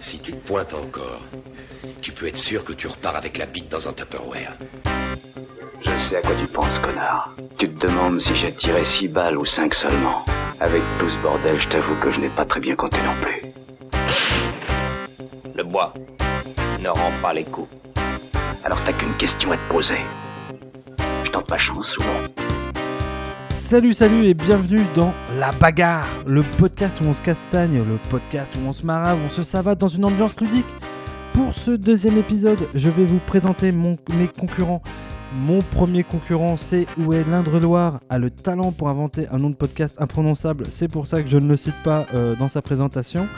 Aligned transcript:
Si 0.00 0.18
tu 0.18 0.32
te 0.32 0.46
pointes 0.48 0.74
encore, 0.74 1.22
tu 2.02 2.10
peux 2.10 2.26
être 2.26 2.36
sûr 2.36 2.64
que 2.64 2.72
tu 2.72 2.88
repars 2.88 3.14
avec 3.14 3.38
la 3.38 3.46
bite 3.46 3.70
dans 3.70 3.88
un 3.88 3.92
Tupperware. 3.92 4.58
Je 5.84 5.90
sais 5.90 6.16
à 6.16 6.20
quoi 6.20 6.34
tu 6.40 6.52
penses, 6.52 6.80
connard. 6.80 7.30
Tu 7.58 7.68
te 7.68 7.86
demandes 7.86 8.20
si 8.20 8.34
j'ai 8.34 8.50
tiré 8.50 8.84
6 8.84 9.08
balles 9.08 9.38
ou 9.38 9.44
5 9.44 9.72
seulement. 9.72 10.24
Avec 10.60 10.82
tout 10.98 11.08
ce 11.08 11.16
bordel, 11.18 11.60
je 11.60 11.68
t'avoue 11.68 11.94
que 12.00 12.10
je 12.10 12.20
n'ai 12.20 12.28
pas 12.28 12.44
très 12.44 12.60
bien 12.60 12.74
compté 12.74 12.96
non 12.98 13.14
plus. 13.22 13.40
Le 15.54 15.62
bois 15.62 15.94
ne 16.82 16.88
rend 16.88 17.12
pas 17.22 17.32
les 17.32 17.44
coups. 17.44 17.70
Alors 18.64 18.78
t'as 18.84 18.92
qu'une 18.92 19.14
question 19.14 19.52
à 19.52 19.56
te 19.56 19.72
poser. 19.72 20.00
Je 21.22 21.30
tente 21.30 21.48
ma 21.48 21.58
chance 21.58 21.90
souvent. 21.90 22.20
Salut, 23.56 23.94
salut 23.94 24.26
et 24.26 24.34
bienvenue 24.34 24.84
dans 24.94 25.14
La 25.44 25.50
Bagarre, 25.50 26.08
le 26.26 26.42
podcast 26.56 27.02
où 27.02 27.04
on 27.04 27.12
se 27.12 27.20
castagne, 27.20 27.76
le 27.76 27.98
podcast 28.08 28.54
où 28.56 28.66
on 28.66 28.72
se 28.72 28.86
marave, 28.86 29.18
on 29.26 29.28
se 29.28 29.42
savate 29.42 29.78
dans 29.78 29.88
une 29.88 30.06
ambiance 30.06 30.40
ludique. 30.40 30.64
Pour 31.34 31.52
ce 31.52 31.72
deuxième 31.72 32.16
épisode, 32.16 32.66
je 32.74 32.88
vais 32.88 33.04
vous 33.04 33.18
présenter 33.18 33.70
mes 33.70 34.26
concurrents. 34.26 34.80
Mon 35.34 35.60
premier 35.60 36.02
concurrent, 36.02 36.56
c'est 36.56 36.86
est 37.12 37.28
l'Indre-Loire, 37.28 38.00
a 38.08 38.18
le 38.18 38.30
talent 38.30 38.72
pour 38.72 38.88
inventer 38.88 39.26
un 39.30 39.36
nom 39.36 39.50
de 39.50 39.54
podcast 39.54 39.96
imprononçable, 39.98 40.64
c'est 40.70 40.88
pour 40.88 41.06
ça 41.06 41.22
que 41.22 41.28
je 41.28 41.36
ne 41.36 41.46
le 41.46 41.56
cite 41.56 41.76
pas 41.84 42.06
euh, 42.14 42.34
dans 42.36 42.48
sa 42.48 42.62
présentation. 42.62 43.28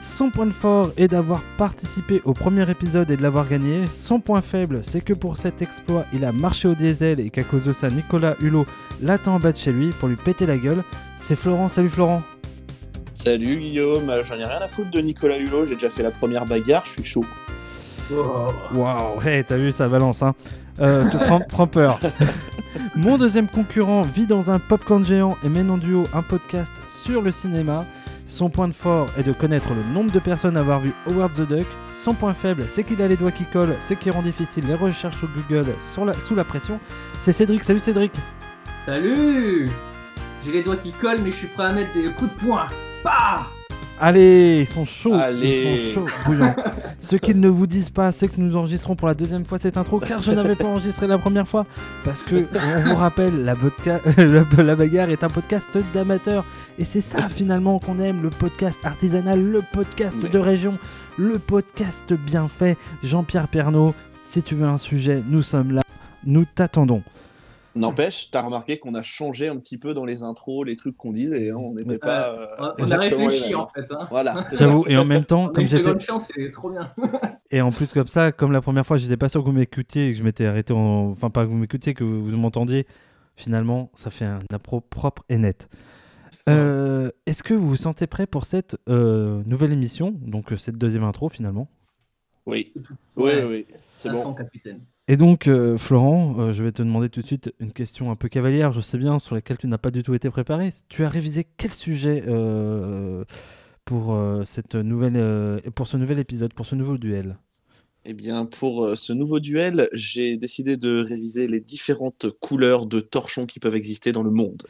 Son 0.00 0.30
point 0.30 0.50
fort 0.50 0.92
est 0.96 1.08
d'avoir 1.08 1.42
participé 1.58 2.22
au 2.24 2.32
premier 2.32 2.70
épisode 2.70 3.10
et 3.10 3.18
de 3.18 3.22
l'avoir 3.22 3.46
gagné. 3.46 3.86
Son 3.88 4.18
point 4.18 4.40
faible, 4.40 4.80
c'est 4.82 5.02
que 5.02 5.12
pour 5.12 5.36
cet 5.36 5.60
exploit, 5.60 6.06
il 6.14 6.24
a 6.24 6.32
marché 6.32 6.68
au 6.68 6.74
diesel 6.74 7.20
et 7.20 7.28
qu'à 7.28 7.44
cause 7.44 7.64
de 7.64 7.72
ça, 7.72 7.90
Nicolas 7.90 8.36
Hulot 8.40 8.64
l'attend 9.02 9.34
en 9.36 9.38
bas 9.38 9.52
de 9.52 9.56
chez 9.56 9.72
lui 9.72 9.90
pour 9.90 10.08
lui 10.08 10.16
péter 10.16 10.46
la 10.46 10.56
gueule. 10.56 10.84
C'est 11.16 11.36
Florent, 11.36 11.68
salut 11.68 11.88
Florent. 11.90 12.22
Salut 13.12 13.60
Guillaume, 13.60 14.08
Euh, 14.08 14.22
j'en 14.24 14.36
ai 14.36 14.44
rien 14.44 14.58
à 14.60 14.68
foutre 14.68 14.90
de 14.90 15.00
Nicolas 15.00 15.38
Hulot, 15.38 15.66
j'ai 15.66 15.74
déjà 15.74 15.90
fait 15.90 16.02
la 16.02 16.10
première 16.10 16.46
bagarre, 16.46 16.84
je 16.86 16.90
suis 16.92 17.04
chaud. 17.04 17.24
Waouh, 18.74 19.20
hey, 19.22 19.44
t'as 19.44 19.56
vu, 19.56 19.70
ça 19.72 19.88
balance, 19.88 20.22
hein. 20.22 20.34
Euh, 20.80 21.06
tu 21.10 21.16
prends, 21.18 21.40
prends 21.40 21.66
peur. 21.66 21.98
Mon 22.96 23.18
deuxième 23.18 23.46
concurrent 23.48 24.02
vit 24.02 24.26
dans 24.26 24.50
un 24.50 24.58
popcorn 24.58 25.04
géant 25.04 25.36
et 25.44 25.48
mène 25.48 25.70
en 25.70 25.76
duo 25.76 26.04
un 26.14 26.22
podcast 26.22 26.72
sur 26.88 27.22
le 27.22 27.30
cinéma. 27.30 27.84
Son 28.26 28.48
point 28.48 28.68
de 28.68 28.72
fort 28.72 29.06
est 29.18 29.22
de 29.24 29.32
connaître 29.32 29.68
le 29.70 29.94
nombre 29.94 30.12
de 30.12 30.18
personnes 30.20 30.56
à 30.56 30.60
avoir 30.60 30.80
vu 30.80 30.92
Howard 31.08 31.32
the 31.34 31.46
Duck. 31.46 31.66
Son 31.90 32.14
point 32.14 32.32
faible, 32.32 32.64
c'est 32.68 32.84
qu'il 32.84 33.02
a 33.02 33.08
les 33.08 33.16
doigts 33.16 33.32
qui 33.32 33.44
collent, 33.44 33.74
ce 33.80 33.94
qui 33.94 34.10
rend 34.10 34.22
difficile 34.22 34.64
les 34.66 34.74
recherches 34.74 35.18
sur 35.18 35.28
Google 35.28 35.66
sur 35.80 36.04
la- 36.04 36.14
sous 36.18 36.34
la 36.34 36.44
pression. 36.44 36.78
C'est 37.20 37.32
Cédric, 37.32 37.64
salut 37.64 37.80
Cédric. 37.80 38.12
Salut 38.84 39.68
J'ai 40.42 40.52
les 40.52 40.62
doigts 40.62 40.76
qui 40.76 40.90
collent, 40.92 41.20
mais 41.22 41.30
je 41.30 41.36
suis 41.36 41.46
prêt 41.48 41.64
à 41.66 41.72
mettre 41.72 41.92
des 41.92 42.04
coups 42.10 42.32
de 42.34 42.40
poing. 42.46 42.66
Bah 43.04 43.42
Allez, 44.02 44.60
ils 44.62 44.66
sont 44.66 44.86
chauds, 44.86 45.12
Allez. 45.12 45.82
ils 45.90 45.92
sont 45.92 46.06
chauds, 46.06 46.14
bouillants. 46.24 46.56
Ce 47.00 47.16
qu'ils 47.16 47.38
ne 47.38 47.48
vous 47.50 47.66
disent 47.66 47.90
pas, 47.90 48.10
c'est 48.12 48.28
que 48.28 48.40
nous 48.40 48.56
enregistrons 48.56 48.96
pour 48.96 49.06
la 49.08 49.12
deuxième 49.12 49.44
fois 49.44 49.58
cette 49.58 49.76
intro, 49.76 50.00
car 50.00 50.22
je 50.22 50.32
n'avais 50.32 50.56
pas 50.56 50.64
enregistré 50.64 51.06
la 51.06 51.18
première 51.18 51.46
fois, 51.46 51.66
parce 52.06 52.22
que 52.22 52.36
on 52.76 52.80
vous 52.88 52.94
rappelle, 52.94 53.44
la, 53.44 53.54
podca- 53.54 54.00
la, 54.56 54.62
la 54.62 54.76
bagarre 54.76 55.10
est 55.10 55.22
un 55.22 55.28
podcast 55.28 55.76
d'amateurs, 55.92 56.46
et 56.78 56.86
c'est 56.86 57.02
ça 57.02 57.28
finalement 57.28 57.78
qu'on 57.78 58.00
aime, 58.00 58.22
le 58.22 58.30
podcast 58.30 58.78
artisanal, 58.84 59.42
le 59.44 59.60
podcast 59.74 60.20
Mais- 60.22 60.30
de 60.30 60.38
région, 60.38 60.78
le 61.18 61.38
podcast 61.38 62.10
bien 62.14 62.48
fait. 62.48 62.78
Jean-Pierre 63.02 63.48
Pernaud, 63.48 63.94
si 64.22 64.42
tu 64.42 64.54
veux 64.54 64.66
un 64.66 64.78
sujet, 64.78 65.22
nous 65.28 65.42
sommes 65.42 65.72
là, 65.72 65.82
nous 66.24 66.46
t'attendons. 66.46 67.02
N'empêche, 67.76 68.30
t'as 68.32 68.42
remarqué 68.42 68.78
qu'on 68.80 68.94
a 68.94 69.02
changé 69.02 69.48
un 69.48 69.56
petit 69.56 69.78
peu 69.78 69.94
dans 69.94 70.04
les 70.04 70.24
intros, 70.24 70.66
les 70.66 70.74
trucs 70.74 70.96
qu'on 70.96 71.12
dit, 71.12 71.26
et 71.32 71.50
hein, 71.50 71.56
on 71.56 71.74
n'était 71.74 71.98
pas. 71.98 72.32
euh, 72.32 72.46
On 72.58 72.64
a 72.64 72.74
exactement 72.78 73.26
réfléchi 73.26 73.54
en 73.54 73.68
fait. 73.68 73.86
Hein. 73.92 74.08
Voilà. 74.10 74.34
J'avoue, 74.52 74.84
et 74.88 74.96
en 74.96 75.04
même 75.04 75.24
temps, 75.24 75.48
comme 75.48 75.62
une 75.62 75.68
j'étais... 75.70 75.90
c'est 76.18 76.50
trop 76.50 76.70
bien. 76.70 76.92
Et 77.52 77.60
en 77.60 77.70
plus 77.70 77.92
comme 77.92 78.06
ça, 78.06 78.32
comme 78.32 78.52
la 78.52 78.60
première 78.60 78.86
fois, 78.86 78.96
j'étais 78.96 79.16
pas 79.16 79.28
sûr 79.28 79.40
que 79.42 79.46
vous 79.46 79.52
m'écoutiez 79.52 80.08
et 80.08 80.12
que 80.12 80.18
je 80.18 80.22
m'étais 80.22 80.46
arrêté 80.46 80.72
en... 80.72 81.10
Enfin 81.10 81.30
pas 81.30 81.44
que 81.44 81.50
vous 81.50 81.56
m'écoutiez, 81.56 81.94
que 81.94 82.04
vous 82.04 82.36
m'entendiez. 82.36 82.86
Finalement, 83.34 83.90
ça 83.96 84.10
fait 84.10 84.24
un 84.24 84.38
appro 84.52 84.80
propre 84.80 85.24
et 85.28 85.36
net. 85.38 85.68
Euh, 86.48 87.10
Est-ce 87.26 87.42
que 87.42 87.54
vous 87.54 87.68
vous 87.68 87.76
sentez 87.76 88.06
prêt 88.06 88.26
pour 88.26 88.44
cette 88.44 88.76
euh, 88.88 89.42
nouvelle 89.46 89.72
émission 89.72 90.14
Donc 90.22 90.52
euh, 90.52 90.56
cette 90.56 90.76
deuxième 90.78 91.04
intro 91.04 91.28
finalement? 91.28 91.68
Oui, 92.46 92.72
oui, 93.16 93.32
oui, 93.48 93.66
c'est 93.98 94.10
bon. 94.10 94.32
capitaine. 94.34 94.80
Et 95.10 95.16
donc 95.16 95.48
euh, 95.48 95.76
Florent, 95.76 96.36
euh, 96.38 96.52
je 96.52 96.62
vais 96.62 96.70
te 96.70 96.82
demander 96.82 97.08
tout 97.08 97.20
de 97.20 97.26
suite 97.26 97.52
une 97.58 97.72
question 97.72 98.12
un 98.12 98.14
peu 98.14 98.28
cavalière, 98.28 98.70
je 98.70 98.80
sais 98.80 98.96
bien, 98.96 99.18
sur 99.18 99.34
laquelle 99.34 99.58
tu 99.58 99.66
n'as 99.66 99.76
pas 99.76 99.90
du 99.90 100.04
tout 100.04 100.14
été 100.14 100.30
préparé. 100.30 100.70
Tu 100.88 101.04
as 101.04 101.08
révisé 101.08 101.44
quel 101.56 101.72
sujet 101.72 102.22
euh, 102.28 103.24
pour, 103.84 104.16
pour 105.74 105.88
ce 105.88 105.96
nouvel 105.96 106.18
épisode, 106.20 106.54
pour 106.54 106.64
ce 106.64 106.76
nouveau 106.76 106.96
duel? 106.96 107.38
Eh 108.04 108.12
bien, 108.12 108.46
pour 108.46 108.96
ce 108.96 109.12
nouveau 109.12 109.40
duel, 109.40 109.88
j'ai 109.92 110.36
décidé 110.36 110.76
de 110.76 111.02
réviser 111.02 111.48
les 111.48 111.58
différentes 111.58 112.30
couleurs 112.38 112.86
de 112.86 113.00
torchons 113.00 113.46
qui 113.46 113.58
peuvent 113.58 113.74
exister 113.74 114.12
dans 114.12 114.22
le 114.22 114.30
monde. 114.30 114.62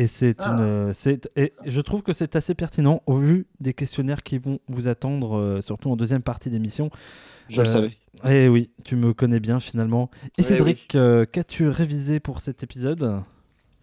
Et 0.00 0.06
c'est 0.06 0.36
Ah. 0.40 0.52
une, 0.52 0.60
euh, 0.60 0.92
c'est, 0.94 1.30
et 1.36 1.52
je 1.66 1.80
trouve 1.80 2.02
que 2.02 2.12
c'est 2.12 2.34
assez 2.36 2.54
pertinent 2.54 3.02
au 3.06 3.16
vu 3.18 3.46
des 3.60 3.74
questionnaires 3.74 4.22
qui 4.22 4.38
vont 4.38 4.58
vous 4.68 4.88
attendre, 4.88 5.36
euh, 5.36 5.60
surtout 5.60 5.90
en 5.90 5.96
deuxième 5.96 6.22
partie 6.22 6.48
d'émission. 6.48 6.90
Je 7.48 7.58
Euh, 7.60 7.64
le 7.64 7.68
savais. 7.68 7.90
Eh 8.28 8.48
oui, 8.48 8.70
tu 8.84 8.96
me 8.96 9.12
connais 9.12 9.40
bien 9.40 9.60
finalement. 9.60 10.10
Et 10.38 10.42
Cédric, 10.42 10.94
euh, 10.94 11.26
qu'as-tu 11.30 11.68
révisé 11.68 12.18
pour 12.18 12.40
cet 12.40 12.62
épisode? 12.62 13.20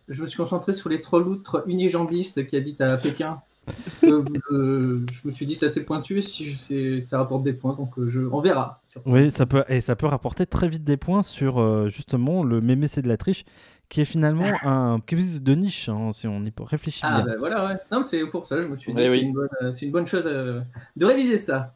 Je 0.07 0.21
me 0.21 0.27
suis 0.27 0.37
concentré 0.37 0.73
sur 0.73 0.89
les 0.89 1.01
trois 1.01 1.19
loutres 1.21 1.63
unijambistes 1.67 2.47
qui 2.47 2.55
habitent 2.55 2.81
à 2.81 2.97
Pékin. 2.97 3.39
Euh, 4.05 4.23
je, 4.49 5.13
je 5.13 5.27
me 5.27 5.31
suis 5.31 5.45
dit 5.45 5.53
c'est 5.53 5.65
assez 5.65 5.83
pointu, 5.83 6.21
si 6.21 6.45
je 6.49 6.57
sais, 6.57 7.01
ça 7.01 7.17
rapporte 7.17 7.43
des 7.43 7.51
points, 7.51 7.73
donc 7.75 7.99
euh, 7.99 8.09
je, 8.09 8.21
on 8.21 8.39
verra. 8.39 8.81
surtout. 8.87 9.09
Oui, 9.11 9.29
ça 9.29 9.45
peut, 9.45 9.65
et 9.67 9.81
ça 9.81 9.97
peut 9.97 10.05
rapporter 10.07 10.45
très 10.45 10.69
vite 10.69 10.85
des 10.85 10.95
points 10.95 11.21
sur 11.21 11.59
euh, 11.59 11.89
justement 11.89 12.43
le 12.45 12.61
mémé 12.61 12.87
c'est 12.87 13.01
de 13.01 13.09
la 13.09 13.17
triche, 13.17 13.43
qui 13.89 14.01
est 14.01 14.05
finalement 14.05 14.45
un 14.63 14.99
quiz 15.05 15.41
de 15.43 15.55
niche, 15.55 15.89
hein, 15.89 16.09
si 16.11 16.27
on 16.27 16.43
y 16.45 16.51
réfléchit 16.59 17.01
Ah 17.03 17.21
bien. 17.21 17.25
bah 17.33 17.35
voilà, 17.39 17.67
ouais. 17.67 17.73
Non, 17.91 17.99
mais 17.99 18.05
c'est 18.05 18.25
pour 18.27 18.45
ça, 18.47 18.61
je 18.61 18.67
me 18.67 18.75
suis 18.77 18.93
dit 18.93 19.01
Eh 19.01 19.05
c'est 19.05 19.11
oui. 19.11 19.19
une, 19.21 19.33
bonne, 19.33 19.49
euh, 19.61 19.71
c'est 19.71 19.85
une 19.85 19.91
bonne 19.91 20.07
chose 20.07 20.23
euh, 20.27 20.61
de 20.95 21.05
réviser 21.05 21.37
ça. 21.37 21.75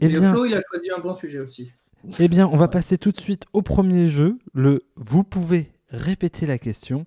Eh 0.00 0.06
Et 0.06 0.08
bien, 0.08 0.32
Flo, 0.32 0.44
il 0.46 0.54
a 0.54 0.60
choisi 0.70 0.88
un 0.96 1.00
bon 1.00 1.14
sujet 1.14 1.40
aussi. 1.40 1.72
eh 2.18 2.28
bien, 2.28 2.46
on 2.46 2.56
va 2.56 2.68
passer 2.68 2.98
tout 2.98 3.10
de 3.12 3.20
suite 3.20 3.44
au 3.52 3.62
premier 3.62 4.06
jeu, 4.06 4.38
le 4.54 4.84
vous 4.96 5.24
pouvez 5.24 5.70
répéter 5.90 6.46
la 6.46 6.58
question, 6.58 7.04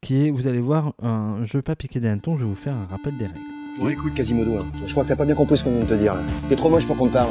qui 0.00 0.26
est, 0.26 0.30
vous 0.30 0.46
allez 0.46 0.60
voir, 0.60 0.94
un 1.02 1.44
jeu 1.44 1.60
pas 1.60 1.74
piqué 1.76 2.00
des 2.00 2.08
hannetons, 2.08 2.36
je 2.36 2.44
vais 2.44 2.48
vous 2.48 2.54
faire 2.54 2.74
un 2.74 2.86
rappel 2.86 3.16
des 3.18 3.26
règles. 3.26 3.38
Bon, 3.78 3.88
écoute, 3.88 4.14
Quasimodo, 4.14 4.58
hein, 4.58 4.66
je 4.86 4.90
crois 4.92 5.04
que 5.04 5.08
t'as 5.08 5.16
pas 5.16 5.24
bien 5.24 5.34
compris 5.34 5.56
ce 5.58 5.64
qu'on 5.64 5.70
vient 5.72 5.80
de 5.80 5.86
te 5.86 5.94
dire. 5.94 6.14
là. 6.14 6.20
T'es 6.48 6.56
trop 6.56 6.70
moche 6.70 6.86
pour 6.86 6.96
qu'on 6.96 7.08
te 7.08 7.12
parle. 7.12 7.30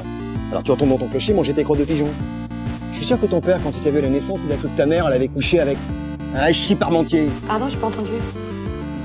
Alors 0.52 0.64
tu 0.64 0.72
retournes 0.72 0.90
dans 0.90 0.98
ton 0.98 1.08
clocher 1.08 1.34
manger 1.34 1.54
tes 1.54 1.64
crottes 1.64 1.80
de 1.80 1.86
pigeon. 1.86 2.08
Je 2.92 2.98
suis 2.98 3.06
sûr 3.06 3.20
que 3.22 3.28
ton 3.28 3.40
père, 3.40 3.62
quand 3.62 3.72
il 3.76 3.82
t'a 3.84 3.92
vu 3.92 4.00
à 4.00 4.02
la 4.02 4.10
naissance, 4.10 4.42
il 4.46 4.52
a 4.52 4.56
cru 4.56 4.68
que 4.68 4.76
ta 4.76 4.86
mère, 4.88 5.08
elle 5.08 5.14
avait 5.14 5.28
couché 5.28 5.60
avec 5.60 5.78
un 6.36 6.52
chi 6.52 6.76
parmentier. 6.76 7.30
Pardon, 7.48 7.68
j'ai 7.70 7.78
pas 7.78 7.88
entendu. 7.88 8.10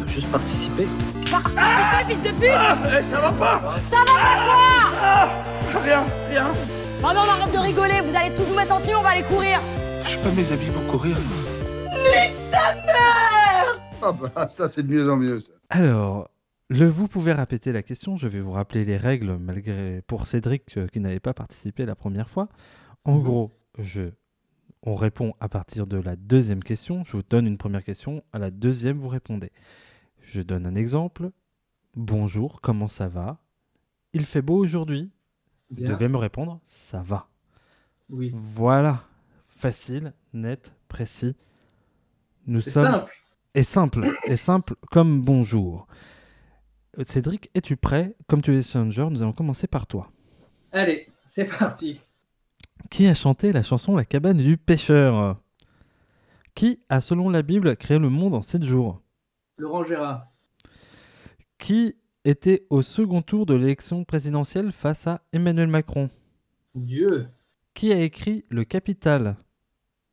Juste 0.07 0.29
participer. 0.31 0.87
Ah, 1.57 2.03
fils 2.09 2.23
de 2.23 2.29
pute 2.31 2.51
Eh, 2.99 3.03
ça 3.03 3.21
va 3.21 3.33
pas 3.33 3.75
Rien, 5.85 6.05
rien 6.31 6.47
Pardon, 7.03 7.21
on 7.27 7.31
arrête 7.31 7.53
de 7.53 7.59
rigoler, 7.59 8.01
vous 8.03 8.17
allez 8.17 8.31
tous 8.37 8.43
vous 8.45 8.55
mettre 8.55 8.75
en 8.75 8.81
tenue, 8.81 8.95
on 8.95 9.03
va 9.03 9.11
aller 9.11 9.23
courir 9.25 9.59
J'ai 10.07 10.19
pas 10.19 10.31
mes 10.31 10.53
habits 10.53 10.71
pour 10.71 10.87
courir. 10.87 11.17
Ah 14.03 14.13
bah 14.13 14.49
ça 14.49 14.69
c'est 14.69 14.83
de 14.83 14.93
mieux 14.93 15.11
en 15.11 15.17
mieux. 15.17 15.41
ça. 15.41 15.51
Alors, 15.71 16.29
le 16.69 16.87
vous 16.87 17.09
pouvez 17.09 17.33
répéter 17.33 17.73
la 17.73 17.83
question, 17.83 18.17
je 18.17 18.29
vais 18.29 18.41
vous 18.41 18.53
rappeler 18.53 18.85
les 18.85 18.97
règles, 18.99 19.39
malgré 19.41 20.03
pour 20.07 20.27
Cédric 20.27 20.77
euh, 20.77 20.87
qui 20.89 21.01
n'avait 21.01 21.21
pas 21.21 21.33
participé 21.35 21.87
la 21.87 21.95
première 21.95 22.29
fois. 22.29 22.49
En 23.05 23.15
Mhm. 23.17 23.23
gros, 23.23 23.51
je, 23.79 24.03
on 24.85 24.95
répond 24.95 25.35
à 25.41 25.49
partir 25.49 25.87
de 25.87 25.97
la 25.97 26.15
deuxième 26.15 26.63
question. 26.63 27.05
Je 27.05 27.17
vous 27.17 27.23
donne 27.29 27.47
une 27.47 27.59
première 27.59 27.83
question, 27.83 28.23
à 28.33 28.39
la 28.39 28.51
deuxième, 28.51 28.99
vous 28.99 29.09
répondez. 29.09 29.51
Je 30.21 30.43
donne 30.43 30.67
un 30.67 30.75
exemple. 30.75 31.31
Bonjour, 31.97 32.61
comment 32.61 32.89
ça 32.89 33.09
va? 33.09 33.39
Il 34.13 34.27
fait 34.27 34.43
beau 34.43 34.57
aujourd'hui? 34.59 35.11
Vous 35.71 35.85
devez 35.85 36.09
me 36.09 36.19
répondre, 36.19 36.61
ça 36.65 37.03
va. 37.03 37.29
Oui. 38.11 38.31
Voilà, 38.35 39.03
facile, 39.49 40.13
net, 40.35 40.75
précis. 40.89 41.35
Nous 42.47 42.61
sommes 42.61 42.85
simple. 42.85 43.13
et 43.55 43.63
simple, 43.63 44.13
et 44.27 44.37
simple 44.37 44.75
comme 44.91 45.23
bonjour. 45.23 45.87
Euh, 46.99 47.05
Cédric, 47.05 47.51
es-tu 47.55 47.77
prêt? 47.77 48.15
Comme 48.29 48.43
tu 48.43 48.55
es 48.55 48.61
challenger, 48.61 49.09
nous 49.11 49.23
allons 49.23 49.33
commencer 49.33 49.67
par 49.67 49.87
toi. 49.87 50.11
Allez, 50.73 51.09
c'est 51.27 51.47
parti. 51.47 52.01
Qui 52.91 53.07
a 53.07 53.15
chanté 53.15 53.53
la 53.53 53.63
chanson 53.63 53.97
La 53.97 54.05
cabane 54.05 54.39
du 54.39 54.57
pêcheur? 54.57 55.41
Qui 56.55 56.81
a, 56.89 57.01
selon 57.01 57.31
la 57.31 57.43
Bible, 57.43 57.77
créé 57.77 57.99
le 57.99 58.09
monde 58.09 58.35
en 58.35 58.43
sept 58.43 58.63
jours? 58.63 59.03
Laurent 59.57 59.85
Gérard. 59.85 60.27
Qui 61.59 61.97
était 62.25 62.67
au 62.71 62.83
second 62.83 63.23
tour 63.23 63.47
de 63.47 63.55
l'élection 63.55 64.05
présidentielle 64.05 64.73
face 64.73 65.07
à 65.07 65.23
Emmanuel 65.33 65.69
Macron? 65.69 66.11
Dieu. 66.75 67.29
Qui 67.75 67.93
a 67.93 68.01
écrit 68.01 68.45
Le 68.49 68.65
Capital? 68.65 69.37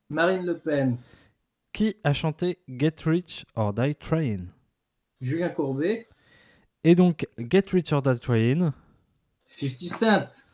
Marine 0.10 0.46
Le 0.46 0.58
Pen. 0.58 0.98
Qui 1.74 1.96
a 2.04 2.14
chanté 2.14 2.60
Get 2.68 2.96
Rich 3.06 3.46
or 3.56 3.74
Die 3.74 3.96
Trying? 3.96 4.48
Julien 5.22 5.50
Courbet. 5.50 6.04
Et 6.84 6.96
donc, 6.96 7.28
Get 7.38 7.66
Rich 7.72 7.94
or 7.94 8.02
Die 8.02 8.20
Trying? 8.20 8.72
50 9.46 9.88
Cent. 9.88 10.51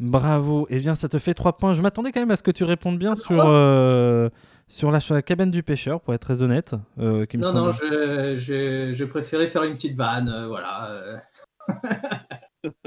Bravo. 0.00 0.66
Eh 0.70 0.78
bien, 0.80 0.94
ça 0.94 1.08
te 1.08 1.18
fait 1.18 1.34
3 1.34 1.54
points. 1.56 1.72
Je 1.72 1.82
m'attendais 1.82 2.12
quand 2.12 2.20
même 2.20 2.30
à 2.30 2.36
ce 2.36 2.42
que 2.42 2.50
tu 2.50 2.64
répondes 2.64 2.98
bien 2.98 3.16
sur, 3.16 3.40
euh, 3.44 4.28
sur, 4.68 4.90
la, 4.90 5.00
sur 5.00 5.14
la 5.14 5.22
cabane 5.22 5.50
du 5.50 5.62
pêcheur, 5.62 6.00
pour 6.00 6.14
être 6.14 6.20
très 6.22 6.42
honnête. 6.42 6.74
euh, 6.98 7.26
qui 7.26 7.36
me 7.36 7.42
Non, 7.42 7.52
semble- 7.52 7.66
non, 7.66 7.72
je- 7.72 9.04
préféré 9.04 9.48
faire 9.48 9.64
une 9.64 9.74
petite 9.74 9.96
vanne, 9.96 10.28
euh, 10.28 10.46
voilà. 10.46 11.20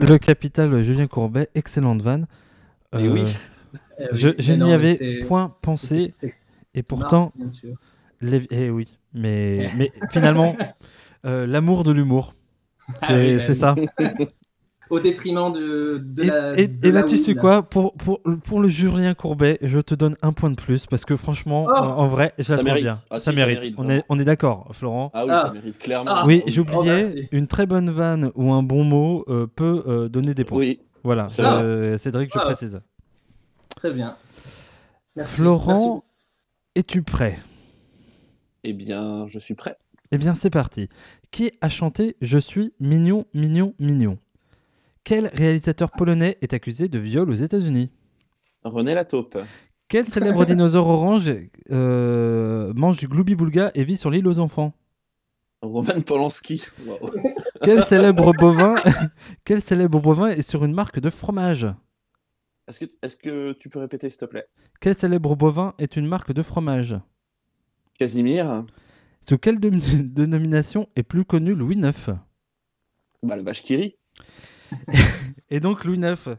Le 0.00 0.18
capital 0.18 0.82
Julien 0.82 1.06
Courbet, 1.06 1.48
excellente 1.54 2.02
vanne. 2.02 2.26
Eh 2.96 3.08
oui. 3.08 3.24
Eh 3.98 4.04
oui, 4.12 4.34
je 4.38 4.52
n'y 4.52 4.72
avais 4.72 5.24
point 5.26 5.52
pensé. 5.62 6.12
c'est- 6.16 6.28
c'est 6.28 6.34
Et 6.78 6.82
pourtant, 6.84 7.32
bien 7.34 7.50
sûr. 7.50 7.74
les- 8.20 8.46
eh 8.50 8.70
oui, 8.70 8.96
mais, 9.12 9.68
mais 9.76 9.90
finalement, 10.10 10.56
euh, 11.26 11.44
l'amour 11.46 11.82
de 11.82 11.90
l'humour, 11.90 12.34
c'est 13.00 13.06
Ah 13.08 13.14
oui, 13.14 13.32
bah 13.34 13.38
c'est 13.40 13.52
oui. 13.52 13.58
ça. 13.58 13.74
Au 14.90 15.00
détriment 15.00 15.50
de, 15.52 15.98
de 16.04 16.22
Et, 16.22 16.26
la. 16.26 16.58
et- 16.58 16.68
de 16.68 16.88
et 16.88 16.92
la 16.92 17.00
bah, 17.02 17.08
tu 17.08 17.16
sais 17.16 17.34
quoi 17.34 17.62
pour, 17.62 17.94
pour, 17.94 18.20
pour 18.44 18.60
le 18.60 18.68
Julien 18.68 19.14
Courbet, 19.14 19.58
je 19.62 19.78
te 19.80 19.94
donne 19.94 20.14
un 20.20 20.32
point 20.32 20.50
de 20.50 20.56
plus 20.56 20.84
parce 20.86 21.04
que 21.06 21.16
franchement, 21.16 21.66
Oh. 21.68 21.72
en, 21.74 21.86
en 21.98 22.08
vrai, 22.08 22.34
Ça 22.38 22.62
mérite. 22.62 22.82
bien. 22.84 22.92
Ah, 23.10 23.18
si, 23.18 23.24
ça 23.24 23.32
ça 23.32 23.46
mérite. 23.46 23.74
on, 23.78 23.88
est, 23.88 24.04
on 24.10 24.18
est 24.18 24.24
d'accord, 24.24 24.68
Florent. 24.72 25.10
Ah 25.14 25.24
oui, 25.24 25.30
Ah. 25.34 25.42
ça 25.46 25.52
mérite 25.52 25.78
clairement. 25.78 26.10
Ah. 26.14 26.24
oui, 26.26 26.42
oui. 26.44 26.52
j'oubliais, 26.52 27.04
merci. 27.04 27.28
une 27.32 27.46
très 27.46 27.64
bonne 27.66 27.88
vanne 27.90 28.30
ou 28.34 28.52
un 28.52 28.62
bon 28.62 28.84
mot 28.84 29.24
euh, 29.28 29.46
peut 29.46 29.82
euh, 29.86 30.08
donner 30.08 30.34
des 30.34 30.44
points. 30.44 30.58
Oui. 30.58 30.80
Voilà, 31.02 31.26
euh, 31.40 31.96
Cédric, 31.98 32.30
je 32.34 32.38
Ah. 32.38 32.44
précise. 32.44 32.80
Très 33.76 33.92
bien. 33.92 34.16
Merci. 35.16 35.36
Florent, 35.40 36.04
es-tu 36.74 37.02
prêt? 37.02 37.38
Eh 38.64 38.72
bien, 38.72 39.26
je 39.28 39.38
suis 39.38 39.54
prêt. 39.54 39.76
Eh 40.10 40.18
bien, 40.18 40.34
c'est 40.34 40.50
parti. 40.50 40.88
Qui 41.30 41.52
a 41.60 41.68
chanté 41.68 42.16
Je 42.20 42.38
suis 42.38 42.72
mignon, 42.80 43.24
mignon, 43.34 43.74
mignon 43.78 44.18
Quel 45.04 45.26
réalisateur 45.28 45.90
polonais 45.90 46.38
est 46.40 46.54
accusé 46.54 46.88
de 46.88 46.98
viol 46.98 47.28
aux 47.30 47.34
États-Unis? 47.34 47.90
René 48.62 48.94
la 48.94 49.04
taupe. 49.04 49.38
Quel 49.88 50.06
célèbre 50.06 50.44
dinosaure 50.46 50.88
orange 50.88 51.30
euh, 51.70 52.72
mange 52.74 52.96
du 52.96 53.06
gloubi-boulga 53.06 53.70
et 53.74 53.84
vit 53.84 53.98
sur 53.98 54.10
l'île 54.10 54.26
aux 54.26 54.38
enfants? 54.38 54.72
Roman 55.60 56.00
Polanski. 56.06 56.64
Quel 57.62 57.84
célèbre 57.84 58.32
bovin 58.32 58.76
Quel 59.44 59.60
célèbre 59.60 60.00
bovin 60.00 60.28
est 60.28 60.42
sur 60.42 60.64
une 60.64 60.72
marque 60.74 61.00
de 61.00 61.10
fromage? 61.10 61.66
Est-ce 62.66 63.16
que, 63.16 63.52
tu 63.52 63.68
peux 63.68 63.78
répéter, 63.78 64.08
s'il 64.08 64.20
te 64.20 64.24
plaît? 64.24 64.46
Quel 64.80 64.94
célèbre 64.94 65.36
bovin 65.36 65.74
est 65.78 65.96
une 65.96 66.06
marque 66.06 66.32
de 66.32 66.42
fromage? 66.42 66.96
Casimir. 67.98 68.64
Sous 69.20 69.36
quelle 69.36 69.60
dé- 69.60 69.70
dénomination 70.02 70.88
est 70.96 71.02
plus 71.02 71.26
connu 71.26 71.54
Louis 71.54 71.76
IX 71.76 72.10
Bah, 73.22 73.36
le 73.36 73.42
vache 73.42 73.62
qui 73.62 73.76
rit. 73.76 73.96
Et 75.50 75.60
donc 75.60 75.84
Louis 75.84 75.98
IX 75.98 76.36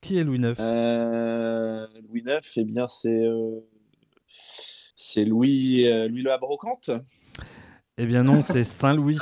Qui 0.00 0.18
est 0.18 0.24
Louis 0.24 0.38
IX 0.38 0.54
Euh, 0.60 1.86
Louis 2.08 2.22
IX, 2.26 2.40
eh 2.56 2.64
bien, 2.64 2.86
c'est. 2.86 3.24
euh, 3.26 3.60
C'est 4.26 5.24
Louis, 5.24 5.86
euh, 5.86 6.08
Louis 6.08 6.22
le 6.22 6.32
Abrocante. 6.32 6.90
Eh 7.96 8.06
bien 8.06 8.22
non, 8.22 8.42
c'est 8.42 8.64
Saint-Louis. 8.64 9.18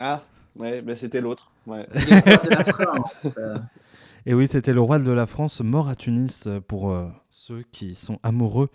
Ah, 0.00 0.22
ouais, 0.56 0.82
mais 0.82 0.94
c'était 0.94 1.20
l'autre. 1.20 1.52
Ouais. 1.66 1.86
De 1.92 2.50
la 2.50 2.64
France. 2.64 3.38
Et 4.26 4.34
oui, 4.34 4.46
c'était 4.46 4.72
le 4.72 4.80
roi 4.80 4.98
de 5.00 5.10
la 5.10 5.26
France 5.26 5.60
mort 5.60 5.88
à 5.88 5.96
Tunis 5.96 6.48
pour 6.68 6.90
euh, 6.92 7.08
ceux 7.30 7.64
qui 7.72 7.94
sont 7.96 8.20
amoureux 8.22 8.68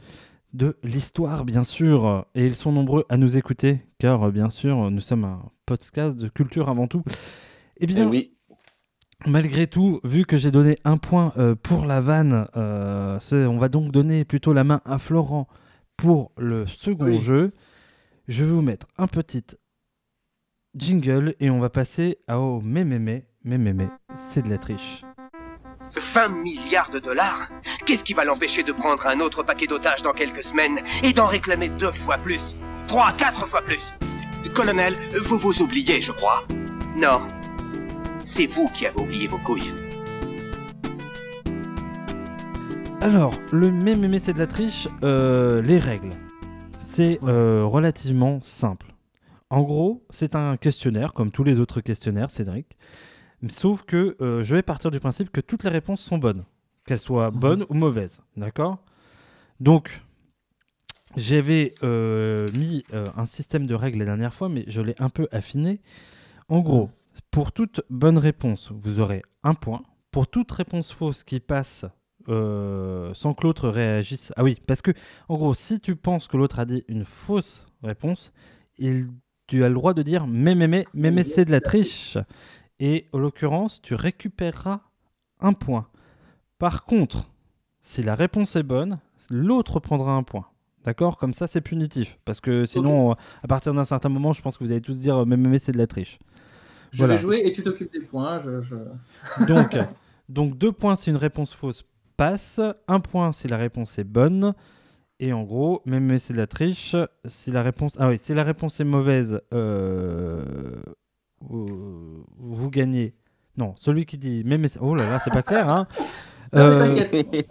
de 0.54 0.76
l'histoire, 0.84 1.46
bien 1.46 1.64
sûr. 1.64 2.26
Et 2.36 2.46
ils 2.46 2.56
sont 2.56 2.72
nombreux 2.74 3.06
à 3.08 3.16
nous 3.18 3.38
écouter, 3.38 3.80
car 3.98 4.30
bien 4.32 4.50
sûr, 4.50 4.92
nous 4.92 5.00
sommes 5.02 5.24
un 5.24 5.42
podcast 5.66 6.18
de 6.18 6.28
culture 6.28 6.68
avant 6.70 6.88
tout. 6.88 7.02
Eh 7.80 7.84
Eh 7.84 7.86
bien, 7.88 8.08
oui. 8.08 8.34
malgré 9.26 9.68
tout, 9.68 10.00
vu 10.04 10.26
que 10.26 10.38
j'ai 10.38 10.52
donné 10.52 10.78
un 10.84 10.98
point 10.98 11.34
euh, 11.38 11.56
pour 11.56 11.86
la 11.86 12.02
vanne, 12.02 12.48
euh, 12.56 13.20
on 13.32 13.58
va 13.58 13.70
donc 13.70 13.92
donner 13.92 14.26
plutôt 14.26 14.54
la 14.54 14.64
main 14.64 14.82
à 14.86 14.98
Florent 14.98 15.48
pour 15.96 16.32
le 16.38 16.66
second 16.68 17.06
Oui. 17.06 17.20
jeu. 17.20 17.52
Je 18.28 18.44
vais 18.44 18.52
vous 18.52 18.62
mettre 18.62 18.88
un 18.98 19.08
petit 19.08 19.44
jingle 20.76 21.36
et 21.40 21.50
on 21.50 21.60
va 21.60 21.70
passer 21.70 22.18
à 22.28 22.40
oh 22.40 22.62
mais 22.64 22.84
mais 22.84 23.00
mais 23.00 23.26
mais 23.44 23.58
mais 23.58 23.74
mais 23.74 23.88
c'est 24.16 24.44
de 24.44 24.50
la 24.50 24.58
triche. 24.58 25.02
20 26.14 26.44
milliards 26.44 26.92
de 26.92 27.00
dollars 27.00 27.48
Qu'est-ce 27.86 28.04
qui 28.04 28.14
va 28.14 28.26
l'empêcher 28.26 28.64
de 28.64 28.74
prendre 28.74 29.08
un 29.08 29.20
autre 29.22 29.44
paquet 29.44 29.68
d'otages 29.68 30.02
dans 30.04 30.12
quelques 30.12 30.44
semaines 30.44 30.80
et 31.04 31.14
d'en 31.14 31.26
réclamer 31.28 31.70
deux 31.70 31.92
fois 31.94 32.18
plus? 32.18 32.56
Trois, 32.88 33.12
quatre 33.14 33.48
fois 33.48 33.62
plus? 33.62 33.96
Colonel, 34.54 34.96
vous 35.24 35.38
vous 35.38 35.62
oubliez, 35.62 36.02
je 36.02 36.12
crois. 36.12 36.44
Non. 36.98 37.22
C'est 38.30 38.46
vous 38.46 38.68
qui 38.68 38.86
avez 38.86 39.00
oublié 39.00 39.26
vos 39.26 39.38
couilles. 39.38 39.72
Alors, 43.00 43.34
le 43.54 43.72
mémémé, 43.72 44.20
c'est 44.20 44.34
de 44.34 44.38
la 44.40 44.48
triche. 44.48 44.90
euh, 45.04 45.62
les 45.62 45.80
règles, 45.80 46.10
c'est 46.78 47.20
euh, 47.24 47.64
relativement 47.64 48.42
simple. 48.44 48.94
En 49.50 49.62
gros, 49.62 50.06
c'est 50.10 50.36
un 50.36 50.58
questionnaire, 50.58 51.14
comme 51.14 51.32
tous 51.32 51.46
les 51.46 51.62
autres 51.62 51.80
questionnaires, 51.80 52.30
Cédric. 52.30 52.78
Sauf 53.48 53.84
que 53.84 54.18
euh, 54.20 54.44
je 54.44 54.56
vais 54.58 54.62
partir 54.62 54.92
du 54.92 55.00
principe 55.00 55.32
que 55.32 55.40
toutes 55.40 55.64
les 55.64 55.70
réponses 55.70 56.02
sont 56.02 56.18
bonnes, 56.18 56.44
qu'elles 56.86 57.00
soient 57.00 57.32
bonnes 57.32 57.66
ou 57.70 57.76
mauvaises. 57.76 58.22
D'accord? 58.36 58.80
Donc, 59.62 60.02
j'avais 61.16 61.76
euh, 61.82 62.50
mis 62.52 62.84
euh, 62.94 63.08
un 63.16 63.26
système 63.26 63.68
de 63.68 63.74
règles 63.74 64.00
la 64.00 64.06
dernière 64.06 64.34
fois, 64.34 64.50
mais 64.50 64.66
je 64.68 64.82
l'ai 64.82 64.96
un 65.00 65.10
peu 65.10 65.30
affiné. 65.32 65.80
En 66.50 66.60
gros, 66.60 66.90
pour 67.32 67.52
toute 67.52 67.82
bonne 67.90 68.18
réponse, 68.18 68.72
vous 68.72 69.00
aurez 69.00 69.24
un 69.44 69.54
point. 69.54 69.84
Pour 70.12 70.28
toute 70.28 70.52
réponse 70.52 70.92
fausse 70.92 71.24
qui 71.24 71.40
passe 71.40 71.86
euh, 72.30 73.14
sans 73.14 73.34
que 73.34 73.44
l'autre 73.44 73.70
réagisse. 73.70 74.34
Ah 74.36 74.44
oui, 74.44 74.60
parce 74.68 74.82
que, 74.82 74.92
en 75.30 75.38
gros, 75.38 75.54
si 75.54 75.80
tu 75.80 75.96
penses 75.96 76.28
que 76.28 76.36
l'autre 76.36 76.60
a 76.60 76.66
dit 76.66 76.84
une 76.88 77.06
fausse 77.06 77.66
réponse, 77.84 78.34
il, 78.78 79.08
tu 79.48 79.64
as 79.64 79.70
le 79.70 79.76
droit 79.76 79.94
de 79.94 80.02
dire 80.02 80.28
mais, 80.28 80.56
mais, 80.56 80.68
mais, 80.68 80.86
mais, 80.94 81.12
mais 81.12 81.24
c'est 81.24 81.46
de 81.46 81.52
la 81.52 81.62
triche. 81.62 82.18
Et 82.80 83.08
en 83.14 83.20
l'occurrence, 83.20 83.82
tu 83.82 83.96
récupéreras 83.96 84.82
un 85.40 85.54
point. 85.54 85.88
Par 86.60 86.86
contre, 86.86 87.30
si 87.82 88.04
la 88.04 88.16
réponse 88.16 88.56
est 88.56 88.64
bonne, 88.64 89.00
l'autre 89.30 89.80
prendra 89.80 90.12
un 90.12 90.24
point. 90.24 90.48
D'accord? 90.84 91.18
Comme 91.18 91.34
ça, 91.34 91.48
c'est 91.48 91.62
punitif. 91.62 92.20
Parce 92.26 92.40
que 92.40 92.66
sinon, 92.66 93.14
à 93.44 93.48
partir 93.48 93.74
d'un 93.74 93.86
certain 93.86 94.10
moment, 94.10 94.34
je 94.34 94.42
pense 94.42 94.58
que 94.58 94.64
vous 94.64 94.72
allez 94.72 94.82
tous 94.82 95.00
dire 95.00 95.26
mais, 95.26 95.38
mais, 95.38 95.50
mais 95.50 95.60
c'est 95.60 95.72
de 95.72 95.78
la 95.78 95.88
triche. 95.88 96.20
Je 96.92 96.98
Voilà. 97.00 97.16
vais 97.16 97.22
jouer 97.22 97.42
et 97.46 97.52
tu 97.52 97.64
t'occupes 97.64 97.92
des 97.92 98.00
points. 98.02 98.40
Je, 98.40 98.62
je- 98.62 99.46
Donc, 99.48 99.78
donc 100.30 100.58
deux 100.58 100.72
points 100.72 100.96
si 100.96 101.10
une 101.10 101.18
réponse 101.18 101.54
fausse 101.54 101.84
passe, 102.16 102.60
un 102.88 103.00
point 103.00 103.32
si 103.32 103.48
la 103.48 103.58
réponse 103.58 103.98
est 104.00 104.04
bonne. 104.04 104.54
Et 105.20 105.34
en 105.34 105.44
gros, 105.44 105.82
même 105.86 106.06
mais 106.06 106.20
c'est 106.20 106.34
de 106.34 106.38
la 106.38 106.46
triche, 106.48 106.96
si 107.26 107.50
la 107.52 107.64
réponse, 107.64 107.96
ah 108.00 108.08
oui, 108.10 108.18
si 108.20 108.34
la 108.36 108.44
réponse 108.44 108.80
est 108.80 108.84
mauvaise, 108.84 109.42
euh, 109.54 110.44
vous, 111.42 112.24
gagnez. 112.70 113.16
Non, 113.58 113.74
celui 113.78 114.06
qui 114.06 114.18
dit 114.20 114.44
c'est- 114.68 114.80
oh 114.80 114.94
là 114.96 115.10
là, 115.10 115.20
c'est 115.24 115.32
pas 115.34 115.42
clair, 115.44 115.68
hein. 115.70 115.88
Non, 116.54 116.78
mais 116.94 117.10
Euh. 117.14 117.42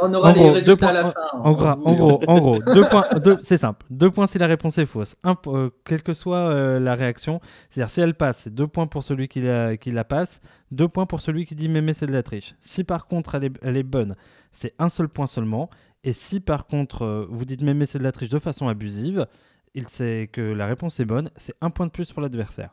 On 0.00 0.12
aura 0.14 0.30
en 0.30 0.32
les 0.32 0.38
gros, 0.40 0.48
deux 0.48 0.54
résultats 0.54 0.76
points- 0.76 0.88
à 0.88 0.92
la 0.92 1.04
fin. 1.06 1.20
En, 1.42 1.52
gros, 1.52 2.20
en 2.26 2.38
gros, 2.40 2.58
deux 2.72 2.86
points, 2.88 3.04
c'est 3.40 3.58
simple. 3.58 3.84
Deux 3.90 4.10
points 4.10 4.26
si 4.26 4.38
la 4.38 4.46
réponse 4.46 4.78
est 4.78 4.86
fausse. 4.86 5.16
Un, 5.24 5.36
euh, 5.46 5.70
quelle 5.84 6.02
que 6.02 6.12
soit 6.12 6.38
euh, 6.38 6.78
la 6.78 6.94
réaction, 6.94 7.40
c'est-à-dire 7.70 7.90
si 7.90 8.00
elle 8.00 8.14
passe, 8.14 8.38
c'est 8.44 8.54
deux 8.54 8.66
points 8.66 8.86
pour 8.86 9.02
celui 9.02 9.28
qui 9.28 9.40
la, 9.40 9.76
qui 9.76 9.90
la 9.90 10.04
passe, 10.04 10.40
deux 10.70 10.88
points 10.88 11.06
pour 11.06 11.20
celui 11.20 11.46
qui 11.46 11.54
dit 11.54 11.68
mémé 11.68 11.94
c'est 11.94 12.06
de 12.06 12.12
la 12.12 12.22
triche. 12.22 12.54
Si 12.60 12.84
par 12.84 13.06
contre 13.06 13.34
elle 13.34 13.44
est, 13.44 13.52
elle 13.62 13.76
est 13.76 13.82
bonne, 13.82 14.14
c'est 14.52 14.74
un 14.78 14.88
seul 14.88 15.08
point 15.08 15.26
seulement. 15.26 15.68
Et 16.04 16.12
si 16.12 16.40
par 16.40 16.66
contre 16.66 17.04
euh, 17.04 17.26
vous 17.30 17.44
dites 17.44 17.62
mémé 17.62 17.84
c'est 17.86 17.98
de 17.98 18.04
la 18.04 18.12
triche 18.12 18.30
de 18.30 18.38
façon 18.38 18.68
abusive, 18.68 19.26
il 19.74 19.88
sait 19.88 20.28
que 20.32 20.40
la 20.40 20.66
réponse 20.66 20.98
est 21.00 21.04
bonne, 21.04 21.30
c'est 21.36 21.54
un 21.60 21.70
point 21.70 21.86
de 21.86 21.90
plus 21.92 22.12
pour 22.12 22.22
l'adversaire. 22.22 22.70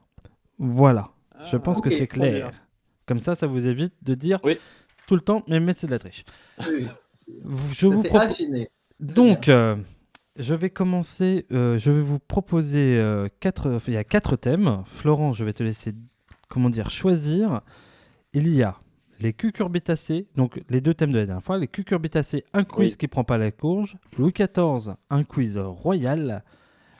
Voilà. 0.59 1.09
Je 1.51 1.57
pense 1.57 1.81
que 1.81 1.89
c'est 1.89 2.07
clair. 2.07 2.51
Comme 3.05 3.19
ça, 3.19 3.35
ça 3.35 3.45
vous 3.45 3.67
évite 3.67 3.93
de 4.03 4.15
dire 4.15 4.39
Oui. 4.43 4.57
tout 5.07 5.15
le 5.15 5.21
temps 5.21 5.43
mémé 5.47 5.73
c'est 5.73 5.85
de 5.87 5.91
la 5.91 5.99
triche. 5.99 6.23
Oui, 6.67 6.87
Je 7.71 7.87
ça 7.89 7.95
vous 7.95 8.17
affiné. 8.17 8.69
Donc, 8.99 9.49
euh, 9.49 9.75
je 10.37 10.53
vais 10.53 10.69
commencer. 10.69 11.45
euh, 11.51 11.77
je 11.77 11.91
vais 11.91 12.01
vous 12.01 12.19
proposer 12.19 12.97
euh, 12.97 13.27
quatre. 13.39 13.79
il 13.87 13.93
y 13.93 13.97
a 13.97 14.03
quatre 14.03 14.35
thèmes. 14.35 14.83
Florent, 14.87 15.33
je 15.33 15.43
vais 15.43 15.53
te 15.53 15.63
laisser, 15.63 15.93
comment 16.49 16.69
dire, 16.69 16.89
choisir. 16.89 17.61
Il 18.33 18.47
y 18.49 18.63
a 18.63 18.75
les 19.19 19.31
cucurbitacées, 19.33 20.27
donc 20.35 20.61
les 20.69 20.81
deux 20.81 20.93
thèmes 20.93 21.11
de 21.11 21.19
la 21.19 21.25
dernière 21.25 21.43
fois. 21.43 21.57
Les 21.57 21.67
cucurbitacées, 21.67 22.43
un 22.53 22.63
quiz 22.63 22.91
Oui. 22.91 22.97
qui 22.97 23.07
prend 23.07 23.23
pas 23.23 23.37
la 23.37 23.51
courge. 23.51 23.97
Louis 24.17 24.33
XIV, 24.33 24.95
un 25.09 25.23
quiz 25.23 25.57
royal. 25.57 26.43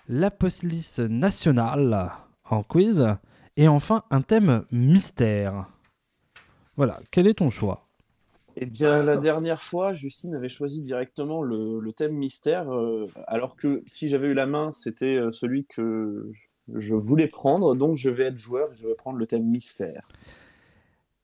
La 0.08 0.32
police 0.32 1.00
nationale 1.00 2.12
en 2.50 2.64
quiz. 2.64 3.06
Et 3.58 3.68
enfin, 3.68 4.04
un 4.12 4.22
thème 4.22 4.66
mystère. 4.72 5.68
Voilà. 6.78 7.00
Quel 7.12 7.26
est 7.28 7.36
ton 7.36 7.50
choix? 7.50 7.85
Eh 8.58 8.66
bien, 8.66 9.04
la 9.04 9.18
dernière 9.18 9.62
fois, 9.62 9.94
Justine 9.94 10.34
avait 10.34 10.50
choisi 10.50 10.82
directement 10.82 11.42
le, 11.42 11.80
le 11.80 11.94
thème 11.94 12.14
mystère, 12.14 12.72
euh, 12.72 13.08
alors 13.28 13.58
que 13.58 13.84
si 13.86 14.08
j'avais 14.08 14.30
eu 14.30 14.34
la 14.34 14.46
main, 14.46 14.72
c'était 14.72 15.18
euh, 15.18 15.30
celui 15.30 15.66
que, 15.66 16.32
je 16.74 16.94
voulais 16.94 17.28
prendre, 17.28 17.76
donc 17.76 17.98
je 17.98 18.10
vais 18.10 18.26
être 18.26 18.38
joueur 18.38 18.72
et 18.72 18.76
je 18.76 18.88
vais 18.88 18.96
prendre 18.96 19.18
le 19.20 19.28
thème 19.28 19.46
mystère. 19.46 20.08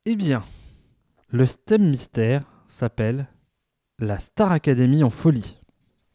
Eh 0.06 0.16
bien, 0.16 0.44
le 1.30 1.48
thème 1.48 1.90
mystère 1.90 2.44
s'appelle 2.68 3.28
la 3.98 4.18
Star 4.18 4.52
Academy 4.52 5.04
en 5.04 5.10
folie. 5.10 5.58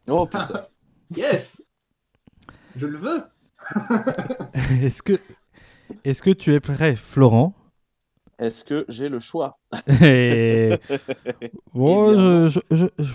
Oh 0.08 0.26
putain. 0.26 0.62
yes 1.16 1.62
Je 2.76 2.86
le 2.86 2.96
veux 2.98 3.22
Est-ce 4.82 5.02
que, 5.02 5.18
est 6.04 6.20
que 6.20 6.30
tu 6.30 6.54
es 6.54 6.60
prêt, 6.60 6.94
Florent? 6.94 7.54
Est-ce 8.38 8.64
que 8.64 8.84
j'ai 8.88 9.08
le 9.08 9.18
choix? 9.18 9.58
Et... 10.02 10.78
Bon, 11.74 12.12
Eh 12.12 12.16
bien, 12.16 12.46
je, 12.46 12.60
je, 12.70 12.86
je, 12.98 13.12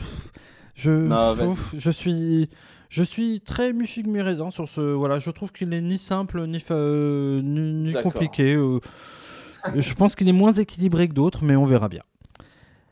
je, 0.76 0.92
Non, 0.92 1.36
je- 1.78 1.92
suis, 1.92 2.50
je 2.90 3.04
suis 3.04 3.42
très 3.42 3.74
mi-raisin 3.74 4.52
sur 4.52 4.68
ce. 4.68 4.82
Voilà, 4.82 5.20
je 5.20 5.30
trouve 5.32 5.52
qu'il 5.52 5.74
est 5.74 5.82
ni 5.82 5.98
simple 5.98 6.46
ni, 6.48 6.60
fa- 6.60 6.76
ni, 6.76 7.94
compliqué. 8.04 8.54
euh. 8.56 8.80
je 9.76 9.94
pense 9.94 10.16
qu'il 10.16 10.28
est 10.28 10.34
moins 10.34 10.54
équilibré 10.54 11.08
que 11.08 11.14
d'autres, 11.14 11.44
mais 11.44 11.56
on 11.56 11.66
verra 11.66 11.90
bien. 11.90 12.04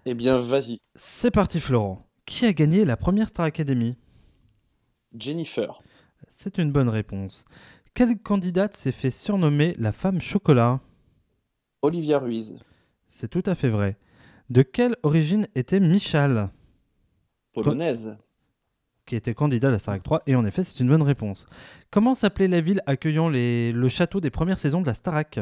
Eh 0.05 0.13
bien, 0.13 0.38
vas-y. 0.39 0.79
C'est 0.95 1.31
parti, 1.31 1.59
Florent. 1.59 2.05
Qui 2.25 2.45
a 2.45 2.53
gagné 2.53 2.86
la 2.86 2.95
première 2.95 3.29
Star 3.29 3.45
Academy? 3.45 3.95
Jennifer. 5.13 5.83
C'est 6.29 6.57
une 6.57 6.71
bonne 6.71 6.89
réponse. 6.89 7.45
Quelle 7.93 8.17
candidate 8.17 8.75
s'est 8.75 8.91
fait 8.91 9.12
surnommer 9.12 9.75
la 9.77 9.91
femme 9.91 10.21
chocolat? 10.21 10.79
Olivia 11.81 12.19
Ruiz. 12.19 12.59
C'est 13.07 13.29
tout 13.29 13.43
à 13.45 13.55
fait 13.55 13.69
vrai. 13.69 13.98
De 14.50 14.62
quelle 14.62 14.95
origine 15.03 15.48
était 15.55 15.79
Michal? 15.79 16.50
Polonaise. 17.53 18.17
qui 19.05 19.15
était 19.15 19.33
candidat 19.33 19.69
à 19.69 19.79
Starac 19.79 20.03
3 20.03 20.24
Et 20.27 20.36
en 20.36 20.45
effet, 20.45 20.63
c'est 20.63 20.79
une 20.79 20.89
bonne 20.89 21.01
réponse. 21.01 21.48
Comment 21.89 22.13
s'appelait 22.15 22.48
la 22.48 22.62
ville 22.62 22.81
accueillant 22.86 23.29
les... 23.29 23.71
le 23.71 23.89
château 23.89 24.21
des 24.21 24.29
premières 24.29 24.59
saisons 24.59 24.81
de 24.81 24.88
la 24.88 24.93
Starac? 24.93 25.39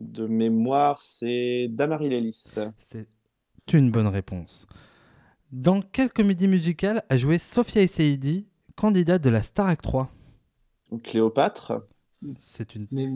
De 0.00 0.26
mémoire, 0.26 1.00
c'est 1.00 1.68
Damary 1.68 2.08
Lélis. 2.08 2.56
C'est 2.78 3.06
une 3.72 3.90
bonne 3.90 4.06
réponse. 4.06 4.66
Dans 5.52 5.82
quelle 5.82 6.10
comédie 6.12 6.48
musicale 6.48 7.04
a 7.08 7.16
joué 7.16 7.38
Sophia 7.38 7.82
Essaidi, 7.82 8.46
candidate 8.76 9.22
de 9.22 9.30
la 9.30 9.42
Starac 9.42 9.82
3 9.82 10.10
Cléopâtre. 11.02 11.86
C'est 12.38 12.74
une 12.74 12.86
Mais, 12.90 13.08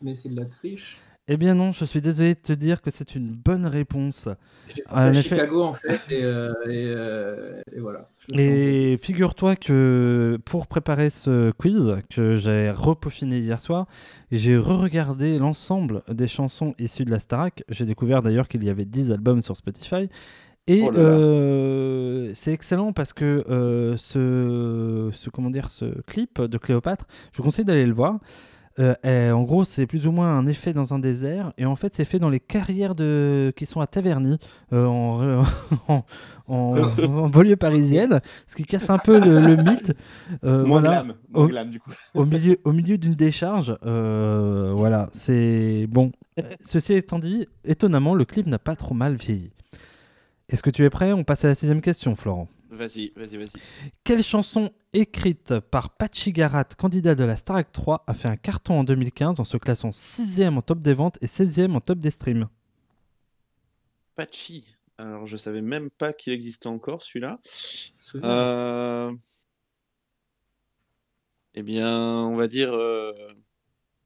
mais 0.00 0.14
c'est 0.14 0.28
de 0.28 0.36
la 0.36 0.46
triche. 0.46 0.98
Eh 1.28 1.36
bien 1.36 1.54
non, 1.54 1.70
je 1.70 1.84
suis 1.84 2.00
désolé 2.00 2.34
de 2.34 2.40
te 2.40 2.52
dire 2.52 2.82
que 2.82 2.90
c'est 2.90 3.14
une 3.14 3.32
bonne 3.32 3.64
réponse. 3.64 4.28
J'ai 4.74 4.82
pensé 4.82 5.06
à 5.06 5.12
Chicago 5.12 5.62
en 5.62 5.72
fait, 5.72 6.00
et, 6.10 6.24
euh, 6.24 6.52
et, 6.66 6.92
euh, 6.96 7.62
et 7.72 7.78
voilà. 7.78 8.08
Et 8.32 8.98
figure-toi 9.00 9.54
que 9.54 10.36
pour 10.44 10.66
préparer 10.66 11.10
ce 11.10 11.52
quiz 11.52 11.96
que 12.10 12.34
j'ai 12.34 12.72
repaufiné 12.72 13.38
hier 13.38 13.60
soir, 13.60 13.86
j'ai 14.32 14.56
re-regardé 14.56 15.38
l'ensemble 15.38 16.02
des 16.08 16.26
chansons 16.26 16.74
issues 16.80 17.04
de 17.04 17.12
la 17.12 17.20
Starac. 17.20 17.62
J'ai 17.68 17.84
découvert 17.84 18.22
d'ailleurs 18.22 18.48
qu'il 18.48 18.64
y 18.64 18.70
avait 18.70 18.84
10 18.84 19.12
albums 19.12 19.42
sur 19.42 19.56
Spotify. 19.56 20.08
Et 20.66 20.82
Oh 20.82 20.92
euh, 20.96 22.32
c'est 22.34 22.52
excellent 22.52 22.92
parce 22.92 23.12
que 23.12 23.44
ce, 23.96 25.10
ce, 25.12 25.30
comment 25.30 25.50
dire, 25.50 25.70
ce 25.70 26.00
clip 26.02 26.40
de 26.40 26.58
Cléopâtre, 26.58 27.06
je 27.30 27.36
vous 27.38 27.44
conseille 27.44 27.64
d'aller 27.64 27.86
le 27.86 27.94
voir. 27.94 28.18
Euh, 28.78 28.94
et 29.04 29.30
en 29.30 29.42
gros, 29.42 29.64
c'est 29.64 29.86
plus 29.86 30.06
ou 30.06 30.12
moins 30.12 30.36
un 30.38 30.46
effet 30.46 30.72
dans 30.72 30.94
un 30.94 30.98
désert, 30.98 31.52
et 31.58 31.66
en 31.66 31.76
fait, 31.76 31.92
c'est 31.94 32.04
fait 32.06 32.18
dans 32.18 32.30
les 32.30 32.40
carrières 32.40 32.94
de... 32.94 33.52
qui 33.56 33.66
sont 33.66 33.80
à 33.80 33.86
Taverny, 33.86 34.38
euh, 34.72 34.86
en, 34.86 35.42
en, 35.88 36.04
en- 36.48 36.76
en 37.04 37.28
banlieue 37.28 37.56
parisienne, 37.56 38.20
ce 38.46 38.56
qui 38.56 38.64
casse 38.64 38.88
un 38.88 38.96
peu 38.98 39.20
le, 39.20 39.40
le 39.40 39.56
mythe. 39.56 39.92
Euh, 40.44 40.64
Moins 40.64 40.80
voilà. 40.80 41.02
glam. 41.02 41.14
Au- 41.34 41.46
glam, 41.48 41.68
du 41.70 41.80
coup. 41.80 41.90
au 42.14 42.24
milieu, 42.24 42.56
au 42.64 42.72
milieu 42.72 42.96
d'une 42.96 43.14
décharge. 43.14 43.76
euh, 43.84 44.72
voilà, 44.74 45.10
c'est 45.12 45.86
bon. 45.90 46.10
Ceci 46.64 46.94
étant 46.94 47.18
dit, 47.18 47.46
étonnamment, 47.64 48.14
le 48.14 48.24
clip 48.24 48.46
n'a 48.46 48.58
pas 48.58 48.74
trop 48.76 48.94
mal 48.94 49.16
vieilli. 49.16 49.50
Est-ce 50.48 50.62
que 50.62 50.70
tu 50.70 50.84
es 50.84 50.90
prêt? 50.90 51.12
On 51.12 51.24
passe 51.24 51.44
à 51.44 51.48
la 51.48 51.54
sixième 51.54 51.80
question, 51.82 52.14
Florent. 52.14 52.48
Vas-y, 52.72 53.12
vas-y, 53.16 53.36
vas-y. 53.36 53.60
Quelle 54.02 54.22
chanson 54.22 54.72
écrite 54.94 55.60
par 55.60 55.90
Pachi 55.90 56.32
Garat, 56.32 56.64
candidat 56.64 57.14
de 57.14 57.22
la 57.22 57.36
Starac 57.36 57.70
3, 57.70 58.02
a 58.06 58.14
fait 58.14 58.28
un 58.28 58.36
carton 58.36 58.80
en 58.80 58.84
2015 58.84 59.40
en 59.40 59.44
se 59.44 59.58
classant 59.58 59.90
6ème 59.90 60.56
en 60.56 60.62
top 60.62 60.80
des 60.80 60.94
ventes 60.94 61.18
et 61.20 61.26
16ème 61.26 61.72
en 61.72 61.80
top 61.82 61.98
des 61.98 62.10
streams? 62.10 62.48
Pachi. 64.14 64.64
Alors, 64.96 65.26
je 65.26 65.36
savais 65.36 65.60
même 65.60 65.90
pas 65.90 66.14
qu'il 66.14 66.32
existait 66.32 66.68
encore, 66.68 67.02
celui-là. 67.02 67.38
Euh... 68.16 69.12
Eh 71.54 71.62
bien, 71.62 71.94
on 71.94 72.36
va 72.36 72.48
dire 72.48 72.72
euh, 72.72 73.12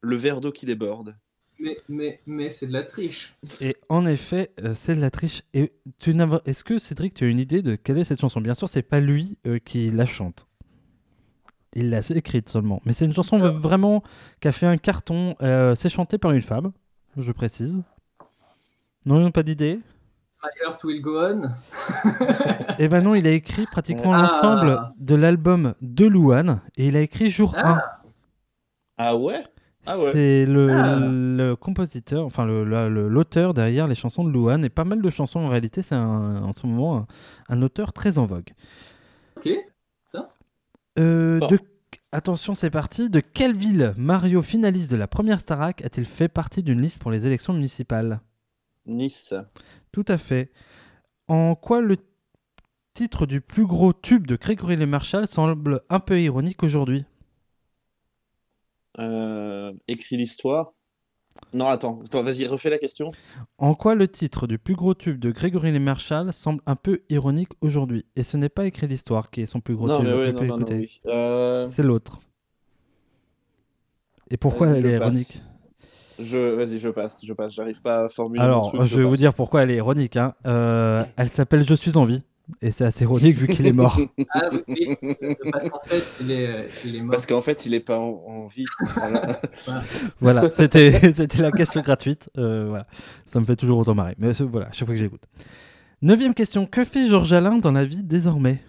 le 0.01 0.17
verre 0.17 0.41
d'eau 0.41 0.51
qui 0.51 0.67
déborde. 0.67 1.17
Mais, 1.59 1.79
mais, 1.89 2.21
mais 2.27 2.51
c'est 2.51 2.67
de 2.67 2.73
la 2.73 2.83
triche. 2.83 3.35
Et 3.61 3.77
en 3.89 4.05
effet, 4.07 4.51
euh, 4.63 4.75
c'est 4.75 4.95
de 4.95 5.01
la 5.01 5.11
triche. 5.11 5.43
Et 5.55 5.73
tu 5.99 6.15
n'as- 6.15 6.41
Est-ce 6.45 6.63
que 6.65 6.79
Cédric, 6.79 7.15
tu 7.15 7.25
as 7.25 7.29
une 7.29 7.39
idée 7.39 7.63
de 7.63 7.77
quelle 7.77 7.97
est 7.99 8.05
cette 8.05 8.21
chanson? 8.21 8.41
Bien 8.41 8.55
sûr, 8.55 8.69
c'est 8.69 8.83
pas 8.83 9.01
lui 9.01 9.39
euh, 9.47 9.59
qui 9.59 9.91
la 9.91 10.05
chante. 10.07 10.47
Il 11.75 11.91
l'a 11.91 12.01
écrite 12.11 12.49
seulement. 12.49 12.81
Mais 12.85 12.93
c'est 12.93 13.05
une 13.05 13.15
chanson 13.15 13.39
vraiment 13.39 14.03
qui 14.41 14.49
a 14.49 14.53
fait 14.53 14.67
un 14.67 14.77
carton. 14.79 15.35
Euh, 15.43 15.75
c'est 15.75 15.89
chanté 15.89 16.17
par 16.19 16.33
une 16.33 16.43
femme, 16.43 16.73
je 17.17 17.33
précise. 17.33 17.83
Non, 19.05 19.31
pas 19.31 19.43
d'idée? 19.43 19.79
My 20.43 20.51
Heart 20.65 20.85
Will 20.85 21.01
Go 21.03 21.19
On. 21.21 21.51
Eh 22.79 22.89
ben 22.89 23.01
non, 23.03 23.15
il 23.15 23.27
a 23.27 23.31
écrit 23.31 23.67
pratiquement 23.67 24.13
Ah. 24.13 24.23
l'ensemble 24.23 24.81
de 24.99 25.15
l'album 25.15 25.75
de 25.81 26.07
Louane 26.07 26.61
et 26.77 26.89
il 26.89 26.97
a 26.97 27.01
écrit 27.01 27.31
Jour 27.31 27.55
1. 27.57 27.61
Ah, 27.65 28.03
Ah 28.99 29.17
ouais? 29.17 29.45
Ah 29.87 29.99
ouais. 29.99 30.13
C'est 30.13 30.45
le, 30.47 30.71
Ah. 30.71 30.99
le 31.01 31.55
compositeur, 31.55 32.25
enfin 32.27 32.45
le- 32.45 32.65
la- 32.65 32.89
le- 32.89 33.09
l'auteur 33.09 33.55
derrière 33.55 33.87
les 33.87 33.95
chansons 33.95 34.25
de 34.25 34.31
Louane 34.31 34.65
et 34.65 34.69
pas 34.69 34.85
mal 34.85 35.01
de 35.01 35.11
chansons 35.11 35.41
en 35.41 35.49
réalité. 35.49 35.83
C'est 35.83 35.95
un- 35.95 36.43
en 36.43 36.53
ce 36.53 36.67
moment 36.67 36.97
un, 36.99 37.07
un 37.49 37.63
auteur 37.63 37.93
très 37.93 38.19
en 38.19 38.27
vogue. 38.27 38.51
ok. 39.37 39.49
Euh, 40.99 41.39
Bon. 41.41 41.47
de... 41.49 41.59
Attention, 42.13 42.55
c'est 42.55 42.71
parti. 42.71 43.11
De 43.11 43.21
quelle 43.21 43.55
ville 43.55 43.93
Mario, 43.99 44.41
finaliste 44.41 44.91
de 44.91 44.97
la 44.97 45.07
première 45.07 45.41
Starac, 45.41 45.85
a-t-il 45.85 46.07
fait 46.07 46.29
partie 46.29 46.63
d'une 46.63 46.81
liste 46.81 47.01
pour 47.03 47.11
les 47.11 47.27
élections 47.27 47.53
municipales? 47.53 48.21
Nice. 48.87 49.35
Tout 49.93 50.05
à 50.09 50.17
fait. 50.17 50.51
En 51.29 51.55
quoi 51.55 51.81
le 51.83 51.97
titre 52.95 53.27
du 53.27 53.41
plus 53.43 53.67
gros 53.67 53.93
tube 53.93 54.27
de 54.27 54.37
Grégory 54.37 54.77
Le 54.77 54.87
Marchal 54.87 55.29
semble 55.29 55.83
un 55.91 56.01
peu 56.01 56.19
ironique 56.21 56.63
aujourd'hui? 56.63 57.05
Euh, 58.99 59.73
écrit 59.89 60.17
l'histoire. 60.17 60.73
Non, 61.53 61.67
attends, 61.67 62.01
attends 62.05 62.23
vas-y, 62.23 62.47
refais 62.47 62.71
la 62.71 62.79
question. 62.79 63.11
En 63.59 63.75
quoi 63.75 63.95
le 63.95 64.09
titre 64.09 64.47
du 64.47 64.59
plus 64.59 64.75
gros 64.75 64.95
tube 64.95 65.19
de 65.21 65.31
Grégory 65.31 65.71
Le 65.71 65.79
Marchal 65.81 66.33
semble 66.33 66.63
un 66.65 66.77
peu 66.77 67.03
ironique 67.11 67.51
aujourd'hui? 67.61 68.07
Et 68.17 68.23
ce 68.23 68.39
n'est 68.39 68.49
pas 68.49 68.65
écrit 68.67 68.87
l'histoire 68.87 69.31
qui 69.31 69.43
est 69.43 69.47
son 69.47 69.61
plus 69.61 69.77
gros 69.77 69.87
non, 69.87 69.99
tube. 69.99 70.07
ouais, 70.09 70.33
non, 70.33 70.57
non, 70.59 70.67
oui. 70.71 71.01
Euh, 71.07 71.67
C'est 71.67 71.83
l'autre. 71.83 72.21
Et 74.31 74.37
pourquoi 74.39 74.69
elle 74.69 74.87
est 74.87 74.99
passe. 74.99 75.15
ironique? 75.15 75.43
Je, 76.19 76.55
vas-y, 76.55 76.79
je 76.79 76.89
passe, 76.89 77.21
je 77.25 77.33
passe. 77.35 77.53
J'arrive 77.55 77.83
pas 77.83 78.05
à 78.05 78.09
formuler. 78.09 78.43
Alors, 78.43 78.73
truc, 78.73 78.83
je 78.85 78.97
vais 78.97 79.05
vous 79.07 79.17
dire 79.17 79.35
pourquoi 79.35 79.63
elle 79.63 79.71
est 79.71 79.77
ironique. 79.77 80.17
hein. 80.17 80.35
Euh, 80.47 81.03
elle 81.19 81.29
s'appelle 81.29 81.63
Je 81.63 81.75
suis 81.75 81.99
en 81.99 82.05
vie. 82.05 82.23
Et 82.63 82.71
c'est 82.71 82.85
assez 82.85 83.03
ironique 83.03 83.37
vu 83.37 83.49
qu'il 83.49 83.67
est 83.67 83.73
mort. 83.73 83.99
Ah 84.31 84.51
oui, 84.69 84.97
oui, 85.03 85.17
parce 85.53 85.69
qu'en 85.69 85.81
fait, 85.85 86.05
il 86.21 86.31
est, 86.31 86.65
il 86.85 86.97
est 86.97 87.01
mort. 87.01 87.11
Parce 87.11 87.27
qu'en 87.27 87.43
fait, 87.43 87.67
il 87.67 87.75
est 87.75 87.81
pas 87.81 87.99
en, 87.99 88.23
en 88.27 88.47
vie. 88.47 88.65
Voilà. 88.95 89.41
voilà, 90.21 90.51
c'était 90.51 91.13
c'était 91.13 91.43
la 91.43 91.51
question 91.51 91.81
gratuite. 91.81 92.31
Euh, 92.39 92.67
voilà. 92.69 92.87
Ça 93.25 93.41
me 93.41 93.45
fait 93.45 93.57
toujours 93.57 93.79
autant 93.79 93.95
marrer. 93.95 94.15
Mais 94.19 94.33
ce- 94.33 94.45
voilà, 94.45 94.71
chaque 94.73 94.87
fois 94.87 94.95
que 94.95 95.01
j'écoute. 95.01 95.25
Neuvième 96.03 96.35
question. 96.35 96.67
Que 96.67 96.85
fait 96.85 97.09
Georges 97.09 97.33
Alain 97.33 97.59
dans 97.59 97.73
la 97.73 97.85
vie 97.85 98.05
désormais? 98.05 98.63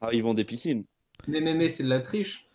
Ah, 0.00 0.08
ils 0.12 0.22
vont 0.22 0.34
des 0.34 0.44
piscines. 0.44 0.84
Mais, 1.28 1.40
mais, 1.40 1.54
mais 1.54 1.68
c'est 1.68 1.82
de 1.84 1.88
la 1.88 2.00
triche. 2.00 2.46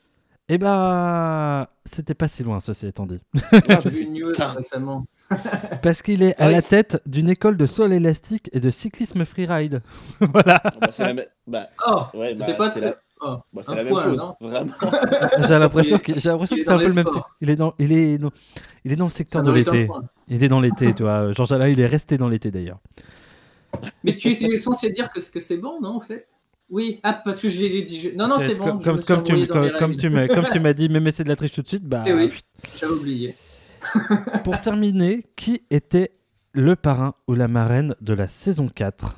Eh 0.50 0.58
ben, 0.58 1.68
c'était 1.86 2.14
pas 2.14 2.30
si 2.30 2.42
loin, 2.44 2.60
ceci 2.62 2.88
étant 2.88 3.06
dit. 3.06 3.20
Ah, 3.68 3.80
J'ai 3.84 3.90
vu 3.90 4.04
une 4.04 4.14
news 4.14 4.32
récemment. 4.56 5.06
Parce 5.82 6.02
qu'il 6.02 6.24
est 6.24 6.34
à 6.40 6.46
Ah 6.46 6.48
oui, 6.48 6.54
la 6.54 6.62
tête 6.62 7.02
d'une 7.06 7.30
école 7.30 7.58
de 7.58 7.66
saut 7.66 7.84
à 7.84 7.88
l'élastique 7.90 8.50
et 8.54 8.62
de 8.62 8.72
cyclisme 8.72 9.26
freeride. 9.26 9.82
voilà. 10.22 10.62
Ah, 10.64 10.72
bah, 10.80 10.88
c'est 10.92 11.04
la, 11.04 11.14
me- 11.14 11.26
bah, 11.48 11.68
Oh, 11.86 12.04
ouais, 12.14 12.34
c'était 12.34 12.52
bah, 12.52 12.54
pas 12.54 12.72
c'est 12.72 12.80
très- 12.80 12.90
la... 12.92 12.96
oh, 13.22 13.38
bah, 13.52 13.62
la 13.68 13.76
même 13.76 13.88
point, 13.90 14.04
chose. 14.04 14.26
Vraiment. 14.40 14.74
J'ai 15.40 15.60
l'impression 15.60 15.98
Il 15.98 16.12
est- 16.12 16.14
que 16.14 16.20
j'ai 16.22 16.30
l'impression 16.30 16.56
que 16.56 16.62
est 16.62 16.64
c'est 16.64 16.70
un 16.70 16.76
dans 16.78 16.82
peu 16.82 16.88
le 16.88 16.94
même. 16.94 17.06
Il 17.42 17.50
est 17.50 17.56
dans, 17.58 17.74
il 17.78 17.92
est 17.92 18.18
dans, 18.18 18.32
il 18.86 18.92
est 18.94 18.96
dans 18.96 19.06
le 19.06 19.12
secteur 19.12 19.44
de 19.44 19.52
l'été. 19.52 19.90
Il 20.30 20.44
est 20.46 20.50
dans 20.50 20.62
l'été, 20.62 20.94
tu 20.94 21.04
vois. 21.04 21.34
Georges 21.34 21.52
Alain, 21.52 21.68
il 21.68 21.80
est 21.82 21.88
resté 21.88 22.18
dans 22.18 22.30
l'été 22.30 22.52
d'ailleurs. 22.52 22.80
Mais 24.06 24.16
tu 24.16 24.30
es 24.32 24.58
censé 24.58 24.92
dire 24.92 25.12
que, 25.12 25.20
que 25.20 25.40
c'est 25.42 25.58
bon, 25.58 25.82
non, 25.82 25.98
en 25.98 26.00
fait? 26.00 26.38
Oui, 26.70 27.00
ah, 27.04 27.14
parce 27.14 27.42
que 27.42 27.48
j'ai 27.50 27.84
dit. 27.84 28.00
je- 28.00 28.10
Non, 28.10 28.28
non, 28.28 28.36
c'est 28.40 28.56
bon. 28.56 28.66
je 28.66 28.70
comme, 28.86 29.04
comme 29.04 29.24
tu, 29.24 29.48
comme, 29.48 29.72
comme 29.72 30.12
m'as, 30.12 30.28
comme 30.28 30.48
tu 30.52 30.60
m'as 30.60 30.74
dit, 30.74 30.90
mais, 30.90 31.00
mais 31.00 31.12
c'est 31.12 31.24
de 31.24 31.30
la 31.30 31.36
triche 31.38 31.54
tout 31.54 31.62
de 31.62 31.68
suite. 31.68 31.86
Bah, 31.86 32.04
Eh 32.06 32.14
oui, 32.14 32.32
j'avais 32.78 32.94
oublié. 32.94 33.36
Pour 34.44 34.60
terminer, 34.60 35.24
qui 35.38 35.62
était 35.70 36.12
le 36.52 36.76
parrain 36.76 37.14
ou 37.28 37.36
la 37.36 37.48
marraine 37.48 37.96
de 38.02 38.14
la 38.14 38.28
saison 38.28 38.68
4 38.68 39.18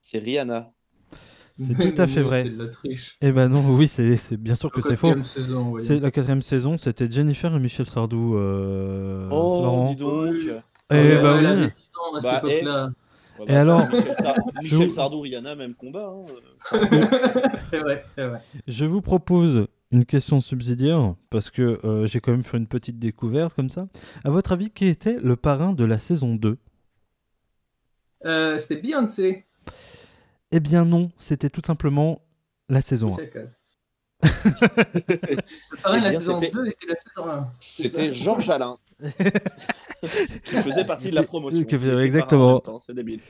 C'est 0.00 0.18
Rihanna. 0.18 0.72
C'est 1.60 1.74
tout 1.74 2.00
à 2.00 2.06
fait 2.06 2.22
vrai. 2.22 2.44
C'est 2.44 2.50
de 2.50 2.62
la 2.62 2.68
triche. 2.68 3.16
Eh 3.20 3.32
ben 3.32 3.48
non, 3.48 3.62
oui, 3.74 3.88
c'est 3.88 4.16
c'est- 4.16 4.36
bien 4.36 4.54
sûr 4.54 4.70
que 4.70 4.80
c'est 4.80 4.94
faux. 4.94 5.08
quatrième 5.08 5.24
saison, 5.24 5.62
voyons. 5.70 5.84
C'est 5.86 5.98
la 5.98 6.10
quatrième 6.12 6.40
saison, 6.42 6.78
c'était 6.78 7.10
Jennifer 7.10 7.52
et 7.54 7.58
Michel 7.58 7.84
Sardou. 7.86 8.36
euh, 8.36 9.28
Oh, 9.32 9.58
Florent. 9.60 9.84
dis 9.90 9.96
donc. 9.96 10.34
Eh 10.90 10.94
Ouais, 10.94 11.20
bah 11.22 11.34
elle 11.36 11.40
oui. 11.40 11.46
avait 11.46 11.66
10 11.66 11.72
ans 12.00 12.14
à 12.16 12.20
cette 12.20 12.30
Bah, 12.30 12.38
époque-là. 12.48 12.90
Ouais, 13.38 13.44
Et 13.46 13.52
bah, 13.52 13.60
alors 13.60 13.88
Michel, 13.88 14.16
Sar- 14.16 14.36
Michel 14.62 14.90
Sardou, 14.90 15.20
Rihanna, 15.20 15.54
même 15.54 15.74
combat. 15.74 16.12
hein. 16.12 16.26
c'est 17.66 17.78
vrai, 17.78 18.04
c'est 18.08 18.26
vrai. 18.26 18.40
Je 18.66 18.84
vous 18.84 19.00
propose 19.00 19.66
une 19.90 20.04
question 20.04 20.40
subsidiaire 20.40 21.14
parce 21.30 21.50
que 21.50 21.80
euh, 21.84 22.06
j'ai 22.06 22.20
quand 22.20 22.32
même 22.32 22.42
fait 22.42 22.58
une 22.58 22.66
petite 22.66 22.98
découverte 22.98 23.54
comme 23.54 23.68
ça. 23.70 23.88
À 24.24 24.30
votre 24.30 24.52
avis, 24.52 24.70
qui 24.70 24.86
était 24.86 25.18
le 25.20 25.36
parrain 25.36 25.72
de 25.72 25.84
la 25.84 25.98
saison 25.98 26.34
2 26.34 26.58
Euh, 28.24 28.58
C'était 28.58 28.80
Beyoncé. 28.82 29.46
Eh 30.50 30.60
bien 30.60 30.84
non, 30.84 31.10
c'était 31.18 31.50
tout 31.50 31.62
simplement 31.64 32.22
la 32.68 32.80
saison 32.80 33.08
1. 33.08 33.16
Eh 34.22 34.26
la 35.84 36.10
bien, 36.10 36.12
saison 36.20 36.38
c'était- 36.38 36.52
2 36.52 36.66
était 36.66 36.86
la 36.88 36.96
saison 36.96 37.30
1. 37.30 37.48
C'est 37.60 37.82
C'était 37.88 38.06
ça 38.06 38.12
Georges 38.12 38.50
Alain. 38.50 38.76
qui 40.44 40.56
faisait 40.56 40.84
partie 40.84 41.10
de 41.10 41.14
la 41.14 41.22
promotion. 41.22 41.60
Exactement. 42.00 42.62
C'est 42.80 42.94
débile. 42.94 43.20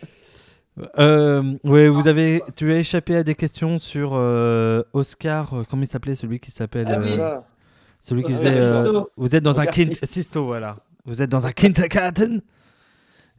Euh, 0.98 1.42
ouais, 1.64 1.88
vous 1.88 2.06
avez, 2.06 2.40
tu 2.56 2.72
as 2.72 2.78
échappé 2.78 3.16
à 3.16 3.24
des 3.24 3.34
questions 3.34 3.78
sur 3.78 4.12
euh, 4.14 4.82
Oscar. 4.92 5.52
euh, 5.52 5.62
comment 5.68 5.82
il 5.82 5.88
s'appelait 5.88 6.14
celui 6.14 6.38
qui 6.38 6.52
s'appelle 6.52 6.86
Ah 6.88 7.00
oui. 7.00 7.10
euh, 7.18 7.40
Celui 8.00 8.22
qui 8.22 8.30
faisait. 8.32 8.58
euh, 8.60 9.02
vous 9.16 9.34
êtes 9.34 9.42
dans 9.42 9.58
un. 9.60 9.66
Sisto. 9.72 10.06
Sisto, 10.06 10.44
voilà. 10.46 10.76
Vous 11.04 11.20
êtes 11.20 11.30
dans 11.30 11.46
un 11.46 11.52
kindergarten. 11.52 12.40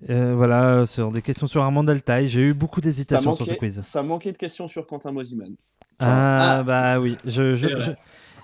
Euh, 0.09 0.33
voilà, 0.35 0.85
sur 0.85 1.11
des 1.11 1.21
questions 1.21 1.47
sur 1.47 1.61
Armand 1.61 1.85
Altaï. 1.87 2.27
J'ai 2.29 2.41
eu 2.41 2.53
beaucoup 2.53 2.79
d'hésitations 2.81 3.35
sur 3.35 3.45
ce 3.45 3.53
quiz. 3.53 3.81
ça 3.81 4.03
manquait 4.03 4.31
de 4.33 4.37
questions 4.37 4.67
sur 4.67 4.85
Quentin 4.85 5.11
Mosiman. 5.11 5.55
Ah, 5.99 6.59
Ah. 6.59 6.63
bah 6.63 6.99
oui. 6.99 7.17
Je, 7.25 7.53
je- 7.53 7.77
je- 7.77 7.91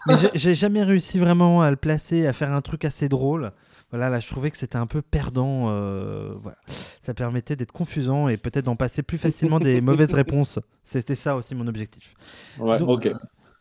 Mais 0.07 0.15
j'ai- 0.35 0.53
jamais 0.55 0.83
réussi 0.83 1.17
vraiment 1.17 1.61
à 1.63 1.71
le 1.71 1.77
placer, 1.77 2.27
à 2.27 2.33
faire 2.33 2.51
un 2.53 2.61
truc 2.61 2.85
assez 2.85 3.09
drôle. 3.09 3.51
Voilà, 3.91 4.09
là, 4.09 4.19
je 4.19 4.27
trouvais 4.27 4.51
que 4.51 4.57
c'était 4.57 4.77
un 4.77 4.87
peu 4.87 5.01
perdant. 5.01 5.69
euh, 5.69 6.33
voilà. 6.41 6.57
Ça 7.01 7.13
permettait 7.13 7.55
d'être 7.55 7.71
confusant 7.71 8.27
et 8.27 8.37
peut-être 8.37 8.65
d'en 8.65 8.75
passer 8.75 9.01
plus 9.03 9.17
facilement 9.17 9.57
des 9.59 9.79
mauvaises 9.81 10.13
réponses. 10.13 10.59
C'était 10.83 11.15
ça 11.15 11.35
aussi 11.35 11.55
mon 11.55 11.67
objectif. 11.67 12.13
Ouais, 12.59 12.77
Donc. 12.77 13.09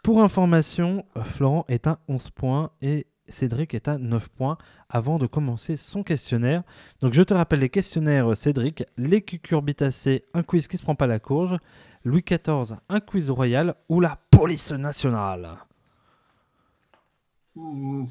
Pour 0.03 0.23
information, 0.23 1.07
euh, 1.17 1.23
Florent 1.23 1.65
est 1.69 1.87
à 1.87 1.99
11 2.09 2.29
points 2.31 2.71
et 2.83 3.07
Cédric 3.31 3.73
est 3.73 3.89
à 3.89 3.97
9 3.97 4.29
points 4.29 4.59
avant 4.91 5.17
de 5.19 5.27
commencer 5.27 5.79
son 5.79 6.03
questionnaire. 6.03 6.63
Donc 7.01 7.15
je 7.15 7.23
te 7.23 7.33
rappelle 7.33 7.61
les 7.61 7.71
questionnaires 7.71 8.37
Cédric, 8.37 8.85
les 8.99 9.23
cucurbitacées, 9.23 10.25
un 10.35 10.43
quiz 10.43 10.69
qui 10.69 10.77
se 10.77 10.83
prend 10.83 10.95
pas 10.95 11.07
la 11.07 11.21
courge, 11.21 11.57
Louis 12.05 12.23
XIV, 12.23 12.77
un 12.91 13.01
quiz 13.01 13.31
royal 13.31 13.75
ou 13.89 13.99
la 13.99 14.19
police 14.31 14.73
nationale? 14.73 15.57
Ouh. 17.57 18.07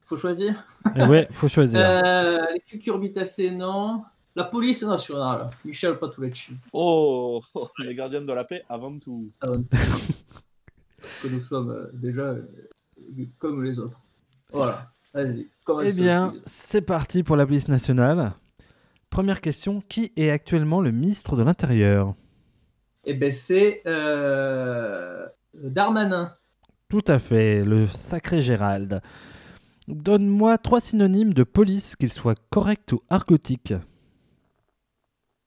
Faut 0.00 0.16
choisir. 0.16 0.64
Et 0.96 1.04
ouais, 1.04 1.28
faut 1.30 1.48
choisir. 1.48 1.80
Euh, 1.80 2.38
les 2.54 2.60
cucurbitacées, 2.60 3.50
non. 3.50 4.04
La 4.34 4.44
police 4.44 4.82
nationale. 4.84 5.50
Michel 5.66 5.98
Patulecci. 5.98 6.52
Oh, 6.72 7.42
oh, 7.54 7.68
les 7.78 7.94
gardiens 7.94 8.22
de 8.22 8.32
la 8.32 8.44
paix 8.44 8.64
avant 8.70 8.98
tout. 8.98 9.26
Parce 9.40 11.14
que 11.22 11.28
nous 11.28 11.40
sommes 11.40 11.70
euh, 11.70 11.90
déjà 11.92 12.22
euh, 12.22 12.42
comme 13.38 13.62
les 13.62 13.78
autres. 13.78 14.00
Voilà. 14.50 14.90
Vas-y. 15.12 15.46
Eh 15.84 15.92
bien, 15.92 16.32
c'est 16.46 16.82
parti 16.82 17.22
pour 17.22 17.36
la 17.36 17.44
police 17.44 17.68
nationale. 17.68 18.32
Première 19.10 19.42
question, 19.42 19.80
qui 19.88 20.10
est 20.16 20.30
actuellement 20.30 20.80
le 20.80 20.90
ministre 20.90 21.36
de 21.36 21.42
l'Intérieur? 21.42 22.14
Eh 23.06 23.14
ben, 23.14 23.30
c'est 23.30 23.82
euh, 23.86 25.26
Darmanin. 25.52 26.34
Tout 26.88 27.04
à 27.06 27.18
fait, 27.18 27.64
le 27.64 27.86
sacré 27.86 28.40
Gérald. 28.40 29.02
Donne-moi 29.88 30.56
trois 30.58 30.80
synonymes 30.80 31.34
de 31.34 31.44
police, 31.44 31.96
qu'ils 31.96 32.12
soient 32.12 32.36
corrects 32.50 32.92
ou 32.92 33.02
argotiques. 33.10 33.74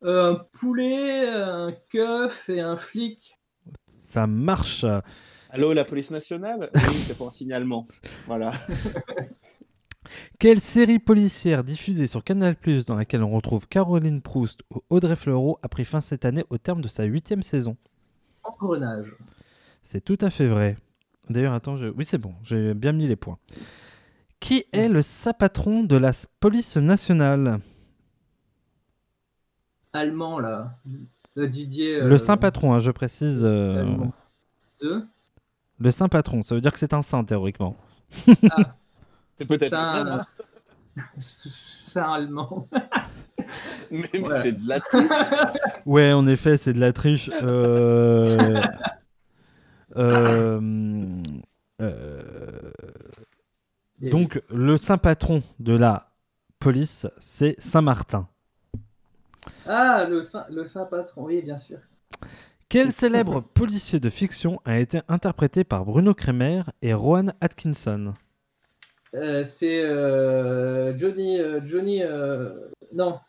Euh, 0.04 0.34
un 0.34 0.46
poulet, 0.52 1.28
un 1.28 1.74
keuf 1.90 2.50
et 2.50 2.60
un 2.60 2.78
flic. 2.78 3.40
Ça 3.88 4.28
marche. 4.28 4.86
Allô, 5.50 5.74
la 5.74 5.86
police 5.86 6.12
nationale? 6.12 6.70
Oui, 6.76 7.04
c'est 7.08 7.18
pour 7.18 7.28
un 7.28 7.32
signalement. 7.32 7.88
Voilà. 8.28 8.52
Quelle 10.40 10.60
série 10.62 11.00
policière 11.00 11.64
diffusée 11.64 12.08
sur 12.08 12.24
Canal+, 12.24 12.56
dans 12.88 12.96
laquelle 12.96 13.24
on 13.24 13.32
retrouve 13.32 13.68
Caroline 13.68 14.22
Proust 14.22 14.62
ou 14.74 14.82
Audrey 14.90 15.16
Fleurot, 15.16 15.60
a 15.62 15.68
pris 15.68 15.86
fin 15.86 16.02
cette 16.02 16.26
année 16.26 16.46
au 16.50 16.58
terme 16.58 16.82
de 16.82 16.88
sa 16.88 17.04
huitième 17.04 17.44
saison? 17.44 17.78
Engrenage. 18.44 19.16
C'est 19.84 20.04
tout 20.04 20.18
à 20.22 20.30
fait 20.30 20.48
vrai. 20.48 20.78
D'ailleurs, 21.30 21.54
attends, 21.54 21.78
je... 21.78 21.88
oui 21.88 22.06
c'est 22.06 22.18
bon, 22.18 22.34
j'ai 22.44 22.74
bien 22.74 22.94
mis 22.94 23.08
les 23.08 23.16
points. 23.16 23.38
Qui 24.40 24.66
est 24.72 24.88
le 24.88 25.02
sapatron 25.02 25.84
de 25.84 25.96
la 25.96 26.12
police 26.40 26.78
nationale? 26.78 27.60
Allemand, 29.94 30.40
là. 30.40 30.78
Le 31.36 31.48
Didier. 31.48 32.02
Le 32.02 32.14
euh, 32.14 32.18
saint 32.18 32.38
patron, 32.38 32.74
hein, 32.74 32.80
je 32.80 32.92
précise. 32.92 33.42
euh. 33.44 33.86
Le 35.80 35.92
saint 35.92 36.08
patron, 36.10 36.44
ça 36.44 36.56
veut 36.56 36.62
dire 36.62 36.72
que 36.72 36.80
c'est 36.80 36.94
un 36.94 37.02
saint 37.02 37.24
théoriquement. 37.24 37.76
C'est 39.38 39.46
peut-être 39.46 39.70
Saint- 39.70 40.26
Saint 41.20 42.14
allemand. 42.14 42.68
mais, 43.92 44.10
mais 44.14 44.20
Ouais. 44.22 44.42
c'est 44.42 44.54
de 44.54 44.68
la 44.68 44.80
triche. 44.80 45.10
Ouais, 45.86 46.12
en 46.12 46.28
effet, 46.28 46.58
c'est 46.58 46.74
de 46.74 46.80
la 46.80 46.92
triche. 46.92 47.30
Euh... 47.44 48.62
euh, 49.96 50.60
euh, 51.82 52.72
Donc, 54.02 54.42
le 54.50 54.78
saint 54.78 54.98
patron 54.98 55.44
de 55.60 55.74
la 55.78 56.12
police, 56.60 57.08
c'est 57.20 57.56
Saint-Martin. 57.60 58.28
Ah, 59.66 60.06
le 60.10 60.24
saint, 60.24 60.46
le 60.50 60.66
saint 60.66 60.86
patron, 60.86 61.24
oui, 61.26 61.42
bien 61.42 61.58
sûr. 61.58 61.78
Quel 62.70 62.92
célèbre 62.92 63.40
policier 63.42 64.00
de 64.02 64.10
fiction 64.10 64.60
a 64.66 64.78
été 64.80 65.00
interprété 65.08 65.64
par 65.64 65.86
Bruno 65.86 66.14
Kremer 66.14 66.64
et 66.82 66.94
Rowan 66.94 67.34
Atkinson? 67.40 68.14
Euh, 69.16 69.44
c'est 69.44 69.84
euh, 69.84 70.98
Johnny. 70.98 71.40
euh, 71.40 71.62
Johnny 71.64 72.04
euh, 72.04 72.70
non. 72.94 73.20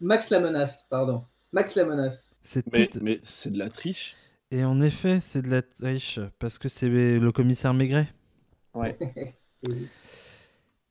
Max 0.00 0.30
la 0.30 0.40
menace, 0.40 0.86
pardon. 0.90 1.24
Max 1.52 1.74
la 1.76 1.84
menace. 1.84 2.34
C'est 2.42 2.64
Mais, 2.72 2.86
tout- 2.88 2.98
mais 3.02 3.20
c'est 3.22 3.50
de 3.50 3.58
la 3.58 3.68
triche. 3.70 4.16
Et 4.50 4.64
en 4.64 4.80
effet, 4.80 5.20
c'est 5.20 5.42
de 5.42 5.50
la 5.50 5.62
triche, 5.62 6.20
parce 6.38 6.58
que 6.58 6.68
c'est 6.68 6.88
le 6.88 7.32
commissaire 7.32 7.74
Maigret. 7.74 8.08
Ouais. 8.74 8.98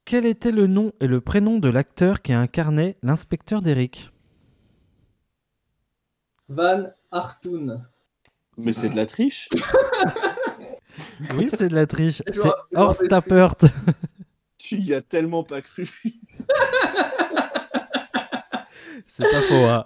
Quel 0.06 0.26
était 0.26 0.52
le 0.52 0.68
nom 0.68 0.92
et 1.00 1.08
le 1.08 1.22
prénom 1.22 1.60
de 1.60 1.70
l'acteur 1.70 2.22
qui 2.22 2.34
incarnait 2.34 2.98
l'inspecteur 3.04 3.62
d'Eric? 3.62 4.12
Van 6.50 6.88
Hartoon. 7.12 7.84
Mais 8.58 8.74
c'est 8.74 8.90
de 8.90 8.96
la 8.96 9.06
triche. 9.06 9.50
Oui, 11.36 11.50
c'est 11.52 11.70
de 11.70 11.74
la 11.76 11.88
triche. 11.88 12.22
C'est 12.32 12.50
Horst 12.76 13.08
Tappert. 13.08 13.56
Tu 14.64 14.78
y 14.78 14.94
as 14.94 15.02
tellement 15.02 15.44
pas 15.44 15.62
cru. 15.62 15.86
C'est 19.06 19.24
pas 19.30 19.42
faux. 19.42 19.66
hein. 19.66 19.86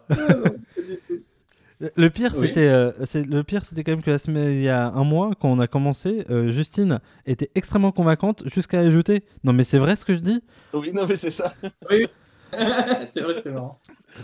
Le 1.95 2.09
pire, 2.09 2.31
Oui. 2.35 2.47
c'était, 2.47 2.67
euh, 2.69 2.91
c'est 3.05 3.23
le 3.23 3.43
pire, 3.43 3.63
c'était 3.65 3.83
quand 3.83 3.91
même 3.91 4.01
que 4.03 4.09
la 4.11 4.17
semaine, 4.19 4.51
il 4.51 4.61
y 4.63 4.69
a 4.69 4.87
un 4.87 5.03
mois, 5.03 5.31
quand 5.39 5.49
on 5.49 5.59
a 5.59 5.67
commencé, 5.67 6.25
euh, 6.29 6.49
Justine 6.49 6.99
était 7.27 7.51
extrêmement 7.55 7.91
convaincante 7.91 8.43
jusqu'à 8.51 8.79
ajouter. 8.79 9.23
Non, 9.43 9.53
mais 9.53 9.63
c'est 9.63 9.77
vrai 9.77 9.95
ce 9.95 10.03
que 10.05 10.13
je 10.13 10.19
dis? 10.19 10.41
Oui, 10.73 10.91
non, 10.93 11.05
mais 11.07 11.15
c'est 11.15 11.31
ça. 11.31 11.53
Oui. 11.89 12.07
c'est 12.51 13.21
vrai, 13.21 13.41
marrant. 13.51 13.73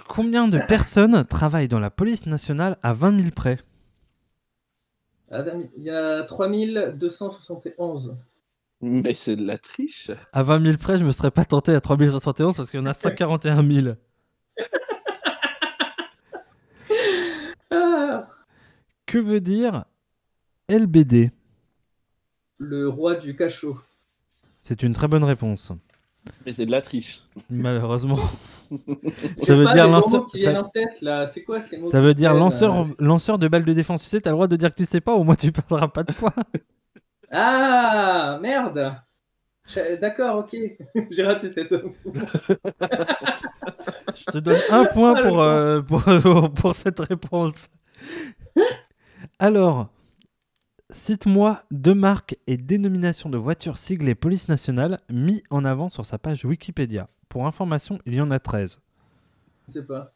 Combien 0.07 0.47
de 0.47 0.57
personnes 0.67 1.25
travaillent 1.25 1.67
dans 1.67 1.79
la 1.79 1.91
police 1.91 2.25
nationale 2.25 2.77
à 2.81 2.93
20 2.93 3.19
000 3.19 3.31
près? 3.35 3.57
Ah, 5.31 5.43
Il 5.77 5.83
y 5.83 5.89
a 5.91 6.23
3271. 6.23 8.17
Mais 8.85 9.13
c'est 9.13 9.37
de 9.37 9.47
la 9.47 9.57
triche. 9.57 10.11
À 10.33 10.43
20 10.43 10.61
000 10.61 10.77
près, 10.77 10.97
je 10.97 11.05
me 11.05 11.13
serais 11.13 11.31
pas 11.31 11.45
tenté 11.45 11.73
à 11.73 11.79
3071 11.79 12.53
parce 12.57 12.69
qu'il 12.69 12.81
y 12.81 12.83
en 12.83 12.85
a 12.85 12.93
141 12.93 13.65
000. 13.65 13.95
Ah, 17.71 18.27
Que 19.05 19.17
veut 19.19 19.39
dire 19.39 19.85
LBD 20.69 21.31
le 22.57 22.87
roi 22.89 23.15
du 23.15 23.35
cachot. 23.35 23.79
C'est 24.61 24.83
une 24.83 24.93
très 24.93 25.07
bonne 25.07 25.23
réponse. 25.23 25.71
Mais 26.45 26.51
c'est 26.53 26.65
de 26.65 26.71
la 26.71 26.81
triche. 26.81 27.21
Malheureusement. 27.49 28.19
Ça 29.43 29.55
veut 29.55 29.65
pas 29.65 29.73
dire 29.73 29.89
lanceur. 29.89 30.21
mots 30.21 30.25
qui 30.27 30.37
viennent 30.39 30.55
Ça, 30.55 30.63
en 30.63 30.69
tête 30.69 31.01
là. 31.01 31.27
C'est 31.27 31.43
quoi 31.43 31.59
ces 31.59 31.77
mots 31.77 31.89
ça 31.91 31.99
veut 31.99 32.13
dire 32.13 32.33
lanceur, 32.33 32.81
euh, 32.81 32.85
lanceur 32.99 33.37
de 33.37 33.47
balles 33.47 33.65
de 33.65 33.73
défense. 33.73 34.03
Tu 34.03 34.09
sais, 34.09 34.21
t'as 34.21 34.29
le 34.29 34.35
droit 34.35 34.47
de 34.47 34.55
dire 34.55 34.69
que 34.71 34.75
tu 34.75 34.85
sais 34.85 35.01
pas, 35.01 35.13
au 35.13 35.23
moins 35.23 35.35
tu 35.35 35.51
perdras 35.51 35.87
pas 35.89 36.03
de 36.03 36.13
points. 36.13 36.33
Ah 37.29 38.32
merde. 38.63 38.95
D'accord, 40.01 40.39
ok. 40.39 40.55
J'ai 41.11 41.23
raté 41.23 41.51
cette. 41.51 41.71
Je 44.15 44.31
te 44.31 44.37
donne 44.37 44.59
un 44.69 44.85
point 44.85 45.15
Ah, 45.17 45.21
pour, 45.21 45.41
euh, 45.41 45.81
pour, 45.81 46.53
pour 46.55 46.75
cette 46.75 46.99
réponse. 46.99 47.69
Alors, 49.39 49.89
cite-moi 50.91 51.63
deux 51.71 51.93
marques 51.93 52.37
et 52.47 52.57
dénominations 52.57 53.29
de 53.29 53.37
voitures 53.37 53.77
siglées 53.77 54.15
police 54.15 54.49
nationale 54.49 54.99
mis 55.09 55.43
en 55.49 55.63
avant 55.65 55.89
sur 55.89 56.05
sa 56.05 56.17
page 56.17 56.45
Wikipédia. 56.45 57.07
Pour 57.29 57.47
information, 57.47 57.99
il 58.05 58.15
y 58.15 58.21
en 58.21 58.31
a 58.31 58.39
13. 58.39 58.79
Je 59.67 59.73
sais 59.73 59.83
pas. 59.83 60.13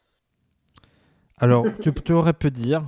Alors, 1.38 1.66
tu, 1.80 1.92
tu 1.92 2.12
aurais 2.12 2.32
pu 2.34 2.50
dire, 2.50 2.84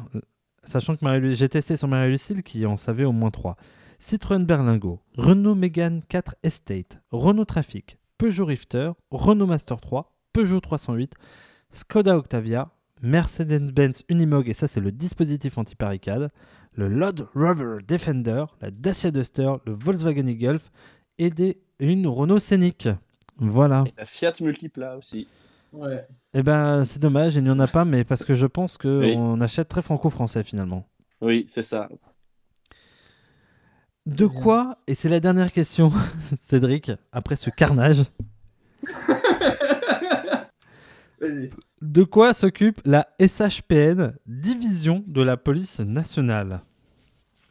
sachant 0.62 0.94
que 0.96 1.04
Marie- 1.04 1.34
j'ai 1.34 1.48
testé 1.48 1.76
sur 1.76 1.88
Marie-Lucille 1.88 2.42
qui 2.42 2.66
en 2.66 2.76
savait 2.76 3.04
au 3.04 3.12
moins 3.12 3.30
3. 3.30 3.56
Citroën 4.00 4.40
Berlingo, 4.44 5.00
Renault 5.18 5.54
Mégane 5.54 6.02
4 6.08 6.34
Estate, 6.42 7.00
Renault 7.10 7.44
Trafic, 7.44 7.98
Peugeot 8.18 8.46
Rifter, 8.46 8.92
Renault 9.10 9.46
Master 9.46 9.78
3, 9.80 10.10
Peugeot 10.32 10.60
308, 10.60 11.12
Skoda 11.68 12.16
Octavia, 12.16 12.70
Mercedes-Benz 13.02 14.04
Unimog, 14.08 14.48
et 14.48 14.54
ça 14.54 14.68
c'est 14.68 14.80
le 14.80 14.90
dispositif 14.90 15.58
anti-barricade, 15.58 16.30
le 16.72 16.88
Land 16.88 17.26
Rover 17.34 17.78
Defender, 17.86 18.44
la 18.62 18.70
Dacia 18.70 19.10
Duster, 19.10 19.52
le 19.66 19.72
Volkswagen 19.78 20.26
e-Golf 20.28 20.70
et 21.18 21.28
des, 21.30 21.60
une 21.78 22.06
Renault 22.06 22.38
Scénic. 22.38 22.88
Voilà. 23.36 23.84
La 23.98 24.04
Fiat 24.06 24.32
Multipla 24.40 24.96
aussi. 24.96 25.28
Ouais. 25.72 26.06
Eh 26.34 26.42
ben, 26.42 26.84
c'est 26.84 26.98
dommage, 27.00 27.36
il 27.36 27.44
n'y 27.44 27.50
en 27.50 27.58
a 27.58 27.66
pas, 27.66 27.84
mais 27.84 28.04
parce 28.04 28.24
que 28.24 28.34
je 28.34 28.46
pense 28.46 28.76
qu'on 28.78 29.34
Oui. 29.34 29.42
achète 29.42 29.68
très 29.68 29.82
franco-français 29.82 30.42
finalement. 30.42 30.86
Oui, 31.20 31.44
c'est 31.48 31.62
ça. 31.62 31.88
De 34.10 34.26
quoi, 34.26 34.78
et 34.88 34.94
c'est 34.96 35.08
la 35.08 35.20
dernière 35.20 35.52
question, 35.52 35.92
Cédric, 36.40 36.90
après 37.12 37.36
ce 37.36 37.48
carnage, 37.50 38.02
Vas-y. 41.20 41.50
de 41.80 42.02
quoi 42.02 42.34
s'occupe 42.34 42.80
la 42.84 43.06
SHPN, 43.20 44.14
division 44.26 45.04
de 45.06 45.22
la 45.22 45.36
police 45.36 45.78
nationale 45.80 46.60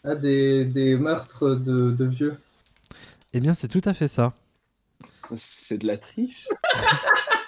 Ah, 0.03 0.15
des, 0.15 0.65
des 0.65 0.97
meurtres 0.97 1.55
de, 1.55 1.91
de 1.91 2.05
vieux. 2.05 2.35
Eh 3.31 3.39
bien, 3.39 3.53
c'est 3.53 3.67
tout 3.69 3.81
à 3.85 3.93
fait 3.93 4.07
ça. 4.09 4.33
C'est 5.35 5.77
de 5.77 5.87
la 5.87 5.97
triche. 5.97 6.47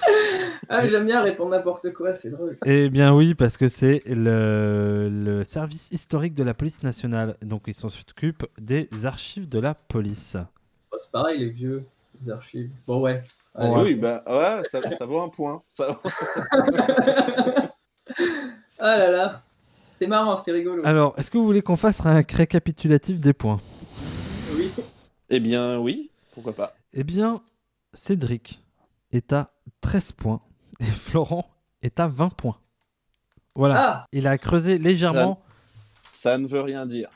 Ah, 0.68 0.86
j'aime 0.88 1.06
bien 1.06 1.22
répondre 1.22 1.52
n'importe 1.52 1.92
quoi, 1.92 2.14
c'est 2.14 2.30
drôle. 2.30 2.58
Eh 2.64 2.88
bien 2.88 3.14
oui, 3.14 3.34
parce 3.36 3.56
que 3.56 3.68
c'est 3.68 4.02
le, 4.06 5.08
le 5.08 5.44
service 5.44 5.90
historique 5.92 6.34
de 6.34 6.42
la 6.42 6.54
police 6.54 6.82
nationale. 6.82 7.36
Donc 7.40 7.62
ils 7.68 7.74
s'occupent 7.74 8.46
des 8.58 8.88
archives 9.04 9.48
de 9.48 9.60
la 9.60 9.74
police. 9.74 10.36
Oh, 10.90 10.96
c'est 11.00 11.12
pareil, 11.12 11.38
les 11.38 11.50
vieux, 11.50 11.84
les 12.24 12.32
archives. 12.32 12.72
Bon, 12.86 13.00
ouais. 13.00 13.22
Allez. 13.54 13.70
Ouais. 13.70 13.82
Oui, 13.82 13.94
bah 13.94 14.24
ouais, 14.26 14.68
ça, 14.68 14.90
ça 14.90 15.06
vaut 15.06 15.20
un 15.20 15.28
point. 15.28 15.62
Ça... 15.68 16.00
Ah 18.78 18.98
là 18.98 19.10
là. 19.10 19.42
C'était 19.90 20.06
marrant, 20.06 20.36
c'était 20.36 20.52
rigolo. 20.52 20.82
Alors, 20.84 21.14
est-ce 21.16 21.30
que 21.30 21.38
vous 21.38 21.44
voulez 21.46 21.62
qu'on 21.62 21.76
fasse 21.76 22.04
un 22.04 22.22
récapitulatif 22.22 23.18
des 23.18 23.32
points? 23.32 23.60
Oui. 24.54 24.70
eh 25.30 25.40
bien, 25.40 25.78
oui, 25.80 26.10
pourquoi 26.34 26.52
pas. 26.52 26.76
Eh 26.92 27.02
bien, 27.02 27.40
Cédric 27.94 28.60
est 29.10 29.32
à 29.32 29.52
13 29.80 30.12
points 30.12 30.42
et 30.80 30.84
Florent 30.84 31.48
est 31.82 32.00
à 32.00 32.08
20 32.08 32.30
points. 32.34 32.58
Voilà. 33.54 33.74
Ah 33.78 34.06
Il 34.12 34.26
a 34.26 34.36
creusé 34.38 34.78
légèrement. 34.78 35.42
Ça 36.10 36.38
ne 36.38 36.46
veut 36.46 36.60
rien 36.60 36.86
dire. 36.86 37.10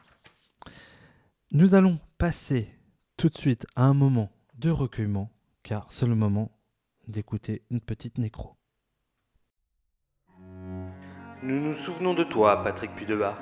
Nous 1.53 1.75
allons 1.75 1.99
passer 2.19 2.69
tout 3.17 3.29
de 3.29 3.37
suite 3.37 3.67
à 3.75 3.85
un 3.85 3.95
moment 3.95 4.31
de 4.55 4.71
recueillement, 4.71 5.31
car 5.63 5.87
c'est 5.91 6.07
le 6.07 6.15
moment 6.15 6.53
d'écouter 7.09 7.63
une 7.71 7.81
petite 7.81 8.19
nécro. 8.19 8.57
Nous 11.43 11.59
nous 11.59 11.75
souvenons 11.85 12.15
de 12.15 12.25
toi, 12.25 12.63
Patrick 12.63 12.95
Pudeba. 12.95 13.39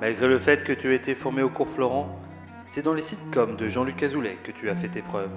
Malgré 0.00 0.28
le 0.28 0.38
fait 0.38 0.64
que 0.64 0.72
tu 0.72 0.92
aies 0.92 0.96
été 0.96 1.14
formé 1.14 1.42
au 1.42 1.48
cours 1.48 1.68
Florent, 1.70 2.20
c'est 2.70 2.82
dans 2.82 2.92
les 2.92 3.02
sitcoms 3.02 3.56
de 3.56 3.68
Jean-Luc 3.68 4.02
Azoulay 4.02 4.36
que 4.44 4.52
tu 4.52 4.68
as 4.68 4.76
fait 4.76 4.88
tes 4.88 5.02
preuves. 5.02 5.30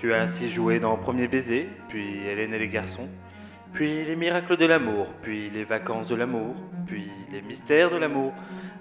Tu 0.00 0.14
as 0.14 0.22
ainsi 0.22 0.48
joué 0.48 0.80
dans 0.80 0.96
Premier 0.96 1.28
baiser, 1.28 1.68
puis 1.90 2.26
Hélène 2.26 2.54
et 2.54 2.58
les 2.58 2.68
garçons, 2.68 3.06
puis 3.74 4.02
Les 4.02 4.16
miracles 4.16 4.56
de 4.56 4.64
l'amour, 4.64 5.06
puis 5.20 5.50
Les 5.50 5.64
vacances 5.64 6.08
de 6.08 6.14
l'amour, 6.14 6.54
puis 6.86 7.10
Les 7.30 7.42
mystères 7.42 7.90
de 7.90 7.98
l'amour, 7.98 8.32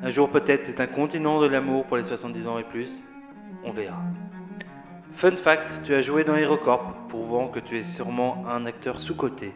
un 0.01 0.11
jour 0.11 0.29
peut-être 0.29 0.69
les 0.69 0.79
incontinents 0.79 1.41
de 1.41 1.47
l'amour 1.47 1.85
pour 1.87 1.97
les 1.97 2.05
70 2.05 2.47
ans 2.47 2.57
et 2.57 2.63
plus. 2.63 3.03
On 3.65 3.73
verra. 3.73 4.01
Fun 5.15 5.35
fact, 5.35 5.81
tu 5.83 5.93
as 5.93 6.01
joué 6.01 6.23
dans 6.23 6.37
HeroCorp, 6.37 7.09
prouvant 7.09 7.49
que 7.49 7.59
tu 7.59 7.77
es 7.77 7.83
sûrement 7.83 8.45
un 8.47 8.65
acteur 8.65 8.97
sous-coté. 8.97 9.51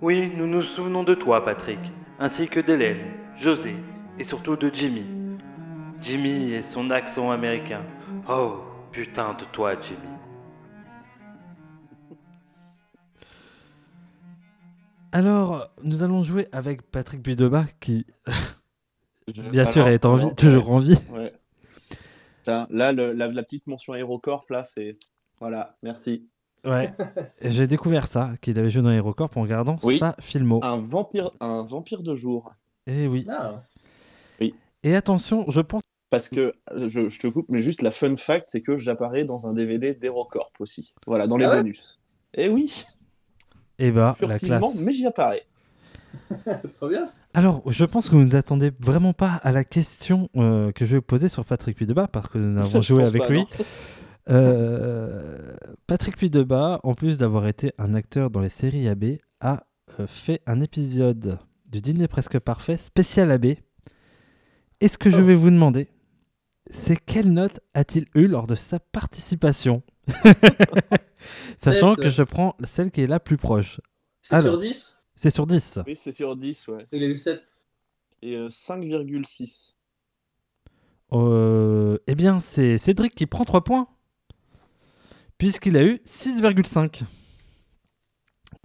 Oui, 0.00 0.32
nous 0.36 0.48
nous 0.48 0.62
souvenons 0.62 1.04
de 1.04 1.14
toi, 1.14 1.44
Patrick, 1.44 1.78
ainsi 2.18 2.48
que 2.48 2.58
d'Hélène, 2.58 3.12
José 3.36 3.76
et 4.18 4.24
surtout 4.24 4.56
de 4.56 4.68
Jimmy. 4.74 5.06
Jimmy 6.00 6.54
et 6.54 6.62
son 6.62 6.90
accent 6.90 7.30
américain. 7.30 7.82
Oh, 8.28 8.64
putain 8.90 9.34
de 9.34 9.44
toi, 9.52 9.74
Jimmy. 9.80 10.15
Alors, 15.12 15.70
nous 15.82 16.02
allons 16.02 16.22
jouer 16.22 16.48
avec 16.52 16.82
Patrick 16.82 17.22
Pudeba 17.22 17.64
qui, 17.80 18.06
Je- 19.28 19.42
bien 19.42 19.64
sûr, 19.66 19.82
alors- 19.82 19.94
est 19.94 20.04
en 20.04 20.14
vie, 20.16 20.22
alors, 20.24 20.34
toujours 20.36 20.70
en 20.70 20.78
vie. 20.78 20.98
ouais. 21.12 21.32
Putain, 22.38 22.66
là, 22.70 22.92
le- 22.92 23.12
la, 23.12 23.28
la 23.28 23.42
petite 23.42 23.66
mention 23.66 23.92
Aérocorp, 23.94 24.44
là, 24.50 24.62
c'est. 24.64 24.92
Voilà, 25.40 25.76
merci. 25.82 26.26
Ouais. 26.64 26.92
J'ai 27.42 27.66
découvert 27.66 28.06
ça, 28.06 28.32
qu'il 28.40 28.58
avait 28.58 28.70
joué 28.70 28.82
dans 28.82 28.90
HeroCorp 28.90 29.36
en 29.36 29.42
regardant 29.42 29.78
Oui. 29.82 29.98
sa 29.98 30.16
filmo. 30.20 30.60
Un 30.62 30.78
vampire, 30.78 31.30
un 31.40 31.62
vampire 31.64 32.02
de 32.02 32.14
jour. 32.14 32.54
Eh 32.86 33.06
oui. 33.06 33.24
Ah. 33.28 33.62
Et 34.82 34.94
attention, 34.94 35.44
je 35.48 35.60
pense. 35.60 35.82
Parce 36.10 36.28
que, 36.28 36.52
je, 36.76 37.08
je 37.08 37.18
te 37.18 37.26
coupe, 37.26 37.46
mais 37.48 37.60
juste 37.60 37.82
la 37.82 37.90
fun 37.90 38.16
fact, 38.16 38.48
c'est 38.48 38.60
que 38.62 38.76
j'apparais 38.76 39.24
dans 39.24 39.48
un 39.48 39.52
DVD 39.52 39.94
d'Aérocorp 39.94 40.52
aussi. 40.60 40.94
Voilà, 41.06 41.26
dans 41.26 41.36
les 41.36 41.44
Ah 41.46 41.50
ouais 41.50 41.56
bonus. 41.56 42.00
Et 42.34 42.48
oui, 42.48 42.84
Eh 43.78 43.90
bah, 43.90 44.16
la 44.20 44.38
classe. 44.38 44.80
mais 44.80 44.92
j'y 44.92 45.06
apparais. 45.06 45.42
Trop 46.78 46.88
bien. 46.88 47.10
Alors, 47.34 47.62
je 47.70 47.84
pense 47.84 48.08
que 48.08 48.14
vous 48.14 48.22
ne 48.22 48.28
vous 48.28 48.36
attendez 48.36 48.72
vraiment 48.80 49.12
pas 49.12 49.32
à 49.42 49.52
la 49.52 49.64
question 49.64 50.30
euh, 50.36 50.72
que 50.72 50.86
je 50.86 50.96
vais 50.96 51.02
poser 51.02 51.28
sur 51.28 51.44
Patrick 51.44 51.76
Puydeba, 51.76 52.08
parce 52.08 52.28
que 52.28 52.38
nous 52.38 52.58
avons 52.62 52.80
joué 52.82 53.02
avec 53.02 53.22
pas, 53.22 53.28
lui. 53.28 53.44
Euh, 54.30 55.54
Patrick 55.86 56.16
Puydeba, 56.16 56.80
en 56.82 56.94
plus 56.94 57.18
d'avoir 57.18 57.46
été 57.46 57.72
un 57.78 57.94
acteur 57.94 58.30
dans 58.30 58.40
les 58.40 58.48
séries 58.48 58.88
AB, 58.88 59.18
a 59.40 59.64
euh, 60.00 60.06
fait 60.06 60.40
un 60.46 60.60
épisode 60.60 61.38
du 61.70 61.80
Dîner 61.82 62.08
presque 62.08 62.38
parfait 62.38 62.76
spécial 62.76 63.30
AB. 63.30 63.46
Et 64.80 64.88
ce 64.88 64.98
que 64.98 65.10
je 65.10 65.18
Oh. 65.20 65.24
vais 65.24 65.34
vous 65.34 65.50
demander, 65.50 65.88
c'est 66.70 66.96
quelle 66.96 67.32
note 67.32 67.60
a-t-il 67.74 68.06
eu 68.14 68.26
lors 68.26 68.46
de 68.46 68.54
sa 68.54 68.78
participation? 68.80 69.82
Sachant 71.56 71.94
que 71.94 72.08
je 72.08 72.22
prends 72.22 72.56
celle 72.64 72.90
qui 72.90 73.02
est 73.02 73.06
la 73.06 73.20
plus 73.20 73.36
proche. 73.36 73.80
C'est 74.20 74.34
Alors. 74.34 74.60
sur 74.60 74.60
10 74.60 74.96
C'est 75.14 75.30
sur 75.30 75.46
10. 75.46 75.78
Oui, 75.86 75.96
c'est 75.96 76.12
sur 76.12 76.36
10, 76.36 76.68
ouais. 76.68 76.86
Il 76.92 77.02
a 77.02 77.06
eu 77.06 77.16
7. 77.16 77.56
Et 78.22 78.34
euh, 78.36 78.48
5,6. 78.48 79.76
Euh, 81.12 81.98
eh 82.06 82.14
bien, 82.14 82.40
c'est 82.40 82.78
Cédric 82.78 83.14
qui 83.14 83.26
prend 83.26 83.44
3 83.44 83.62
points. 83.64 83.88
Puisqu'il 85.38 85.76
a 85.76 85.84
eu 85.84 86.00
6,5. 86.06 87.02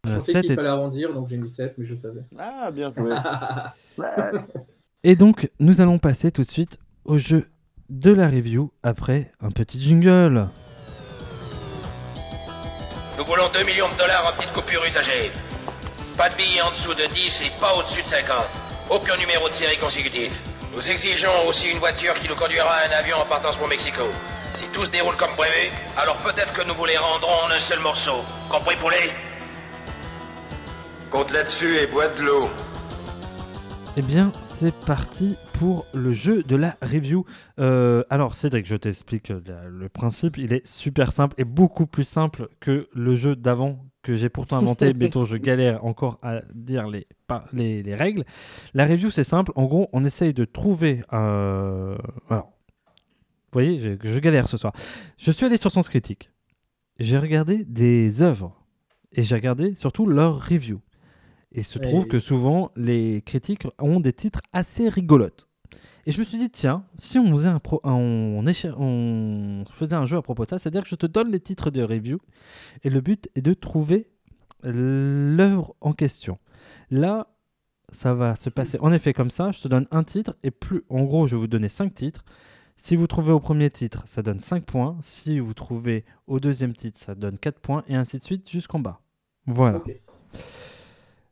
Je 0.04 0.10
Euh, 0.12 0.16
pensais 0.16 0.42
qu'il 0.42 0.56
fallait 0.56 0.68
arrondir, 0.68 1.14
donc 1.14 1.28
j'ai 1.28 1.38
mis 1.38 1.50
7, 1.50 1.76
mais 1.78 1.86
je 1.86 1.96
savais. 1.96 2.24
Ah, 2.38 2.72
bien 2.72 2.92
joué. 2.96 3.14
Et 5.04 5.16
donc, 5.16 5.52
nous 5.60 5.82
allons 5.82 6.00
passer 6.00 6.32
tout 6.32 6.42
de 6.44 6.48
suite 6.48 6.80
au 7.06 7.18
jeu 7.18 7.48
de 7.90 8.12
la 8.12 8.28
review 8.30 8.72
après 8.84 9.32
un 9.42 9.52
petit 9.52 9.80
jingle. 9.80 10.48
Nous 13.22 13.28
voulons 13.28 13.50
2 13.50 13.64
millions 13.66 13.88
de 13.88 13.98
dollars 14.00 14.26
en 14.26 14.32
petites 14.36 14.52
coupures 14.52 14.84
usagées. 14.84 15.32
Pas 16.18 16.28
de 16.30 16.34
billets 16.34 16.64
en 16.64 16.72
dessous 16.72 16.96
de 16.96 17.06
10 17.06 17.42
et 17.42 17.52
pas 17.62 17.76
au-dessus 17.76 18.02
de 18.02 18.08
50. 18.08 18.36
Aucun 18.90 19.16
numéro 19.16 19.48
de 19.48 19.54
série 19.54 19.78
consécutif. 19.78 20.32
Nous 20.74 20.90
exigeons 20.90 21.46
aussi 21.46 21.70
une 21.70 21.78
voiture 21.78 22.16
qui 22.16 22.28
nous 22.28 22.36
conduira 22.36 22.72
à 22.72 22.88
un 22.88 22.92
avion 22.98 23.18
en 23.18 23.26
partance 23.26 23.58
pour 23.58 23.68
Mexico. 23.68 24.02
Si 24.56 24.66
tout 24.70 24.86
se 24.86 24.90
déroule 24.90 25.16
comme 25.18 25.36
prévu, 25.36 25.70
alors 25.98 26.18
peut-être 26.18 26.52
que 26.52 26.64
nous 26.64 26.74
vous 26.74 26.86
les 26.86 26.98
rendrons 26.98 27.44
en 27.44 27.52
un 27.52 27.60
seul 27.60 27.78
morceau. 27.78 28.26
Compris, 28.50 28.76
poulet 28.78 29.14
Compte 31.12 31.30
là-dessus 31.30 31.78
et 31.78 31.86
bois 31.86 32.08
de 32.08 32.24
l'eau. 32.24 32.50
Eh 33.98 34.02
bien, 34.02 34.32
c'est 34.42 34.74
parti 34.86 35.36
pour 35.54 35.86
le 35.94 36.14
jeu 36.14 36.44
de 36.44 36.56
la 36.56 36.78
review. 36.82 37.26
Euh, 37.60 38.04
alors, 38.10 38.36
Cédric, 38.36 38.66
je 38.66 38.78
t'explique 38.78 39.32
euh, 39.32 39.42
le 39.70 39.90
principe. 39.90 40.38
Il 40.38 40.54
est 40.54 40.66
super 40.66 41.12
simple 41.12 41.36
et 41.38 41.44
beaucoup 41.44 41.88
plus 41.88 42.06
simple 42.06 42.48
que 42.62 42.88
le 42.94 43.16
jeu 43.16 43.36
d'avant 43.36 43.86
que 44.02 44.16
j'ai 44.16 44.30
pourtant 44.30 44.58
inventé, 44.60 44.94
mais 44.94 45.10
dont 45.10 45.26
je 45.26 45.36
galère 45.36 45.84
encore 45.84 46.20
à 46.24 46.40
dire 46.56 46.88
les, 46.88 47.06
pas, 47.28 47.44
les, 47.52 47.84
les 47.84 47.94
règles. 47.96 48.24
La 48.74 48.86
review, 48.86 49.12
c'est 49.12 49.26
simple. 49.26 49.52
En 49.56 49.66
gros, 49.66 49.90
on 49.92 50.06
essaye 50.06 50.34
de 50.34 50.46
trouver. 50.46 51.04
euh, 51.12 51.98
alors, 52.30 52.46
vous 52.46 53.60
voyez, 53.60 53.78
je, 53.78 53.92
je 54.02 54.20
galère 54.20 54.48
ce 54.48 54.56
soir. 54.56 54.72
Je 55.18 55.32
suis 55.32 55.46
allé 55.46 55.58
sur 55.58 55.70
Sens 55.70 55.90
Critique. 55.90 56.32
J'ai 57.00 57.18
regardé 57.18 57.66
des 57.66 58.22
œuvres 58.22 58.56
et 59.12 59.22
j'ai 59.24 59.36
regardé 59.36 59.76
surtout 59.76 60.06
leurs 60.06 60.48
reviews. 60.48 60.80
Et 61.54 61.60
il 61.60 61.64
se 61.64 61.80
trouve 61.80 62.08
que 62.08 62.20
souvent, 62.20 62.72
les 62.76 63.22
critiques 63.22 63.68
ont 63.80 64.00
des 64.00 64.14
titres 64.14 64.42
assez 64.54 64.88
rigolotes. 64.90 65.48
Et 66.06 66.12
je 66.12 66.20
me 66.20 66.26
suis 66.26 66.38
dit, 66.38 66.50
tiens, 66.50 66.86
si 66.96 67.20
on 67.20 67.28
faisait 67.32 67.50
un, 67.50 67.60
pro- 67.60 67.82
on, 67.84 68.44
faisait 69.72 69.96
un 69.96 70.06
jeu 70.06 70.18
à 70.18 70.22
propos 70.22 70.46
de 70.46 70.50
ça, 70.50 70.58
c'est-à-dire 70.58 70.84
que 70.84 70.90
je 70.90 70.96
te 70.96 71.06
donne 71.06 71.32
les 71.32 71.40
titres 71.40 71.70
de 71.70 71.84
review 71.84 72.20
et 72.84 72.90
le 72.90 73.02
but 73.02 73.30
est 73.36 73.42
de 73.42 73.54
trouver 73.54 74.10
l'œuvre 74.64 75.76
en 75.82 75.92
question. 75.92 76.40
Là, 76.90 77.28
ça 77.92 78.14
va 78.14 78.36
se 78.36 78.50
passer 78.50 78.78
en 78.80 78.92
effet 78.94 79.14
comme 79.14 79.30
ça. 79.30 79.52
Je 79.52 79.62
te 79.62 79.68
donne 79.68 79.88
un 79.92 80.04
titre 80.04 80.36
et 80.44 80.52
plus, 80.52 80.84
en 80.90 81.04
gros, 81.04 81.28
je 81.28 81.36
vais 81.36 81.42
vous 81.42 81.48
donner 81.48 81.70
cinq 81.70 81.94
titres. 81.94 82.24
Si 82.78 82.96
vous 82.96 83.06
trouvez 83.06 83.32
au 83.32 83.40
premier 83.40 83.70
titre, 83.70 84.02
ça 84.08 84.24
donne 84.24 84.40
5 84.40 84.66
points. 84.66 84.98
Si 85.04 85.38
vous 85.40 85.54
trouvez 85.54 86.04
au 86.26 86.40
deuxième 86.40 86.74
titre, 86.74 87.00
ça 87.00 87.14
donne 87.14 87.38
4 87.38 87.60
points 87.60 87.84
et 87.88 87.94
ainsi 87.94 88.18
de 88.18 88.24
suite 88.24 88.50
jusqu'en 88.50 88.80
bas. 88.80 89.02
Voilà. 89.46 89.84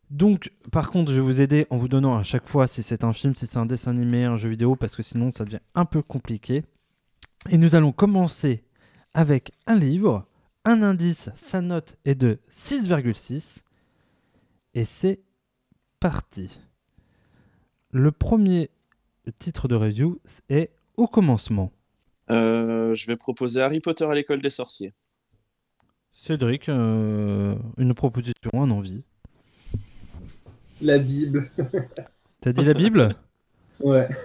Donc, 0.09 0.51
par 0.71 0.89
contre, 0.89 1.11
je 1.11 1.17
vais 1.17 1.25
vous 1.25 1.39
aider 1.39 1.67
en 1.69 1.77
vous 1.77 1.87
donnant 1.87 2.17
à 2.17 2.23
chaque 2.23 2.47
fois 2.47 2.67
si 2.67 2.81
c'est 2.81 3.03
un 3.03 3.13
film, 3.13 3.35
si 3.35 3.45
c'est 3.45 3.59
un 3.59 3.65
dessin 3.65 3.91
animé, 3.91 4.23
un 4.23 4.37
jeu 4.37 4.49
vidéo, 4.49 4.75
parce 4.75 4.95
que 4.95 5.03
sinon 5.03 5.31
ça 5.31 5.45
devient 5.45 5.59
un 5.75 5.85
peu 5.85 6.01
compliqué. 6.01 6.63
Et 7.49 7.57
nous 7.57 7.75
allons 7.75 7.91
commencer 7.91 8.63
avec 9.13 9.51
un 9.67 9.75
livre. 9.75 10.25
Un 10.65 10.81
indice, 10.81 11.29
sa 11.35 11.61
note 11.61 11.97
est 12.05 12.15
de 12.15 12.39
6,6. 12.49 13.61
Et 14.73 14.83
c'est 14.83 15.21
parti. 15.99 16.59
Le 17.91 18.11
premier 18.11 18.69
titre 19.39 19.67
de 19.67 19.75
review 19.75 20.19
est 20.49 20.71
Au 20.97 21.07
commencement. 21.07 21.71
Euh, 22.29 22.93
je 22.93 23.07
vais 23.07 23.15
proposer 23.15 23.61
Harry 23.61 23.79
Potter 23.79 24.05
à 24.05 24.13
l'école 24.13 24.41
des 24.41 24.49
sorciers. 24.49 24.93
Cédric, 26.11 26.67
euh, 26.67 27.55
une 27.77 27.93
proposition, 27.93 28.51
un 28.53 28.69
envie. 28.69 29.05
La 30.81 30.97
Bible. 30.97 31.49
T'as 32.41 32.53
dit 32.53 32.63
la 32.63 32.73
Bible? 32.73 33.09
Ouais. 33.79 34.07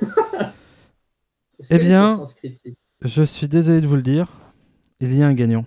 Eh 1.71 1.79
bien, 1.79 2.21
critique? 2.37 2.77
je 3.03 3.23
suis 3.23 3.47
désolé 3.49 3.81
de 3.81 3.87
vous 3.87 3.95
le 3.97 4.03
dire, 4.03 4.27
il 5.01 5.15
y 5.15 5.23
a 5.23 5.27
un 5.29 5.33
gagnant. 5.35 5.65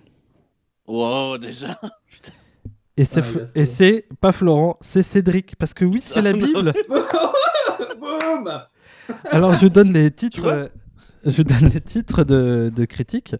Wow, 0.85 1.37
déjà 1.37 1.79
Et 2.97 3.05
c'est 3.05 3.21
Ah, 3.21 3.47
et 3.55 3.65
c'est 3.65 4.05
pas 4.19 4.31
Florent, 4.33 4.77
c'est 4.81 5.01
Cédric. 5.01 5.55
Parce 5.55 5.73
que 5.73 5.85
oui, 5.85 6.01
c'est 6.03 6.21
la 6.21 6.31
Ah, 6.31 6.33
non. 6.33 6.45
Bible. 6.45 6.73
Boum 7.99 8.61
Alors 9.31 9.53
je 9.53 9.67
donne 9.67 9.93
les 9.93 10.11
titres. 10.11 10.69
je 11.25 11.41
donne 11.41 11.69
les 11.69 11.81
titres 11.81 12.23
de, 12.25 12.69
de 12.75 12.85
critiques. 12.85 13.35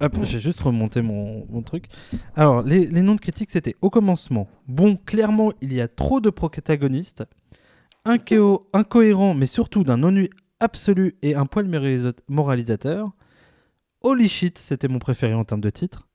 Hop, 0.00 0.16
j'ai 0.22 0.38
juste 0.40 0.60
remonté 0.60 1.00
mon, 1.02 1.46
mon 1.48 1.62
truc. 1.62 1.86
Alors, 2.34 2.62
les, 2.62 2.86
les 2.86 3.02
noms 3.02 3.14
de 3.14 3.20
critiques, 3.20 3.50
c'était 3.50 3.74
au 3.80 3.90
commencement. 3.90 4.48
Bon, 4.68 4.96
clairement, 4.96 5.52
il 5.60 5.72
y 5.72 5.80
a 5.80 5.88
trop 5.88 6.20
de 6.20 6.30
protagonistes. 6.30 7.24
Inco- 8.04 8.66
incohérent, 8.72 9.34
mais 9.34 9.46
surtout 9.46 9.82
d'un 9.84 10.02
ennui 10.02 10.30
absolu 10.60 11.16
et 11.22 11.34
un 11.34 11.46
poil 11.46 11.66
moralisa- 11.66 12.14
moralisateur. 12.28 13.10
Holy 14.02 14.28
shit, 14.28 14.58
c'était 14.58 14.88
mon 14.88 14.98
préféré 14.98 15.34
en 15.34 15.44
termes 15.44 15.60
de 15.60 15.70
titre. 15.70 16.06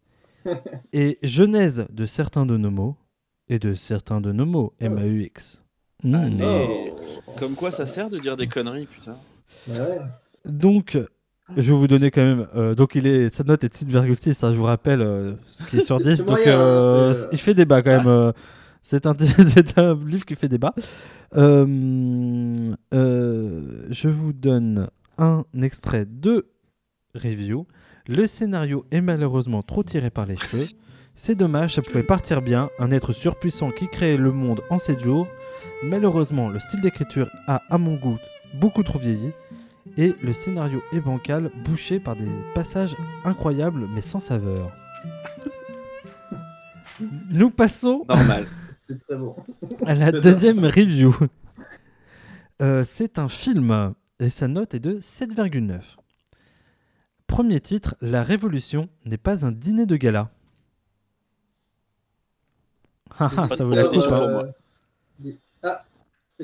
Et 0.94 1.20
genèse 1.24 1.88
de 1.92 2.06
certains 2.06 2.46
de 2.46 2.58
nos 2.58 2.72
mots 2.72 2.96
et 3.50 3.60
de 3.60 3.74
certains 3.74 4.22
de 4.22 4.32
nos 4.32 4.46
mots. 4.46 4.74
M-A-U-X. 4.80 5.64
Mm. 6.04 6.16
Allez. 6.16 6.44
Oh. 6.96 7.32
Comme 7.38 7.54
quoi 7.56 7.70
ça 7.72 7.86
sert 7.86 8.10
de 8.10 8.18
dire 8.18 8.38
des 8.38 8.48
conneries, 8.48 8.88
putain. 8.88 9.18
Ouais. 9.68 10.00
Donc, 10.46 10.98
je 11.58 11.72
vais 11.72 11.78
vous 11.78 11.88
donner 11.88 12.12
quand 12.12 12.22
même. 12.24 12.48
euh, 12.56 12.76
donc, 12.76 12.96
il 12.96 13.08
est, 13.08 13.34
sa 13.34 13.44
note 13.44 13.64
est 13.64 13.86
de 13.86 13.92
6,6. 13.92 14.46
hein, 14.46 14.52
je 14.54 14.58
vous 14.58 14.64
rappelle 14.64 15.02
euh, 15.02 15.34
ce 15.48 15.70
qui 15.70 15.78
est 15.78 15.82
sur 15.82 16.00
10. 16.04 16.18
C'est 16.18 16.26
donc, 16.26 16.38
moyen, 16.38 16.58
hein, 16.58 16.62
euh, 16.62 17.28
il 17.32 17.40
fait 17.40 17.54
débat 17.54 17.82
quand 17.82 18.04
même. 18.04 18.34
c'est 18.82 19.06
un, 19.06 19.14
livre 20.06 20.26
qui 20.26 20.36
fait 20.36 20.50
débat. 20.50 20.74
Je 21.34 22.74
vous 24.08 24.34
donne 24.34 24.90
un 25.18 25.44
extrait 25.62 26.06
de 26.06 26.48
review. 27.16 27.68
Le 28.08 28.26
scénario 28.28 28.86
est 28.92 29.02
malheureusement 29.02 29.62
trop 29.62 29.84
tiré 29.84 30.10
par 30.10 30.26
les 30.26 30.38
cheveux. 30.38 30.68
C'est 31.14 31.36
dommage, 31.36 31.76
ça 31.76 31.82
pouvait 31.82 32.04
partir 32.04 32.42
bien. 32.42 32.70
Un 32.80 32.90
être 32.92 33.14
surpuissant 33.14 33.70
qui 33.72 33.88
crée 33.88 34.18
le 34.18 34.32
monde 34.32 34.62
en 34.70 34.80
7 34.80 35.00
jours. 35.00 35.28
Malheureusement, 35.84 36.50
le 36.50 36.60
style 36.60 36.82
d'écriture 36.82 37.30
a, 37.48 37.62
à 37.70 37.78
mon 37.78 37.96
goût, 37.96 38.18
beaucoup 38.56 38.84
trop 38.84 38.98
vieilli. 38.98 39.32
Et 39.98 40.16
le 40.22 40.34
scénario 40.34 40.82
est 40.94 41.00
bancal, 41.00 41.52
bouché 41.66 42.00
par 42.00 42.16
des 42.16 42.30
passages 42.54 42.96
incroyables 43.24 43.88
mais 43.94 44.02
sans 44.02 44.20
saveur. 44.20 44.72
Nous 47.30 47.50
passons 47.50 48.06
Normal. 48.08 48.48
C'est 48.82 49.00
très 49.00 49.16
bon. 49.16 49.36
à 49.86 49.96
la 49.96 50.12
deuxième 50.12 50.66
review. 50.66 51.16
Euh, 52.62 52.84
c'est 52.84 53.18
un 53.18 53.30
film 53.30 53.94
et 54.20 54.30
sa 54.30 54.48
note 54.48 54.74
est 54.74 54.80
de 54.80 55.00
7,9. 55.00 55.98
Premier 57.26 57.60
titre, 57.60 57.96
La 58.02 58.24
Révolution 58.24 58.90
n'est 59.06 59.18
pas 59.18 59.46
un 59.46 59.52
dîner 59.52 59.86
de 59.86 59.96
gala. 59.96 60.30
Ah, 63.18 63.30
ah, 63.38 63.48
ça 63.48 63.64
vous 63.64 63.72
la 63.72 63.84
hein. 63.84 64.16
pour 64.16 64.30
moi. 64.30 64.46
Ah, 65.64 65.86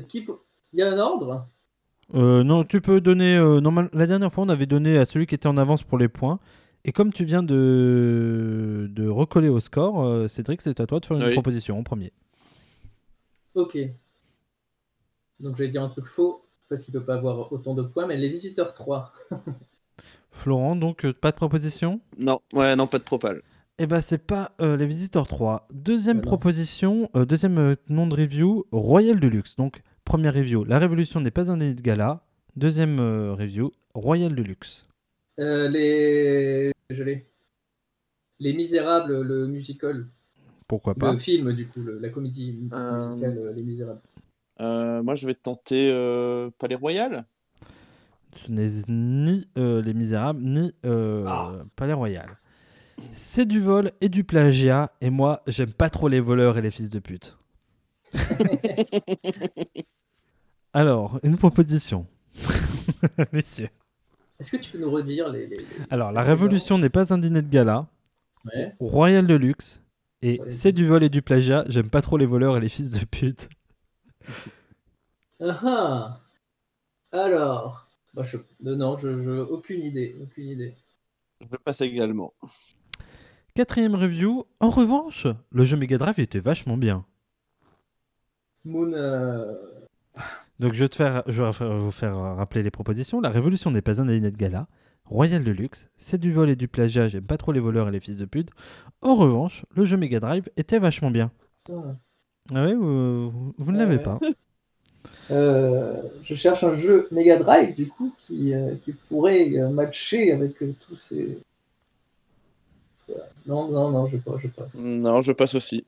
qui 0.08 0.26
il 0.74 0.80
y 0.80 0.82
a 0.82 0.92
un 0.92 0.98
ordre? 0.98 1.48
Euh, 2.14 2.44
non, 2.44 2.64
tu 2.64 2.82
peux 2.82 3.02
donner. 3.02 3.36
euh, 3.36 3.60
normal- 3.60 3.90
La 3.94 4.08
dernière 4.08 4.32
fois, 4.32 4.44
on 4.46 4.50
avait 4.50 4.66
donné 4.66 4.98
à 4.98 5.06
celui 5.06 5.28
qui 5.28 5.36
était 5.36 5.48
en 5.48 5.58
avance 5.58 5.84
pour 5.84 5.98
les 5.98 6.08
points. 6.08 6.40
Et 6.86 6.92
comme 6.94 7.12
tu 7.12 7.26
viens 7.26 7.44
de, 7.44 8.88
de 8.92 9.08
recoller 9.10 9.50
au 9.50 9.60
score, 9.60 10.04
euh, 10.06 10.28
Cédric, 10.28 10.62
c'est 10.62 10.80
à 10.80 10.86
toi 10.86 11.00
de 11.00 11.06
faire 11.06 11.18
une 11.18 11.24
Oui. 11.24 11.34
proposition 11.34 11.78
en 11.78 11.84
premier. 11.84 12.14
Ok. 13.56 13.78
Donc 15.40 15.56
je 15.58 15.64
vais 15.64 15.68
dire 15.70 15.84
un 15.84 15.90
truc 15.90 16.06
faux, 16.06 16.46
parce 16.70 16.84
qu'il 16.84 16.94
peut 16.94 17.04
pas 17.04 17.16
avoir 17.16 17.52
autant 17.52 17.74
de 17.74 17.82
points, 17.84 18.08
mais 18.08 18.16
les 18.18 18.30
visiteurs 18.30 18.74
3. 18.74 19.12
Florent, 20.32 20.76
donc 20.76 21.04
euh, 21.06 21.14
pas 21.14 21.32
de 21.32 21.36
proposition? 21.36 22.00
Non, 22.18 22.40
ouais, 22.54 22.76
non, 22.76 22.88
pas 22.88 23.00
de 23.00 23.04
propal. 23.04 23.42
Eh 23.80 23.86
ben, 23.86 24.02
c'est 24.02 24.18
pas 24.26 24.52
euh, 24.62 24.78
les 24.78 24.86
visiteurs 24.88 25.28
3. 25.28 25.68
Deuxième 25.74 26.20
Ah 26.20 26.22
proposition, 26.22 27.10
euh, 27.16 27.26
deuxième 27.26 27.76
nom 27.90 28.08
de 28.08 28.16
review, 28.16 28.66
Royal 28.72 29.20
Deluxe. 29.20 29.56
Donc, 29.56 29.82
première 30.08 30.34
review, 30.34 30.64
La 30.64 30.80
Révolution 30.80 31.20
n'est 31.20 31.32
pas 31.32 31.52
un 31.52 31.58
dîner 31.58 31.74
de 31.76 31.82
gala. 31.82 32.24
Deuxième 32.56 33.00
euh, 33.00 33.34
review, 33.34 33.72
Royal 33.94 34.34
Deluxe. 34.34 34.88
Euh, 35.40 35.68
les. 35.70 36.72
Je 36.90 37.04
l'ai. 37.04 37.28
Les 38.40 38.54
Misérables, 38.54 39.22
le 39.22 39.48
musical. 39.48 40.08
Pourquoi 40.68 40.96
pas? 40.96 41.12
Le 41.12 41.18
film, 41.18 41.54
du 41.54 41.68
coup, 41.68 41.82
le- 41.82 42.00
la 42.00 42.10
comédie 42.10 42.52
musicale 42.54 43.38
euh, 43.38 43.54
Les 43.54 43.64
Misérables. 43.64 44.02
Euh, 44.60 45.04
moi, 45.04 45.16
je 45.16 45.28
vais 45.28 45.36
tenter 45.36 45.92
euh, 45.92 46.50
Palais 46.58 46.76
Royal. 46.76 47.26
Ce 48.36 48.52
n'est 48.52 48.70
ni 48.88 49.48
euh, 49.58 49.82
Les 49.82 49.94
Misérables, 49.94 50.42
ni 50.42 50.74
euh, 50.86 51.26
Ah. 51.28 51.52
Palais 51.76 51.94
Royal. 51.94 52.30
C'est 53.14 53.46
du 53.46 53.60
vol 53.60 53.92
et 54.02 54.10
du 54.10 54.24
plagiat, 54.24 54.92
et 55.02 55.10
moi, 55.12 55.44
j'aime 55.48 55.74
pas 55.74 55.90
trop 55.92 56.08
les 56.08 56.20
voleurs 56.20 56.58
et 56.58 56.62
les 56.62 56.72
fils 56.72 56.90
de 56.90 57.00
pute. 57.00 57.38
Alors, 60.74 61.20
une 61.24 61.38
proposition. 61.38 62.06
Messieurs. 63.34 63.70
Est-ce 64.40 64.52
que 64.56 64.62
tu 64.62 64.72
peux 64.72 64.78
nous 64.80 64.92
redire 64.92 65.30
les. 65.30 65.48
les- 65.48 65.58
les- 65.58 65.66
Alors, 65.90 66.12
la 66.12 66.22
Révolution 66.22 66.78
n'est 66.78 66.90
pas 66.90 67.14
un 67.14 67.18
dîner 67.18 67.42
de 67.42 67.48
gala. 67.50 67.88
Ouais. 68.46 68.76
Royal 68.80 69.26
Deluxe. 69.26 69.82
Et 70.22 70.40
Ouais. 70.42 70.52
c'est 70.52 70.72
du 70.72 70.86
vol 70.86 71.04
et 71.04 71.10
du 71.10 71.22
plagiat. 71.22 71.64
J'aime 71.68 71.90
pas 71.90 72.02
trop 72.02 72.18
les 72.18 72.26
voleurs 72.26 72.58
et 72.58 72.60
les 72.60 72.70
fils 72.70 72.92
de 72.92 73.06
pute. 73.06 73.50
Ah 75.40 75.60
ah 75.64 76.20
Alors. 77.12 77.88
Bah, 78.14 78.24
je... 78.24 78.38
Non, 78.62 78.98
je, 78.98 79.20
je... 79.20 79.32
aucune 79.32 79.82
idée. 79.82 80.16
Aucune 80.22 80.48
idée. 80.48 80.76
Je 81.42 81.56
passe 81.58 81.82
également. 81.82 82.34
Quatrième 83.54 83.96
review. 83.96 84.46
En 84.60 84.70
revanche, 84.70 85.28
le 85.52 85.64
jeu 85.66 85.78
Mega 85.78 85.98
Drive 85.98 86.20
était 86.20 86.40
vachement 86.40 86.78
bien. 86.78 87.06
Moon. 88.66 88.92
euh, 88.94 89.54
Donc 90.60 90.74
je 90.74 90.80
vais, 90.84 90.90
te 90.90 90.96
faire, 90.96 91.24
je 91.28 91.44
vais 91.44 91.54
faire- 91.54 91.78
vous 91.78 91.92
faire 91.92 92.16
rappeler 92.18 92.64
les 92.64 92.72
propositions. 92.72 93.22
La 93.22 93.30
Révolution 93.30 93.70
n'est 93.72 93.82
pas 93.82 94.02
un 94.02 94.06
dîner 94.06 94.32
de 94.32 94.36
gala. 94.38 94.68
Royal 95.06 95.44
Deluxe, 95.44 95.90
c'est 95.96 96.20
du 96.20 96.34
vol 96.34 96.50
et 96.50 96.56
du 96.56 96.68
plagiat. 96.68 97.08
J'aime 97.08 97.26
pas 97.26 97.38
trop 97.38 97.52
les 97.52 97.60
voleurs 97.60 97.88
et 97.88 97.92
les 97.92 98.00
fils 98.00 98.18
de 98.18 98.26
pute. 98.26 98.50
En 99.02 99.16
revanche, 99.16 99.66
le 99.76 99.86
jeu 99.86 99.96
Mega 99.98 100.20
Drive 100.20 100.50
était 100.58 100.80
vachement 100.80 101.12
bien. 101.12 101.32
ça. 101.66 101.74
Ah 102.54 102.64
ouais, 102.64 102.74
vous, 102.76 103.30
vous- 103.30 103.56
vous 103.58 103.72
ne 103.72 103.78
l'avez 103.78 104.00
pas. 104.00 104.20
Euh, 105.30 106.02
je 106.24 106.36
cherche 106.36 106.64
un 106.64 106.72
jeu 106.74 107.10
Mega 107.12 107.36
Drive 107.36 107.76
du 107.76 107.90
coup 107.90 108.14
qui, 108.18 108.54
euh, 108.54 108.76
qui 108.86 108.94
pourrait 108.94 109.50
euh, 109.58 109.68
matcher 109.68 110.32
avec 110.32 110.62
euh, 110.64 110.74
tous 110.80 110.96
ces. 110.96 111.38
Voilà. 113.10 113.26
Non, 113.46 113.68
non, 113.68 113.92
non, 113.92 114.06
je, 114.06 114.16
je 114.38 114.48
passe. 114.48 114.80
Non, 114.80 115.22
je 115.22 115.34
passe 115.34 115.54
aussi. 115.56 115.84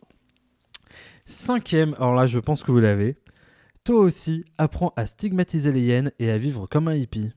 Cinquième, 1.26 1.94
alors 2.00 2.16
là 2.16 2.28
je 2.28 2.38
pense 2.40 2.64
que 2.64 2.72
vous 2.72 2.80
l'avez. 2.80 3.16
Toi 3.90 4.02
aussi, 4.02 4.46
apprends 4.60 4.94
à 4.96 5.08
stigmatiser 5.08 5.72
les 5.72 5.82
hyènes 5.82 6.12
et 6.20 6.30
à 6.30 6.38
vivre 6.38 6.68
comme 6.68 6.90
un 6.90 6.94
hippie. 6.94 7.32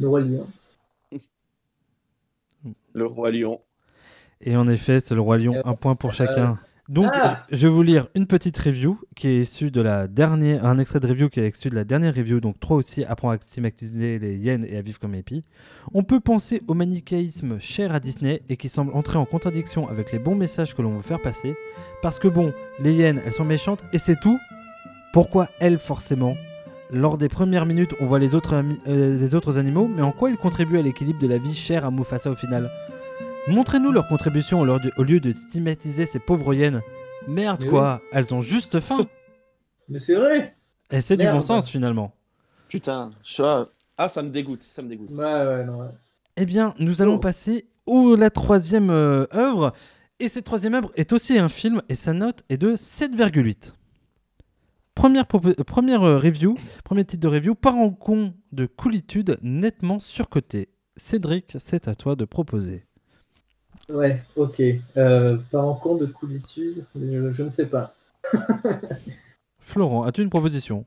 Le 0.00 0.08
Roi 0.08 0.20
Lion. 0.20 0.44
Le 2.92 3.06
Roi 3.06 3.30
Lion. 3.30 3.60
Et 4.40 4.56
en 4.56 4.66
effet, 4.66 4.98
c'est 4.98 5.14
le 5.14 5.20
Roi 5.20 5.38
Lion, 5.38 5.54
Euh, 5.54 5.62
un 5.64 5.74
point 5.74 5.94
pour 5.94 6.12
chacun. 6.12 6.58
Donc, 6.88 7.06
Ah. 7.12 7.46
je 7.52 7.68
vais 7.68 7.72
vous 7.72 7.84
lire 7.84 8.08
une 8.16 8.26
petite 8.26 8.58
review 8.58 8.98
qui 9.14 9.28
est 9.28 9.42
issue 9.42 9.70
de 9.70 9.80
la 9.80 10.08
dernière, 10.08 10.66
un 10.66 10.78
extrait 10.78 10.98
de 10.98 11.06
review 11.06 11.28
qui 11.28 11.38
est 11.38 11.48
issu 11.48 11.70
de 11.70 11.76
la 11.76 11.84
dernière 11.84 12.16
review. 12.16 12.40
Donc, 12.40 12.58
3 12.58 12.78
aussi 12.78 13.04
apprend 13.04 13.30
à 13.30 13.36
stigmatiser 13.40 14.18
les 14.18 14.38
hyènes 14.38 14.64
et 14.68 14.76
à 14.76 14.82
vivre 14.82 14.98
comme 14.98 15.14
épis. 15.14 15.44
On 15.94 16.02
peut 16.02 16.18
penser 16.18 16.62
au 16.66 16.74
manichéisme 16.74 17.60
cher 17.60 17.94
à 17.94 18.00
Disney 18.00 18.42
et 18.48 18.56
qui 18.56 18.68
semble 18.68 18.92
entrer 18.92 19.18
en 19.18 19.24
contradiction 19.24 19.88
avec 19.88 20.10
les 20.10 20.18
bons 20.18 20.34
messages 20.34 20.74
que 20.74 20.82
l'on 20.82 20.96
veut 20.96 21.02
faire 21.02 21.22
passer. 21.22 21.54
Parce 22.02 22.18
que 22.18 22.26
bon, 22.26 22.52
les 22.80 22.92
hyènes, 22.92 23.20
elles 23.24 23.32
sont 23.32 23.44
méchantes 23.44 23.84
et 23.92 23.98
c'est 23.98 24.18
tout. 24.18 24.36
Pourquoi 25.16 25.48
elles 25.60 25.78
forcément? 25.78 26.36
Lors 26.90 27.16
des 27.16 27.30
premières 27.30 27.64
minutes, 27.64 27.94
on 28.00 28.04
voit 28.04 28.18
les 28.18 28.34
autres, 28.34 28.52
ami- 28.52 28.78
euh, 28.86 29.18
les 29.18 29.34
autres 29.34 29.56
animaux, 29.56 29.88
mais 29.88 30.02
en 30.02 30.12
quoi 30.12 30.28
ils 30.28 30.36
contribuent 30.36 30.76
à 30.76 30.82
l'équilibre 30.82 31.18
de 31.18 31.26
la 31.26 31.38
vie 31.38 31.54
chère 31.54 31.86
à 31.86 31.90
Mufasa 31.90 32.30
au 32.30 32.34
final? 32.34 32.70
Montrez-nous 33.48 33.92
leur 33.92 34.08
contribution 34.08 34.60
au 34.60 34.66
lieu 34.66 34.78
de- 34.78 34.92
au 34.98 35.04
lieu 35.04 35.18
de 35.18 35.32
stigmatiser 35.32 36.04
ces 36.04 36.18
pauvres 36.18 36.52
hyènes. 36.52 36.82
Merde 37.26 37.62
Mais 37.64 37.70
quoi, 37.70 38.02
elles 38.12 38.34
ont 38.34 38.42
juste 38.42 38.78
faim. 38.80 39.06
Mais 39.88 40.00
c'est 40.00 40.16
vrai 40.16 40.54
Et 40.90 41.00
c'est 41.00 41.16
du 41.16 41.24
bon 41.24 41.40
sens 41.40 41.70
finalement. 41.70 42.12
Putain, 42.68 43.10
ça... 43.24 43.68
Ah, 43.96 44.08
ça 44.08 44.22
me 44.22 44.28
dégoûte, 44.28 44.64
ça 44.64 44.82
me 44.82 44.88
dégoûte. 44.90 45.12
Ouais, 45.12 45.24
ouais, 45.24 45.64
non, 45.64 45.78
ouais. 45.78 45.86
Eh 46.36 46.44
bien, 46.44 46.74
nous 46.78 47.00
allons 47.00 47.18
passer 47.18 47.64
à 47.88 48.16
la 48.18 48.28
troisième 48.28 48.90
euh, 48.90 49.24
œuvre. 49.34 49.72
Et 50.20 50.28
cette 50.28 50.44
troisième 50.44 50.74
œuvre 50.74 50.92
est 50.94 51.14
aussi 51.14 51.38
un 51.38 51.48
film 51.48 51.80
et 51.88 51.94
sa 51.94 52.12
note 52.12 52.42
est 52.50 52.58
de 52.58 52.76
7,8. 52.76 53.72
Première, 54.96 55.26
euh, 55.34 55.54
première 55.62 56.02
euh, 56.02 56.18
review, 56.18 56.56
premier 56.82 57.04
titre 57.04 57.22
de 57.22 57.28
review, 57.28 57.54
Parangon 57.54 58.32
de 58.52 58.64
coolitude 58.64 59.38
nettement 59.42 60.00
surcoté. 60.00 60.70
Cédric, 60.96 61.54
c'est 61.60 61.86
à 61.86 61.94
toi 61.94 62.16
de 62.16 62.24
proposer. 62.24 62.86
Ouais, 63.90 64.22
ok. 64.36 64.62
Euh, 64.96 65.36
par 65.52 65.66
en 65.68 65.74
compte 65.74 66.00
de 66.00 66.06
coolitude, 66.06 66.82
je, 66.96 67.30
je 67.30 67.42
ne 67.42 67.50
sais 67.50 67.66
pas. 67.66 67.94
Florent, 69.60 70.04
as-tu 70.04 70.22
une 70.22 70.30
proposition? 70.30 70.86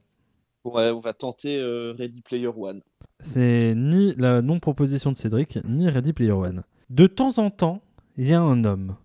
Ouais, 0.64 0.90
on 0.90 1.00
va 1.00 1.12
tenter 1.12 1.60
euh, 1.60 1.94
Ready 1.96 2.20
Player 2.20 2.48
One. 2.48 2.82
C'est 3.20 3.74
ni 3.76 4.14
la 4.16 4.42
non-proposition 4.42 5.12
de 5.12 5.16
Cédric, 5.16 5.60
ni 5.64 5.88
Ready 5.88 6.12
Player 6.12 6.32
One. 6.32 6.64
De 6.90 7.06
temps 7.06 7.38
en 7.38 7.50
temps, 7.50 7.80
il 8.16 8.26
y 8.26 8.34
a 8.34 8.40
un 8.40 8.64
homme. 8.64 8.96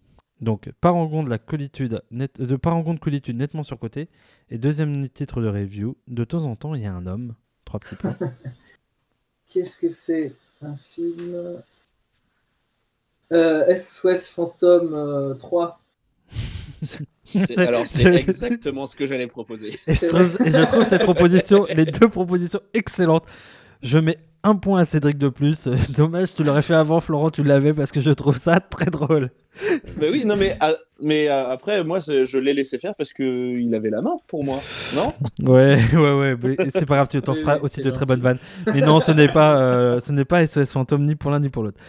Donc, 0.41 0.69
parangon 0.82 1.24
de 1.24 1.30
la 1.30 1.38
colitude, 1.38 2.02
net- 2.12 2.41
de 2.41 2.56
parangon 2.56 2.93
de 2.93 3.00
colitude 3.00 3.38
nettement 3.38 3.63
surcoté. 3.63 4.10
Et 4.50 4.58
deuxième 4.58 5.08
titre 5.10 5.41
de 5.41 5.48
review, 5.48 5.98
de 6.08 6.24
temps 6.24 6.43
en 6.45 6.56
temps, 6.56 6.76
il 6.76 6.84
y 6.84 6.86
a 6.86 6.93
un 6.93 7.06
homme. 7.08 7.36
Trois 7.63 7.80
petits 7.80 7.95
points. 7.95 8.17
Qu'est-ce 9.50 9.78
que 9.78 9.89
c'est 9.89 10.34
Un 10.62 10.76
film? 10.76 11.62
Euh, 13.32 13.76
SOS 13.76 14.28
Fantôme 14.28 14.93
euh, 14.93 15.34
3. 15.36 15.80
C'est- 17.24 17.58
Alors, 17.58 17.88
c'est 17.88 18.06
exactement 18.13 18.86
ce 18.86 18.95
que 18.95 19.08
j'allais 19.08 19.26
proposer. 19.26 19.80
Et 19.88 19.95
je, 19.95 20.06
trouve, 20.06 20.38
et 20.45 20.52
je 20.52 20.63
trouve 20.67 20.84
cette 20.84 21.02
proposition, 21.02 21.65
les 21.76 21.86
deux 21.86 22.08
propositions 22.08 22.60
excellentes. 22.76 23.26
Je 23.82 23.98
mets 23.98 24.19
un 24.46 24.56
point 24.56 24.80
à 24.82 24.86
Cédric 24.86 25.18
de 25.18 25.30
plus. 25.30 25.68
Euh, 25.68 25.76
Dommage, 25.98 26.34
tu 26.34 26.44
l'aurais 26.44 26.62
fait 26.62 26.76
avant, 26.76 27.00
Florent, 27.00 27.32
tu 27.32 27.44
l'avais 27.44 27.74
parce 27.74 27.92
que 27.92 28.00
je 28.00 28.12
trouve 28.12 28.38
ça 28.38 28.60
très 28.60 28.86
drôle. 28.86 29.32
Mais 29.98 30.10
oui, 30.10 30.24
non, 30.26 30.36
mais, 30.36 30.56
ah, 30.60 30.74
mais 31.02 31.28
ah, 31.28 31.50
après, 31.50 31.84
moi, 31.84 32.00
c'est- 32.00 32.26
je 32.26 32.38
l'ai 32.38 32.54
laissé 32.54 32.78
faire 32.78 32.94
parce 32.96 33.12
qu'il 33.12 33.74
avait 33.74 33.90
la 33.90 34.02
main 34.02 34.18
pour 34.28 34.44
moi, 34.44 34.60
non? 34.96 35.14
Ouais, 35.52 35.80
ouais, 35.94 36.14
ouais, 36.20 36.38
mais 36.42 36.56
c'est 36.70 36.86
pas 36.86 36.96
grave, 36.96 37.08
tu 37.10 37.20
t'en 37.22 37.34
feras 37.34 37.58
aussi 37.60 37.78
c'est 37.78 37.82
de 37.82 37.92
très 37.92 38.06
bonnes 38.06 38.22
vannes. 38.22 38.40
Mais 38.68 38.82
non, 38.82 39.00
ce 39.00 39.12
n'est 39.12 39.30
pas, 39.32 39.58
euh, 39.60 40.00
ce 40.00 40.12
n'est 40.12 40.26
pas 40.26 40.46
SOS 40.46 40.72
Fantôme 40.72 41.06
ni 41.06 41.16
pour 41.16 41.32
l'un 41.32 41.40
ni 41.40 41.50
pour 41.50 41.64
l'autre. 41.64 41.80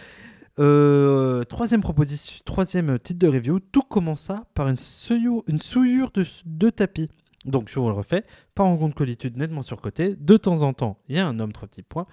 Euh, 0.59 1.43
troisième 1.43 1.81
proposition, 1.81 2.33
troisième 2.43 2.97
titre 2.97 3.19
de 3.19 3.27
review. 3.27 3.59
Tout 3.59 3.83
commença 3.83 4.45
par 4.55 4.67
une 4.67 4.75
souillure, 4.75 5.43
une 5.47 5.59
souillure 5.59 6.09
de, 6.13 6.25
de 6.45 6.69
tapis. 6.71 7.09
Donc 7.47 7.69
je 7.69 7.79
vous 7.79 7.87
le 7.87 7.93
refais. 7.93 8.23
Pas 8.53 8.63
en 8.63 8.75
de 8.87 8.93
colitude 8.93 9.37
nettement 9.37 9.61
surcoté. 9.63 10.15
De 10.15 10.37
temps 10.37 10.61
en 10.61 10.73
temps, 10.73 10.99
il 11.07 11.15
y 11.15 11.19
a 11.19 11.27
un 11.27 11.39
homme 11.39 11.53
trois 11.53 11.67
petits 11.67 11.81
points. 11.81 12.05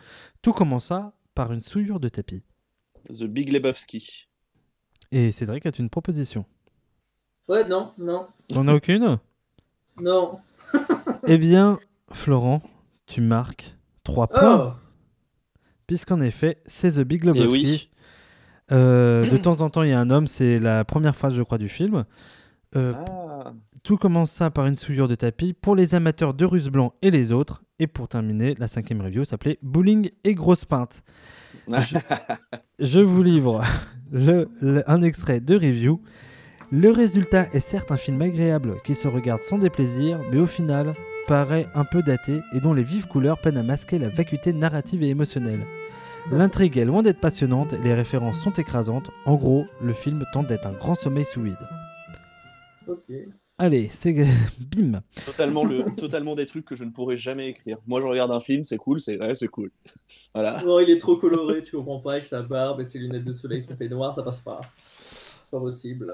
Tout 0.42 0.53
commença 0.53 1.12
par 1.35 1.53
une 1.53 1.61
souillure 1.61 2.01
de 2.01 2.09
tapis. 2.09 2.44
The 3.11 3.25
Big 3.25 3.53
Lebowski. 3.53 4.29
Et 5.12 5.33
Cédric, 5.33 5.66
as-tu 5.66 5.83
une 5.83 5.90
proposition 5.90 6.47
Ouais, 7.49 7.68
non, 7.68 7.92
non, 7.99 8.27
On 8.57 8.66
a 8.68 8.75
aucune? 8.75 9.18
Non. 10.01 10.40
Eh 11.27 11.38
bien, 11.38 11.79
Florent, 12.12 12.62
tu 13.07 13.20
marques 13.20 13.77
3 14.03 14.27
points. 14.29 14.75
Oh 14.77 14.81
Puisqu'en 15.87 16.20
effet, 16.20 16.59
c'est 16.66 16.92
The 16.92 17.01
Big 17.01 17.25
Et 17.25 17.27
Lebowski. 17.29 17.51
oui. 17.64 17.90
Euh, 18.73 19.23
de 19.23 19.37
temps 19.37 19.61
en 19.61 19.70
temps, 19.70 19.83
il 19.83 19.90
y 19.90 19.92
a 19.92 20.01
un 20.01 20.11
homme, 20.11 20.27
c'est 20.27 20.59
la 20.59 20.85
première 20.85 21.14
phrase, 21.14 21.35
je 21.35 21.42
crois, 21.42 21.59
du 21.59 21.68
film. 21.68 22.05
Euh, 22.77 22.93
Ah. 22.97 23.53
Tout 23.83 23.99
commence 23.99 24.31
ça 24.31 24.51
par 24.51 24.67
une 24.67 24.77
souillure 24.77 25.09
de 25.09 25.15
tapis 25.15 25.53
pour 25.53 25.77
les 25.77 25.95
amateurs 25.95 26.33
de 26.33 26.47
russe 26.47 26.69
blanc 26.69 26.95
et 27.03 27.11
les 27.11 27.33
autres. 27.33 27.63
Et 27.79 27.87
pour 27.87 28.09
terminer, 28.09 28.55
la 28.59 28.67
cinquième 28.67 29.03
review 29.03 29.25
s'appelait 29.27 29.59
Bowling 29.61 30.11
et 30.25 30.35
grosse 30.35 30.65
pinte. 30.65 31.03
Je, 31.69 31.99
je 32.79 33.01
vous 33.01 33.23
livre 33.23 33.61
le- 34.11 34.49
le- 34.63 34.91
un 34.91 35.03
extrait 35.03 35.41
de 35.41 35.55
review. 35.55 36.01
Le 36.73 36.91
résultat 36.91 37.47
est 37.53 37.61
certes 37.61 37.93
un 37.93 37.99
film 37.99 38.23
agréable 38.23 38.77
qui 38.85 38.95
se 38.95 39.07
regarde 39.07 39.43
sans 39.43 39.59
déplaisir, 39.59 40.19
mais 40.33 40.39
au 40.39 40.47
final 40.47 40.95
paraît 41.27 41.67
un 41.75 41.85
peu 41.85 42.03
daté 42.03 42.41
et 42.55 42.61
dont 42.61 42.73
les 42.73 42.83
vives 42.83 43.07
couleurs 43.07 43.39
peinent 43.39 43.59
à 43.59 43.63
masquer 43.63 43.99
la 43.99 44.09
vacuité 44.09 44.55
narrative 44.55 45.03
et 45.03 45.09
émotionnelle. 45.11 45.67
L'intrigue 46.33 46.79
est 46.79 46.87
loin 46.87 47.03
d'être 47.03 47.21
passionnante 47.21 47.75
et 47.75 47.79
les 47.83 47.93
références 47.93 48.41
sont 48.41 48.53
écrasantes. 48.53 49.11
En 49.27 49.35
gros, 49.35 49.67
le 49.83 49.93
film 49.93 50.25
tente 50.33 50.47
d'être 50.47 50.67
un 50.67 50.73
grand 50.73 50.95
sommeil 50.95 51.27
sous 51.27 51.43
vide. 51.43 51.59
Ok. 52.88 53.12
Allez, 53.57 53.88
c'est 53.90 54.12
bim. 54.59 55.01
totalement, 55.27 55.64
le, 55.64 55.85
totalement 55.97 56.35
des 56.35 56.44
trucs 56.47 56.64
que 56.64 56.75
je 56.75 56.83
ne 56.85 56.90
pourrais 56.90 57.16
jamais 57.16 57.49
écrire. 57.49 57.79
Moi, 57.87 58.01
je 58.01 58.07
regarde 58.07 58.33
un 58.33 58.40
film, 58.40 58.64
c'est 58.64 58.77
cool, 58.79 59.01
c'est 59.01 59.18
ouais, 59.20 59.35
c'est 59.37 59.47
cool. 59.49 59.70
Voilà. 60.35 60.61
Non, 60.64 60.81
il 60.81 60.90
est 60.90 60.99
trop 60.99 61.16
coloré, 61.16 61.62
tu 61.62 61.77
comprends 61.77 62.01
pas, 62.01 62.12
avec 62.14 62.25
sa 62.25 62.42
barbe 62.42 62.81
et 62.81 62.85
ses 62.85 62.99
lunettes 62.99 63.25
de 63.25 63.33
soleil, 63.33 63.62
son 63.62 63.77
peignoir, 63.77 64.12
ça 64.14 64.23
passe 64.25 64.40
pas. 64.40 64.61
C'est 64.88 65.53
pas 65.53 65.61
possible. 65.61 66.12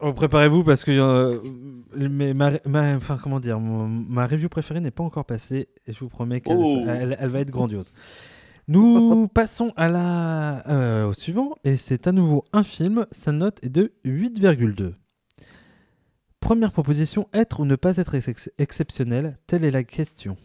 Oh, 0.00 0.12
Préparez-vous 0.12 0.64
parce 0.64 0.82
que 0.82 0.90
euh, 0.90 1.38
mais 1.94 2.34
ma, 2.34 2.50
ma- 2.66 2.96
enfin 2.96 3.16
comment 3.22 3.38
dire, 3.38 3.60
ma 3.60 4.26
review 4.26 4.48
préférée 4.48 4.80
n'est 4.80 4.90
pas 4.90 5.04
encore 5.04 5.24
passée 5.24 5.68
et 5.86 5.92
je 5.92 6.00
vous 6.00 6.08
promets 6.08 6.40
qu'elle 6.40 6.56
Oh. 6.58 6.82
elle, 6.88 7.16
elle 7.20 7.28
va 7.30 7.38
être 7.38 7.52
grandiose. 7.52 7.92
Nous 8.66 9.28
passons 9.34 9.72
à 9.76 9.88
la, 9.88 10.68
euh, 10.68 11.06
au 11.06 11.12
suivant 11.12 11.54
et 11.62 11.76
c'est 11.76 12.08
à 12.08 12.12
nouveau 12.12 12.44
un 12.52 12.64
film. 12.64 13.06
Sa 13.12 13.30
note 13.30 13.58
est 13.62 13.68
de 13.68 13.92
8,2. 14.04 14.94
Première 16.42 16.72
proposition 16.72 17.28
être 17.32 17.60
ou 17.60 17.64
ne 17.64 17.76
pas 17.76 17.98
être 17.98 18.16
ex- 18.16 18.50
exceptionnel, 18.58 19.38
telle 19.46 19.64
est 19.64 19.70
la 19.70 19.84
question. 19.84 20.36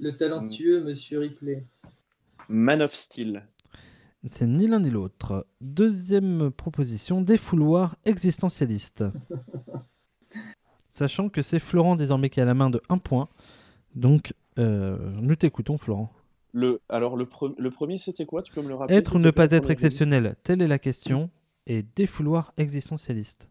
Le 0.00 0.10
talentueux 0.16 0.82
Monsieur 0.82 1.20
Ripley. 1.20 1.64
Man 2.48 2.82
of 2.82 2.92
Steel. 2.92 3.46
C'est 4.26 4.48
ni 4.48 4.66
l'un 4.66 4.80
ni 4.80 4.90
l'autre. 4.90 5.46
Deuxième 5.60 6.50
proposition, 6.50 7.20
défouloir 7.22 7.96
existentialiste. 8.04 9.04
Sachant 10.88 11.28
que 11.28 11.40
c'est 11.40 11.60
Florent 11.60 11.94
désormais 11.94 12.28
qui 12.28 12.40
a 12.40 12.44
la 12.44 12.54
main 12.54 12.70
de 12.70 12.82
1 12.88 12.98
point. 12.98 13.28
Donc, 13.94 14.34
euh, 14.58 14.98
nous 15.12 15.36
t'écoutons, 15.36 15.78
Florent. 15.78 16.12
Le, 16.52 16.80
alors, 16.88 17.16
le, 17.16 17.24
pre- 17.24 17.54
le 17.56 17.70
premier, 17.70 17.98
c'était 17.98 18.26
quoi? 18.26 18.42
Tu 18.42 18.52
peux 18.52 18.62
me 18.62 18.68
le 18.68 18.74
rappeler 18.74 18.96
Être 18.96 19.14
ou 19.14 19.18
ne 19.20 19.30
pas 19.30 19.52
être 19.52 19.70
exceptionnel, 19.70 20.34
telle 20.42 20.60
est 20.60 20.68
la 20.68 20.80
question. 20.80 21.30
Et 21.66 21.82
défouloir 21.96 22.52
existentialiste. 22.56 23.48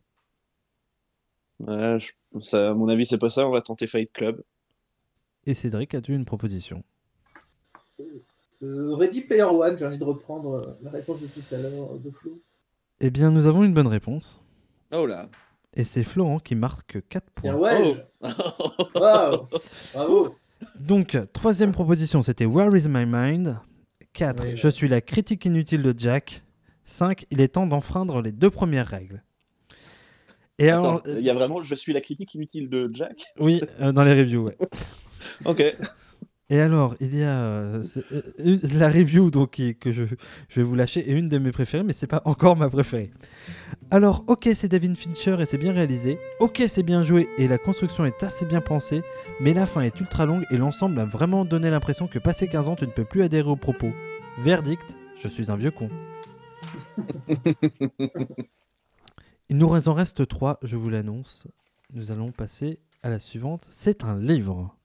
Ouais, 1.67 1.99
je- 1.99 2.11
ça, 2.41 2.69
à 2.71 2.73
mon 2.73 2.87
avis, 2.89 3.05
c'est 3.05 3.17
pas 3.17 3.29
ça. 3.29 3.47
On 3.47 3.51
va 3.51 3.61
tenter 3.61 3.87
Fight 3.87 4.11
Club. 4.11 4.41
Et 5.45 5.53
Cédric, 5.53 5.93
as-tu 5.93 6.13
une 6.15 6.25
proposition? 6.25 6.83
Euh, 8.61 8.95
Ready 8.95 9.21
Player 9.21 9.43
One, 9.43 9.77
j'ai 9.77 9.85
envie 9.85 9.97
de 9.97 10.03
reprendre 10.03 10.53
euh, 10.53 10.77
la 10.83 10.91
réponse 10.91 11.21
de 11.21 11.27
tout 11.27 11.41
à 11.53 11.57
l'heure 11.57 11.93
euh, 11.93 11.97
de 11.99 12.09
Flo. 12.11 12.41
Eh 13.01 13.09
bien, 13.09 13.29
nous 13.31 13.45
avons 13.47 13.63
une 13.63 13.73
bonne 13.73 13.87
réponse. 13.87 14.39
Oh 14.93 15.05
là 15.05 15.27
Et 15.73 15.83
c'est 15.83 16.03
Florent 16.03 16.39
qui 16.39 16.55
marque 16.55 16.97
4 17.09 17.29
points. 17.31 17.53
Bien 17.53 17.59
ouais 17.61 17.93
je- 18.23 18.99
Waouh 18.99 19.47
Bravo 19.93 20.35
Donc, 20.79 21.17
troisième 21.33 21.73
proposition, 21.73 22.21
c'était 22.21 22.45
Where 22.45 22.73
is 22.77 22.87
my 22.87 23.05
mind? 23.05 23.57
4. 24.13 24.43
Oui, 24.45 24.55
je 24.55 24.67
suis 24.69 24.87
la 24.87 25.01
critique 25.01 25.43
inutile 25.45 25.81
de 25.81 25.93
Jack. 25.97 26.43
5. 26.85 27.25
Il 27.31 27.41
est 27.41 27.49
temps 27.49 27.67
d'enfreindre 27.67 28.21
les 28.21 28.31
deux 28.31 28.49
premières 28.51 28.87
règles. 28.87 29.23
Et 30.59 30.69
alors, 30.69 30.97
Attends, 30.97 31.11
il 31.17 31.21
y 31.23 31.29
a 31.29 31.33
vraiment 31.33 31.61
Je 31.61 31.75
suis 31.75 31.93
la 31.93 32.01
critique 32.01 32.33
inutile 32.35 32.69
de 32.69 32.89
Jack 32.93 33.25
oui, 33.39 33.61
euh, 33.81 33.91
dans 33.91 34.03
les 34.03 34.13
reviews, 34.13 34.43
ouais. 34.45 34.57
Ok. 35.45 35.63
Et 36.49 36.59
alors, 36.59 36.95
il 36.99 37.15
y 37.15 37.23
a 37.23 37.39
euh, 37.41 37.81
euh, 38.11 38.57
la 38.75 38.89
review 38.89 39.31
donc, 39.31 39.51
qui- 39.51 39.75
que 39.75 39.91
je, 39.91 40.03
je 40.49 40.55
vais 40.59 40.63
vous 40.63 40.75
lâcher 40.75 40.99
est 41.09 41.13
une 41.13 41.29
de 41.29 41.37
mes 41.39 41.51
préférées, 41.51 41.83
mais 41.83 41.93
c'est 41.93 42.05
pas 42.05 42.21
encore 42.25 42.55
ma 42.57 42.69
préférée. 42.69 43.11
Alors, 43.89 44.23
ok, 44.27 44.49
c'est 44.53 44.67
David 44.67 44.95
Fincher 44.97 45.37
et 45.39 45.45
c'est 45.45 45.57
bien 45.57 45.71
réalisé. 45.73 46.19
Ok, 46.39 46.61
c'est 46.67 46.83
bien 46.83 47.01
joué 47.01 47.27
et 47.37 47.47
la 47.47 47.57
construction 47.57 48.05
est 48.05 48.21
assez 48.23 48.45
bien 48.45 48.61
pensée, 48.61 49.01
mais 49.39 49.53
la 49.53 49.65
fin 49.65 49.81
est 49.81 49.99
ultra 49.99 50.25
longue 50.25 50.43
et 50.51 50.57
l'ensemble 50.57 50.99
a 50.99 51.05
vraiment 51.05 51.45
donné 51.45 51.71
l'impression 51.71 52.07
que 52.07 52.19
passé 52.19 52.47
15 52.47 52.67
ans, 52.69 52.75
tu 52.75 52.85
ne 52.85 52.91
peux 52.91 53.05
plus 53.05 53.23
adhérer 53.23 53.49
aux 53.49 53.55
propos. 53.55 53.91
Verdict, 54.39 54.97
je 55.23 55.27
suis 55.29 55.49
un 55.49 55.55
vieux 55.55 55.71
con. 55.71 55.89
Il 59.49 59.57
nous 59.57 59.67
en 59.87 59.93
reste 59.93 60.27
trois, 60.27 60.57
je 60.63 60.75
vous 60.77 60.89
l'annonce. 60.89 61.47
Nous 61.91 62.11
allons 62.11 62.31
passer 62.31 62.79
à 63.01 63.09
la 63.09 63.19
suivante. 63.19 63.67
C'est 63.69 64.03
un 64.03 64.17
livre. 64.17 64.75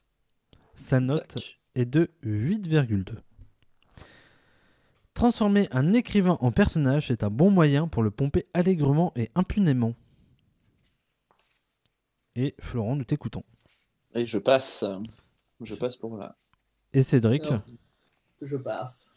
Sa 0.75 1.01
note 1.01 1.27
Tac. 1.29 1.61
est 1.75 1.87
de 1.87 2.11
8,2. 2.25 3.15
Transformer 5.15 5.69
un 5.73 5.93
écrivain 5.95 6.37
en 6.41 6.53
personnage 6.53 7.11
est 7.11 7.25
un 7.25 7.31
bon 7.31 7.51
moyen 7.51 7.89
pour 7.89 8.03
le 8.03 8.11
pomper 8.11 8.47
allègrement 8.55 9.13
et 9.17 9.31
impunément. 9.35 9.95
Et 12.37 12.55
Florent, 12.61 12.95
nous 12.95 13.05
t'écoutons. 13.05 13.43
Et 14.15 14.27
je 14.27 14.39
passe. 14.39 14.85
Je 15.61 15.75
passe 15.75 15.97
pour 15.97 16.17
là. 16.17 16.37
Et 16.93 17.03
Cédric, 17.03 17.45
Alors, 17.47 17.63
Je 18.43 18.57
passe. 18.57 19.15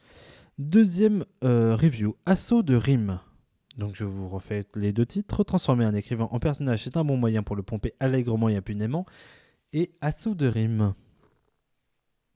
deuxième 0.58 1.24
euh, 1.44 1.76
review, 1.76 2.16
Assaut 2.26 2.64
de 2.64 2.76
rime. 2.76 3.20
Donc 3.78 3.96
je 3.96 4.04
vous 4.04 4.28
refais 4.30 4.66
les 4.76 4.92
deux 4.94 5.06
titres. 5.06 5.44
Transformer 5.44 5.86
un 5.86 5.94
écrivain 5.94 6.28
en 6.32 6.40
personnage 6.40 6.88
est 6.88 6.98
un 6.98 7.04
bon 7.04 7.18
moyen 7.18 7.44
pour 7.44 7.56
le 7.56 7.64
pomper 7.64 7.94
allègrement 8.00 8.50
et 8.50 8.56
impunément. 8.56 9.06
Et 9.74 9.92
Assaut 10.02 10.36
de 10.36 10.48
rime. 10.48 10.94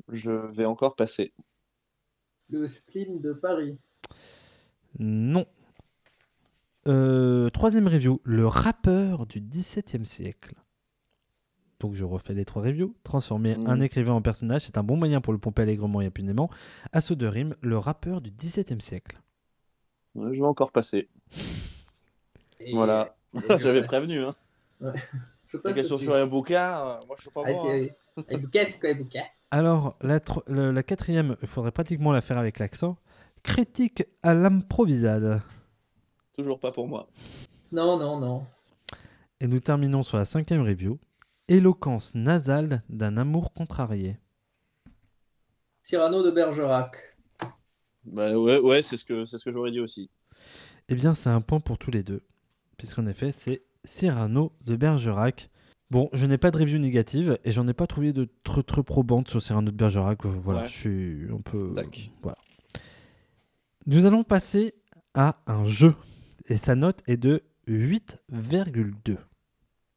Je 0.10 0.32
vais 0.32 0.66
encore 0.66 0.96
passer. 0.96 1.34
Le 2.50 2.68
spleen 2.68 3.20
de 3.22 3.34
Paris. 3.34 3.78
Non. 5.00 5.46
Euh, 6.88 7.50
troisième 7.50 7.88
review, 7.88 8.22
le 8.24 8.48
rappeur 8.48 9.26
du 9.26 9.42
XVIIe 9.42 10.06
siècle. 10.06 10.54
Donc 11.80 11.96
je 11.96 12.06
refais 12.06 12.34
les 12.34 12.46
trois 12.46 12.62
reviews. 12.62 12.96
Transformer 13.04 13.58
Mhm. 13.58 13.68
un 13.68 13.80
écrivain 13.82 14.14
en 14.14 14.22
personnage, 14.22 14.62
c'est 14.66 14.78
un 14.78 14.84
bon 14.84 14.96
moyen 14.96 15.20
pour 15.20 15.34
le 15.34 15.40
pomper 15.40 15.64
allègrement 15.64 16.00
et 16.02 16.06
impunément. 16.06 16.50
Assaut 16.94 17.16
de 17.16 17.28
rime, 17.28 17.56
le 17.62 17.78
rappeur 17.78 18.22
du 18.22 18.32
XVIIe 18.32 18.80
siècle. 18.80 19.20
Je 20.16 20.30
vais 20.30 20.42
encore 20.42 20.72
passer. 20.72 21.08
Et- 22.60 22.74
Voilà. 22.74 23.16
J'avais 23.60 23.80
passe. 23.82 23.88
prévenu. 23.88 24.20
Hein. 24.24 24.36
Ouais. 24.82 24.92
Je 25.48 25.58
La 25.58 25.64
passe 25.64 25.74
question 25.74 25.96
aussi. 25.96 26.06
sur 26.06 26.16
un 26.16 26.26
bouquin, 26.28 26.80
euh, 26.80 27.00
moi 27.08 27.16
je 27.18 27.22
suis 27.22 27.32
pas 27.32 27.44
Ah, 27.46 27.52
bon. 27.54 27.70
hein. 27.70 27.88
c'est- 28.18 28.32
Les 28.32 28.38
bouquets, 28.40 28.66
c'est 28.66 28.80
quoi 28.80 28.92
les 28.94 29.06
Alors, 29.52 29.96
la, 30.02 30.20
tro- 30.20 30.44
le- 30.48 30.72
la 30.72 30.84
quatrième, 30.84 31.38
il 31.42 31.48
faudrait 31.48 31.72
pratiquement 31.72 32.12
la 32.12 32.22
faire 32.22 32.38
avec 32.38 32.60
l'accent. 32.60 32.98
Critique 33.44 34.04
à 34.24 34.34
l'improvisade. 34.34 35.42
Toujours 36.38 36.60
pas 36.60 36.72
pour 36.72 36.88
moi. 36.88 37.08
Non, 37.72 37.98
non, 37.98 38.20
non. 38.20 38.46
Et 39.40 39.48
nous 39.48 39.60
terminons 39.60 40.02
sur 40.04 40.18
la 40.18 40.26
cinquième 40.26 40.62
review. 40.62 40.98
Éloquence 41.48 42.16
nasale 42.16 42.82
d'un 42.90 43.16
amour 43.18 43.54
contrarié. 43.54 44.18
Cyrano 45.84 46.24
de 46.24 46.32
Bergerac. 46.32 47.15
Bah 48.06 48.38
ouais, 48.38 48.60
ouais 48.60 48.82
c'est 48.82 48.98
ce 48.98 49.06
que 49.06 49.26
c'est 49.26 49.38
ce 49.38 49.46
que 49.46 49.52
j'aurais 49.52 49.72
dit 49.72 49.80
aussi. 49.80 50.10
Eh 50.90 50.96
bien, 50.96 51.14
c'est 51.14 51.30
un 51.30 51.42
point 51.42 51.60
pour 51.60 51.78
tous 51.78 51.92
les 51.92 52.04
deux. 52.04 52.22
Puisqu'en 52.78 53.08
effet, 53.08 53.32
c'est 53.32 53.64
Cyrano 53.84 54.52
de 54.66 54.76
Bergerac. 54.76 55.50
Bon, 55.92 56.10
je 56.14 56.26
n'ai 56.26 56.38
pas 56.38 56.52
de 56.52 56.58
review 56.58 56.78
négative 56.80 57.38
et 57.44 57.52
j'en 57.52 57.68
ai 57.68 57.74
pas 57.74 57.88
trouvé 57.88 58.12
de 58.14 58.28
très 58.44 58.64
très 58.64 58.84
probante 58.84 59.28
sur 59.30 59.42
Cyrano 59.42 59.72
de 59.72 59.76
Bergerac. 59.76 60.26
Euh, 60.26 60.30
Voilà, 60.30 60.62
Ouais. 60.62 60.68
je 60.68 60.78
suis 60.78 61.28
un 61.34 61.42
peu. 61.42 61.74
Tac. 61.76 62.12
Voilà. 62.22 62.38
Nous 63.88 64.06
allons 64.06 64.24
passer 64.24 64.74
à 65.14 65.42
un 65.48 65.66
jeu. 65.66 65.94
Et 66.48 66.58
sa 66.58 66.76
note 66.76 67.02
est 67.08 67.18
de 67.18 67.44
8,2. 67.68 69.18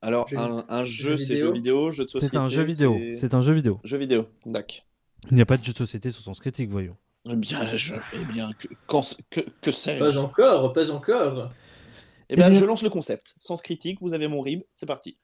Alors 0.01 0.29
un, 0.37 0.65
un 0.69 0.85
jeu 0.85 1.11
jeu, 1.11 1.17
c'est 1.17 1.37
jeu 1.37 1.53
vidéo, 1.53 1.91
jeu 1.91 2.05
de 2.05 2.09
société. 2.11 2.31
C'est 2.33 2.37
un 2.39 2.47
jeu 2.49 2.63
vidéo. 2.63 2.97
c'est- 2.99 3.15
C'est 3.17 3.35
un 3.35 3.43
jeu 3.43 3.53
vidéo. 3.53 3.81
Jeu 3.85 3.99
vidéo, 3.99 4.27
d'accord. 4.47 4.87
Il 5.31 5.35
n'y 5.35 5.43
a 5.43 5.47
pas 5.47 5.57
de 5.57 5.65
jeu 5.65 5.73
de 5.73 5.79
société 5.79 6.11
sous 6.11 6.23
sens 6.23 6.39
critique, 6.39 6.71
voyons. 6.71 6.97
Eh 7.31 7.37
bien, 7.37 7.59
je, 7.77 7.95
eh 8.15 8.25
bien, 8.33 8.51
que, 8.59 8.69
quand- 8.87 9.17
que, 9.31 9.41
que 9.61 9.71
sais-je? 9.73 9.99
Pas 9.99 10.19
encore, 10.19 10.73
pas 10.73 10.91
encore. 10.91 11.51
Eh 12.31 12.37
bien, 12.37 12.47
Eh 12.49 12.51
bien- 12.51 12.61
je 12.61 12.65
lance 12.65 12.83
le 12.83 12.91
concept. 12.91 13.35
Sens 13.39 13.63
critique, 13.63 13.99
vous 14.01 14.15
avez 14.15 14.29
mon 14.29 14.41
rib, 14.41 14.63
c'est 14.73 14.87
parti. 14.87 15.19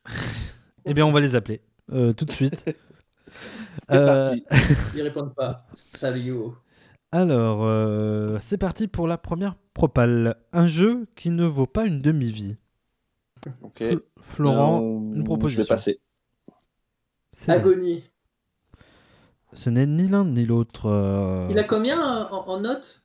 Eh 0.85 0.95
bien, 0.95 1.05
on 1.07 1.13
va 1.13 1.21
les 1.21 1.35
appeler 1.35 1.61
euh, 1.93 2.13
tout 2.13 2.25
de 2.25 2.31
suite. 2.31 2.65
C'est 3.89 3.97
Euh, 3.97 4.07
parti. 4.07 4.45
Ils 4.95 5.03
répondent 5.03 5.35
pas. 5.35 5.67
Salut. 5.93 6.33
Alors, 7.11 7.65
euh, 7.65 8.39
c'est 8.41 8.59
parti 8.59 8.87
pour 8.89 9.07
la 9.09 9.19
première 9.19 9.57
propale. 9.73 10.37
Un 10.53 10.67
jeu 10.69 11.07
qui 11.17 11.31
ne 11.31 11.45
vaut 11.45 11.67
pas 11.67 11.85
une 11.85 12.01
demi-vie. 12.01 12.57
Ok. 13.63 13.81
Fl- 13.81 14.01
Florent, 14.21 14.81
Euh, 14.83 15.15
une 15.17 15.25
proposition. 15.25 15.63
Je 15.63 15.67
vais 15.67 15.69
passer. 15.69 16.01
C'est- 17.33 17.51
Agonie. 17.53 18.05
Ce 19.55 19.71
n'est 19.71 19.87
ni 19.87 20.07
l'un 20.09 20.25
ni 20.27 20.45
l'autre. 20.45 20.87
euh, 20.87 21.49
Il 21.49 21.59
a 21.59 21.65
combien 21.65 21.99
euh, 22.27 22.29
en, 22.29 22.49
en 22.49 22.61
notes? 22.61 23.03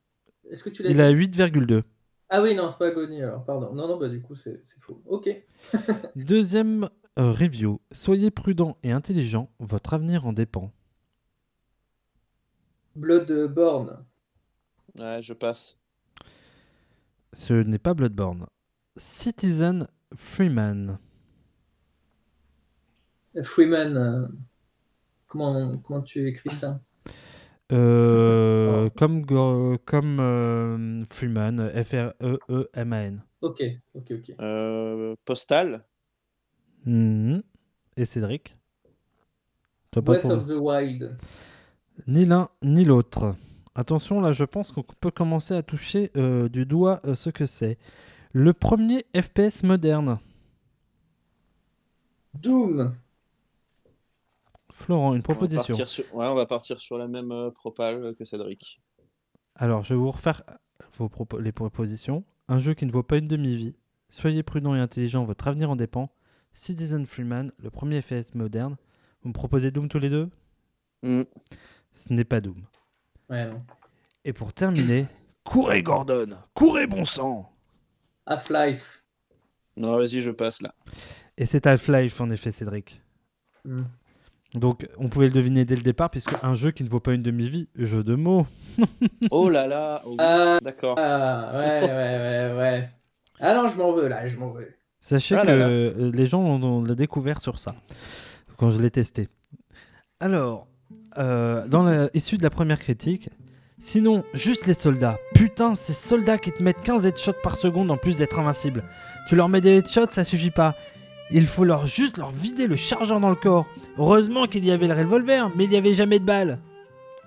Est-ce 0.50 0.64
que 0.66 0.70
tu 0.70 0.84
l'as 0.84 0.94
Il 0.94 1.00
dit? 1.00 1.00
a 1.00 1.10
8,2. 1.10 1.84
Ah 2.30 2.42
oui, 2.42 2.56
non, 2.56 2.70
c'est 2.72 2.78
pas 2.78 2.88
Agonie 2.88 3.22
alors, 3.24 3.44
pardon. 3.46 3.74
Non, 3.74 3.88
non, 3.88 3.98
bah 3.98 4.10
du 4.10 4.22
coup, 4.22 4.36
c'est 4.36 4.62
c'est 4.66 4.80
faux. 4.80 5.02
Ok. 5.06 5.30
Deuxième 6.16 6.88
euh, 7.18 7.32
review. 7.32 7.82
Soyez 7.92 8.30
prudent 8.30 8.78
et 8.84 8.92
intelligent, 8.92 9.50
votre 9.60 9.96
avenir 9.96 10.28
en 10.28 10.34
dépend. 10.34 10.72
Bloodborne. 12.96 14.06
Ouais, 15.00 15.22
je 15.24 15.34
passe. 15.34 15.80
Ce 17.34 17.54
n'est 17.54 17.80
pas 17.80 17.96
Bloodborne. 17.96 18.46
Citizen 18.98 19.88
Freeman. 20.16 21.00
Freeman. 23.44 23.98
euh, 23.98 24.28
Comment, 25.30 25.78
comment 25.78 26.02
tu 26.02 26.28
écris 26.28 26.50
ça? 26.50 26.82
Euh, 27.72 28.90
comme 28.98 29.26
comme 29.86 30.20
euh, 30.20 31.06
Freeman, 31.10 31.60
E 31.62 31.84
F-R-E-E-M-A-N. 31.84 33.22
Ok, 33.42 33.64
ok, 33.94 34.12
ok. 34.12 34.32
Euh, 34.42 35.16
postal? 35.24 35.86
Mhm. 36.86 37.44
Et 37.96 38.06
Cédric? 38.06 38.58
Breath 39.96 40.22
pour- 40.22 40.32
of 40.32 40.48
the 40.48 40.58
Wild. 40.60 41.16
Ni 42.08 42.26
l'un 42.26 42.50
ni 42.64 42.84
l'autre. 42.84 43.36
Attention, 43.76 44.20
là, 44.20 44.32
je 44.32 44.46
pense 44.46 44.72
qu'on 44.72 44.84
peut 44.84 45.12
commencer 45.12 45.54
à 45.54 45.62
toucher 45.64 46.12
euh, 46.18 46.50
du 46.50 46.66
doigt 46.66 47.02
euh, 47.06 47.14
ce 47.16 47.30
que 47.30 47.46
c'est. 47.46 47.78
Le 48.34 48.54
premier 48.54 49.06
FPS 49.16 49.64
moderne. 49.64 50.18
Doom. 52.34 52.96
Florent, 54.80 55.10
une 55.14 55.18
On 55.18 55.22
va 55.22 55.24
proposition. 55.24 55.64
partir 55.64 55.88
sur... 55.90 56.04
Ouais, 56.16 56.26
on 56.28 56.36
va 56.36 56.46
partir 56.46 56.80
sur 56.80 56.98
la 56.98 57.08
même 57.08 57.32
euh, 57.32 57.52
propale 57.52 58.16
que 58.16 58.26
Cédric. 58.26 58.82
Alors, 59.56 59.84
je 59.84 59.94
vais 59.94 60.00
vous 60.00 60.12
refaire 60.12 60.42
vos 60.98 61.08
propo- 61.10 61.40
les 61.40 61.52
propositions. 61.52 62.24
Un 62.48 62.58
jeu 62.60 62.74
qui 62.74 62.86
ne 62.86 62.92
vaut 62.92 63.04
pas 63.04 63.18
une 63.18 63.28
demi-vie. 63.28 63.76
Soyez 64.10 64.42
prudent 64.42 64.74
et 64.76 64.80
intelligent, 64.80 65.24
votre 65.26 65.48
avenir 65.48 65.70
en 65.70 65.76
dépend. 65.76 66.10
Citizen 66.54 67.06
Freeman, 67.06 67.52
le 67.58 67.70
premier 67.70 68.02
FPS 68.02 68.34
moderne. 68.34 68.78
Vous 69.22 69.30
me 69.30 69.34
proposez 69.34 69.70
Doom 69.72 69.88
tous 69.90 70.00
les 70.00 70.10
deux? 70.10 70.30
Mm. 71.04 71.22
Ce 71.94 72.14
n'est 72.14 72.24
pas 72.24 72.40
Doom. 72.42 72.64
Ouais, 73.30 73.46
non. 73.46 73.62
Et 74.26 74.34
pour 74.34 74.54
terminer, 74.54 75.06
courez 75.44 75.84
Gordon 75.84 76.38
Courez 76.54 76.88
bon 76.88 77.06
sang 77.06 77.52
Half-Life. 78.26 79.04
Non, 79.78 79.98
vas-y, 79.98 80.22
je 80.22 80.32
passe 80.32 80.62
là. 80.62 80.74
Et 81.38 81.46
c'est 81.46 81.68
Half-Life 81.68 82.20
en 82.22 82.30
effet, 82.30 82.52
Cédric. 82.52 83.02
Hmm. 83.66 83.84
Donc, 84.56 84.88
on 84.98 85.10
pouvait 85.10 85.28
le 85.28 85.32
deviner 85.34 85.64
dès 85.64 85.76
le 85.76 85.84
départ, 85.84 86.10
puisque 86.10 86.34
un 86.44 86.54
jeu 86.56 86.72
qui 86.72 86.84
ne 86.84 86.90
vaut 86.90 87.00
pas 87.00 87.14
une 87.14 87.22
demi-vie, 87.22 87.68
jeu 87.76 88.04
de 88.04 88.16
mots. 88.16 88.48
Oh 89.32 89.50
là 89.50 89.68
là. 89.68 90.02
oh 90.06 90.16
Ah, 90.20 90.58
D'accord. 90.64 90.96
ah, 90.98 91.50
ouais, 91.60 91.82
ouais, 91.82 91.88
ouais, 91.90 92.58
ouais. 92.58 92.90
Ah 93.40 93.54
non, 93.54 93.68
je 93.68 93.78
m'en 93.78 93.92
veux 93.92 94.08
là, 94.08 94.28
je 94.28 94.38
m'en 94.38 94.50
veux. 94.52 94.68
Sachez 95.02 95.36
Ah 95.36 95.42
que 95.44 95.48
là 95.48 95.56
là. 95.58 95.68
euh, 95.68 96.12
les 96.14 96.26
gens 96.26 96.42
ont, 96.42 96.62
ont 96.64 96.82
le 96.82 96.96
découvert 96.96 97.40
sur 97.42 97.60
ça, 97.60 97.74
quand 98.58 98.70
je 98.70 98.82
l'ai 98.82 98.90
testé. 98.90 99.28
Alors, 100.20 100.68
euh, 101.18 101.68
dans 101.68 101.84
la, 101.84 102.10
issu 102.14 102.38
de 102.38 102.44
la 102.44 102.50
première 102.50 102.80
critique, 102.80 103.30
sinon, 103.78 104.24
juste 104.34 104.66
les 104.66 104.74
soldats. 104.74 105.18
Putain, 105.36 105.76
ces 105.76 105.94
soldats 105.94 106.38
qui 106.38 106.52
te 106.52 106.62
mettent 106.64 106.82
15 106.82 107.06
headshots 107.06 107.34
par 107.44 107.56
seconde 107.58 107.92
en 107.92 107.98
plus 107.98 108.18
d'être 108.18 108.40
invincibles. 108.40 108.84
Tu 109.28 109.36
leur 109.36 109.48
mets 109.50 109.62
des 109.62 109.78
headshots, 109.78 110.10
ça 110.10 110.24
suffit 110.24 110.52
pas. 110.52 110.76
Il 111.32 111.46
faut 111.46 111.64
leur 111.64 111.86
juste 111.86 112.18
leur 112.18 112.32
vider 112.32 112.66
le 112.66 112.76
chargeur 112.76 113.20
dans 113.20 113.30
le 113.30 113.36
corps. 113.36 113.68
Heureusement 113.98 114.48
qu'il 114.48 114.66
y 114.66 114.72
avait 114.72 114.88
le 114.88 114.94
revolver, 114.94 115.52
mais 115.56 115.66
il 115.66 115.70
n'y 115.70 115.78
avait 115.78 115.94
jamais 115.94 116.20
de 116.20 116.26
balles. 116.26 116.60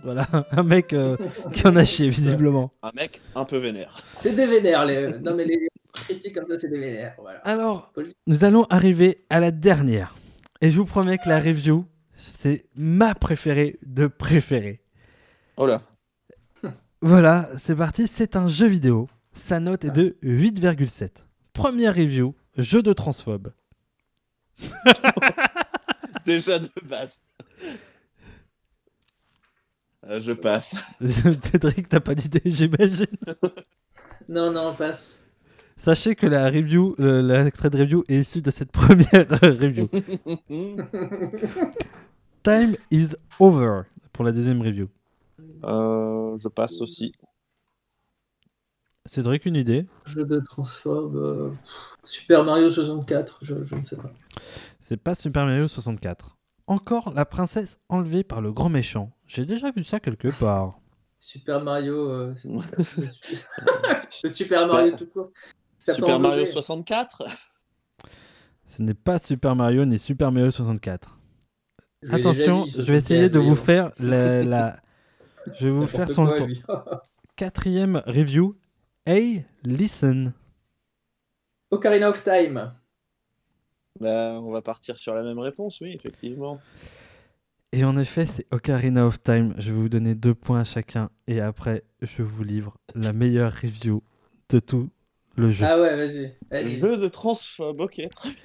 Voilà, 0.03 0.27
un 0.51 0.63
mec 0.65 0.93
euh, 0.93 1.17
qui 1.53 1.67
en 1.67 1.77
a 1.77 1.85
chié, 1.85 2.09
visiblement. 2.09 2.73
Un 2.83 2.91
mec 2.97 3.21
un 3.35 3.45
peu 3.45 3.59
vénère. 3.59 3.97
C'est 4.21 4.35
des 4.35 4.47
vénères. 4.47 4.85
Les... 4.85 5.19
Non, 5.21 5.35
mais 5.37 5.45
les 5.45 5.69
critiques 5.93 6.35
comme 6.35 6.49
ça, 6.49 6.59
c'est 6.59 6.69
des 6.69 6.81
vénères. 6.81 7.15
Voilà. 7.19 7.39
Alors, 7.41 7.93
nous 8.27 8.45
allons 8.45 8.65
arriver 8.71 9.25
à 9.31 9.39
la 9.39 9.53
dernière. 9.53 10.17
Et 10.61 10.71
je 10.71 10.77
vous 10.77 10.85
promets 10.85 11.19
que 11.19 11.29
la 11.29 11.39
review, 11.39 11.85
c'est 12.15 12.67
ma 12.75 13.15
préférée 13.15 13.79
de 13.87 14.09
préférée. 14.09 14.81
Oh 15.57 15.67
là. 15.67 15.81
Voilà, 17.01 17.49
c'est 17.59 17.75
parti, 17.75 18.07
c'est 18.07 18.37
un 18.37 18.47
jeu 18.47 18.67
vidéo. 18.67 19.09
Sa 19.33 19.59
note 19.61 19.85
est 19.85 19.91
de 19.91 20.17
8,7. 20.23 21.25
Première 21.53 21.95
review, 21.95 22.35
jeu 22.57 22.83
de 22.83 22.93
transphobe. 22.93 23.53
Déjà 26.27 26.59
de 26.59 26.69
base. 26.85 27.21
Euh, 30.09 30.21
je 30.21 30.33
passe. 30.33 30.75
Cédric, 31.01 31.89
t'as 31.89 32.01
pas 32.01 32.15
d'idée, 32.15 32.43
j'imagine. 32.45 33.07
Non, 34.29 34.53
non, 34.53 34.73
passe. 34.73 35.19
Sachez 35.77 36.15
que 36.15 36.27
la 36.29 36.47
review, 36.49 36.95
le- 36.97 37.23
l'extrait 37.23 37.71
de 37.71 37.79
review 37.79 38.05
est 38.09 38.21
issu 38.21 38.41
de 38.41 38.53
cette 38.53 38.71
première 38.71 39.27
review. 39.43 39.89
Time 42.45 42.77
is 42.93 43.09
over 43.41 43.83
pour 44.13 44.25
la 44.25 44.31
deuxième 44.31 44.63
review. 44.63 44.89
Euh, 45.65 46.39
je 46.39 46.47
passe 46.49 46.81
aussi. 46.81 47.13
Cédric, 49.07 49.47
une 49.47 49.57
idée? 49.57 49.87
Jeu 50.07 50.25
de 50.25 50.39
transforme. 50.41 51.17
euh, 51.17 51.51
Super 52.05 52.45
Mario 52.45 52.71
64, 52.71 53.39
je, 53.43 53.55
je 53.65 53.75
ne 53.75 53.83
sais 53.83 53.97
pas. 53.97 54.11
C'est 54.81 54.97
pas 54.97 55.15
Super 55.15 55.45
Mario 55.45 55.67
64. 55.69 56.37
Encore 56.69 57.13
la 57.13 57.25
princesse 57.25 57.79
enlevée 57.89 58.23
par 58.23 58.41
le 58.41 58.53
grand 58.53 58.69
méchant. 58.69 59.11
J'ai 59.27 59.45
déjà 59.45 59.71
vu 59.73 59.83
ça 59.83 59.99
quelque 59.99 60.29
part. 60.29 60.79
Super 61.19 61.63
Mario. 61.63 62.09
euh, 62.11 62.35
c'est- 62.37 62.49
le 64.29 64.33
Super 64.33 64.69
Mario 64.69 64.97
tout 64.97 65.07
court. 65.07 65.31
Ça 65.79 65.93
peut 65.95 65.97
Super 65.97 66.21
Mario 66.21 66.37
enlever. 66.43 66.47
64 66.47 67.23
Ce 68.67 68.83
n'est 68.83 68.95
pas 68.95 69.19
Super 69.19 69.57
Mario 69.57 69.85
ni 69.85 69.99
Super 69.99 70.31
Mario 70.31 70.51
64. 70.53 71.19
Je 72.03 72.09
l'ai 72.09 72.15
Attention, 72.15 72.67
ce 72.67 72.83
je 72.83 72.93
vais 72.93 72.99
essayer 72.99 73.29
de 73.29 73.39
vous 73.41 73.51
Mario. 73.51 73.63
faire 73.63 73.91
la, 74.01 74.43
la- 74.43 74.81
Je 75.55 75.67
vais 75.67 75.73
vous 75.75 75.87
faire 75.89 76.09
sans 76.09 76.23
le 76.25 76.29
quoi, 76.31 76.39
temps. 76.39 76.47
lui. 76.47 76.63
Quatrième 77.37 78.03
review. 78.07 78.57
Hey, 79.07 79.45
listen. 79.65 80.33
Ocarina 81.71 82.09
of 82.11 82.23
Time. 82.23 82.73
Bah, 84.01 84.39
on 84.43 84.51
va 84.53 84.63
partir 84.63 84.99
sur 84.99 85.15
la 85.15 85.23
même 85.23 85.39
réponse, 85.39 85.81
oui, 85.81 85.93
effectivement. 85.95 86.61
Et 87.73 87.85
en 87.85 87.97
effet, 87.97 88.27
c'est 88.27 88.47
Ocarina 88.53 89.07
of 89.07 89.23
Time. 89.23 89.55
Je 89.59 89.73
vais 89.73 89.79
vous 89.81 89.89
donner 89.89 90.15
deux 90.15 90.35
points 90.35 90.61
à 90.61 90.65
chacun. 90.65 91.11
Et 91.27 91.41
après, 91.41 91.83
je 92.03 92.23
vous 92.23 92.45
livre 92.45 92.77
la 92.95 93.13
meilleure 93.13 93.53
review 93.53 94.03
de 94.51 94.59
tout 94.61 94.91
le 95.37 95.51
jeu. 95.51 95.67
Ah 95.67 95.81
ouais, 95.81 95.97
vas-y. 95.97 96.35
vas-y. 96.51 96.79
Jeu 96.79 96.97
de 96.99 97.09
transphobe, 97.09 97.81
ok. 97.81 98.09
très 98.11 98.29
bien. 98.29 98.39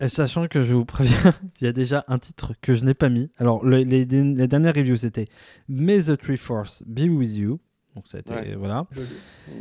Et 0.00 0.08
sachant 0.08 0.48
que 0.48 0.60
je 0.62 0.74
vous 0.74 0.84
préviens, 0.84 1.32
il 1.60 1.64
y 1.64 1.68
a 1.68 1.72
déjà 1.72 2.04
un 2.08 2.18
titre 2.18 2.52
que 2.60 2.74
je 2.74 2.84
n'ai 2.84 2.94
pas 2.94 3.08
mis. 3.08 3.30
Alors, 3.38 3.64
le- 3.64 3.82
les, 3.82 4.04
les 4.04 4.48
dernières 4.48 4.74
reviews, 4.74 4.96
c'était 4.96 5.28
May 5.68 6.02
the 6.02 6.18
Three 6.18 6.36
Force 6.36 6.82
be 6.86 7.02
with 7.08 7.36
you. 7.36 7.60
Donc, 7.94 8.06
ça 8.08 8.18
a 8.18 8.20
été. 8.20 8.34
Ouais. 8.34 8.54
Voilà. 8.56 8.86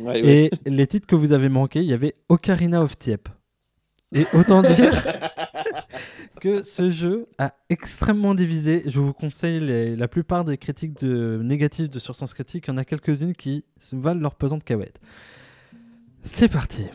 Ouais, 0.02 0.20
Et 0.26 0.52
les 0.66 0.88
titres 0.88 1.08
que 1.08 1.16
vous 1.16 1.34
avez 1.34 1.50
manqués, 1.50 1.80
il 1.82 1.86
y 1.90 1.94
avait 1.94 2.16
Ocarina 2.30 2.82
of 2.82 2.98
Tiep. 2.98 3.30
Et 4.16 4.26
autant 4.34 4.62
dire 4.64 4.92
que 6.40 6.62
ce 6.62 6.90
jeu 6.92 7.28
a 7.38 7.54
extrêmement 7.70 8.36
divisé. 8.36 8.84
Je 8.86 9.00
vous 9.00 9.14
conseille 9.14 9.60
les- 9.60 9.96
la 9.96 10.08
plupart 10.08 10.46
des 10.46 10.58
critiques 10.58 11.04
de, 11.04 11.40
négatives 11.44 11.90
de 11.90 12.00
sur 12.00 12.16
Sens 12.16 12.34
Critique. 12.34 12.66
Il 12.68 12.72
y 12.72 12.74
en 12.74 12.78
a 12.78 12.86
quelques-unes 12.86 13.34
qui 13.34 13.66
valent 13.94 14.20
leur 14.22 14.36
pesante 14.36 14.64
cahuète. 14.64 15.00
C'est 16.24 16.52
parti. 16.52 16.86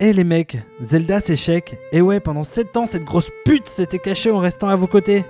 Eh 0.00 0.12
les 0.12 0.24
mecs, 0.24 0.58
Zelda 0.82 1.20
chèque. 1.20 1.78
Et 1.92 2.00
ouais, 2.00 2.20
pendant 2.20 2.44
7 2.44 2.76
ans, 2.76 2.86
cette 2.86 3.04
grosse 3.04 3.30
pute 3.44 3.66
s'était 3.68 3.98
cachée 3.98 4.30
en 4.30 4.38
restant 4.38 4.68
à 4.68 4.76
vos 4.76 4.86
côtés. 4.86 5.24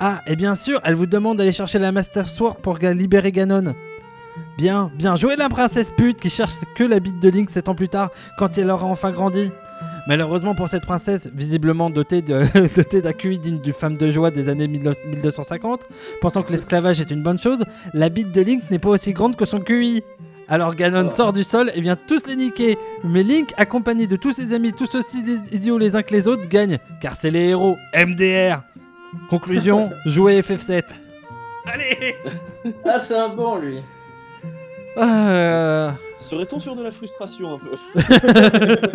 Ah, 0.00 0.22
et 0.26 0.36
bien 0.36 0.54
sûr, 0.54 0.80
elle 0.84 0.94
vous 0.94 1.06
demande 1.06 1.38
d'aller 1.38 1.52
chercher 1.52 1.78
la 1.78 1.92
Master 1.92 2.28
Sword 2.28 2.56
pour 2.56 2.78
libérer 2.78 3.32
Ganon. 3.32 3.74
Bien, 4.56 4.90
bien 4.94 5.16
joué 5.16 5.36
la 5.36 5.48
princesse 5.48 5.90
pute 5.90 6.20
qui 6.20 6.30
cherche 6.30 6.54
que 6.76 6.84
la 6.84 7.00
bite 7.00 7.20
de 7.20 7.28
Link 7.28 7.50
7 7.50 7.68
ans 7.68 7.74
plus 7.74 7.88
tard 7.88 8.10
quand 8.38 8.56
elle 8.58 8.70
aura 8.70 8.86
enfin 8.86 9.12
grandi. 9.12 9.50
Malheureusement 10.06 10.54
pour 10.54 10.68
cette 10.68 10.84
princesse, 10.84 11.30
visiblement 11.34 11.88
dotée 11.88 12.20
d'un 12.22 12.46
QI 13.18 13.38
digne 13.38 13.60
du 13.60 13.72
femme 13.72 13.96
de 13.96 14.10
joie 14.10 14.30
des 14.30 14.48
années 14.48 14.66
19- 14.66 15.08
1250, 15.08 15.86
pensant 16.20 16.42
que 16.42 16.52
l'esclavage 16.52 17.00
est 17.00 17.10
une 17.10 17.22
bonne 17.22 17.38
chose, 17.38 17.64
la 17.94 18.08
bite 18.10 18.32
de 18.32 18.42
Link 18.42 18.70
n'est 18.70 18.78
pas 18.78 18.90
aussi 18.90 19.12
grande 19.12 19.36
que 19.36 19.44
son 19.44 19.60
QI. 19.60 20.02
Alors 20.46 20.74
Ganon 20.74 21.08
sort 21.08 21.32
du 21.32 21.42
sol 21.42 21.72
et 21.74 21.80
vient 21.80 21.96
tous 21.96 22.26
les 22.26 22.36
niquer. 22.36 22.76
Mais 23.02 23.22
Link, 23.22 23.54
accompagné 23.56 24.06
de 24.06 24.16
tous 24.16 24.34
ses 24.34 24.52
amis, 24.52 24.72
tous 24.74 24.94
aussi 24.94 25.24
idiots 25.52 25.78
les 25.78 25.96
uns 25.96 26.02
que 26.02 26.12
les 26.12 26.28
autres, 26.28 26.46
gagne, 26.48 26.78
car 27.00 27.16
c'est 27.16 27.30
les 27.30 27.48
héros. 27.48 27.76
MDR 27.94 28.62
Conclusion, 29.30 29.90
jouez 30.06 30.40
FF7. 30.42 30.82
Allez 31.66 32.16
Ah, 32.84 32.98
c'est 32.98 33.16
un 33.16 33.30
bon, 33.30 33.56
lui. 33.56 33.78
Ah, 34.96 35.96
Serait-on 36.18 36.60
sur 36.60 36.74
de 36.76 36.82
la 36.82 36.90
frustration 36.90 37.54
un 37.54 37.58
peu? 37.58 37.76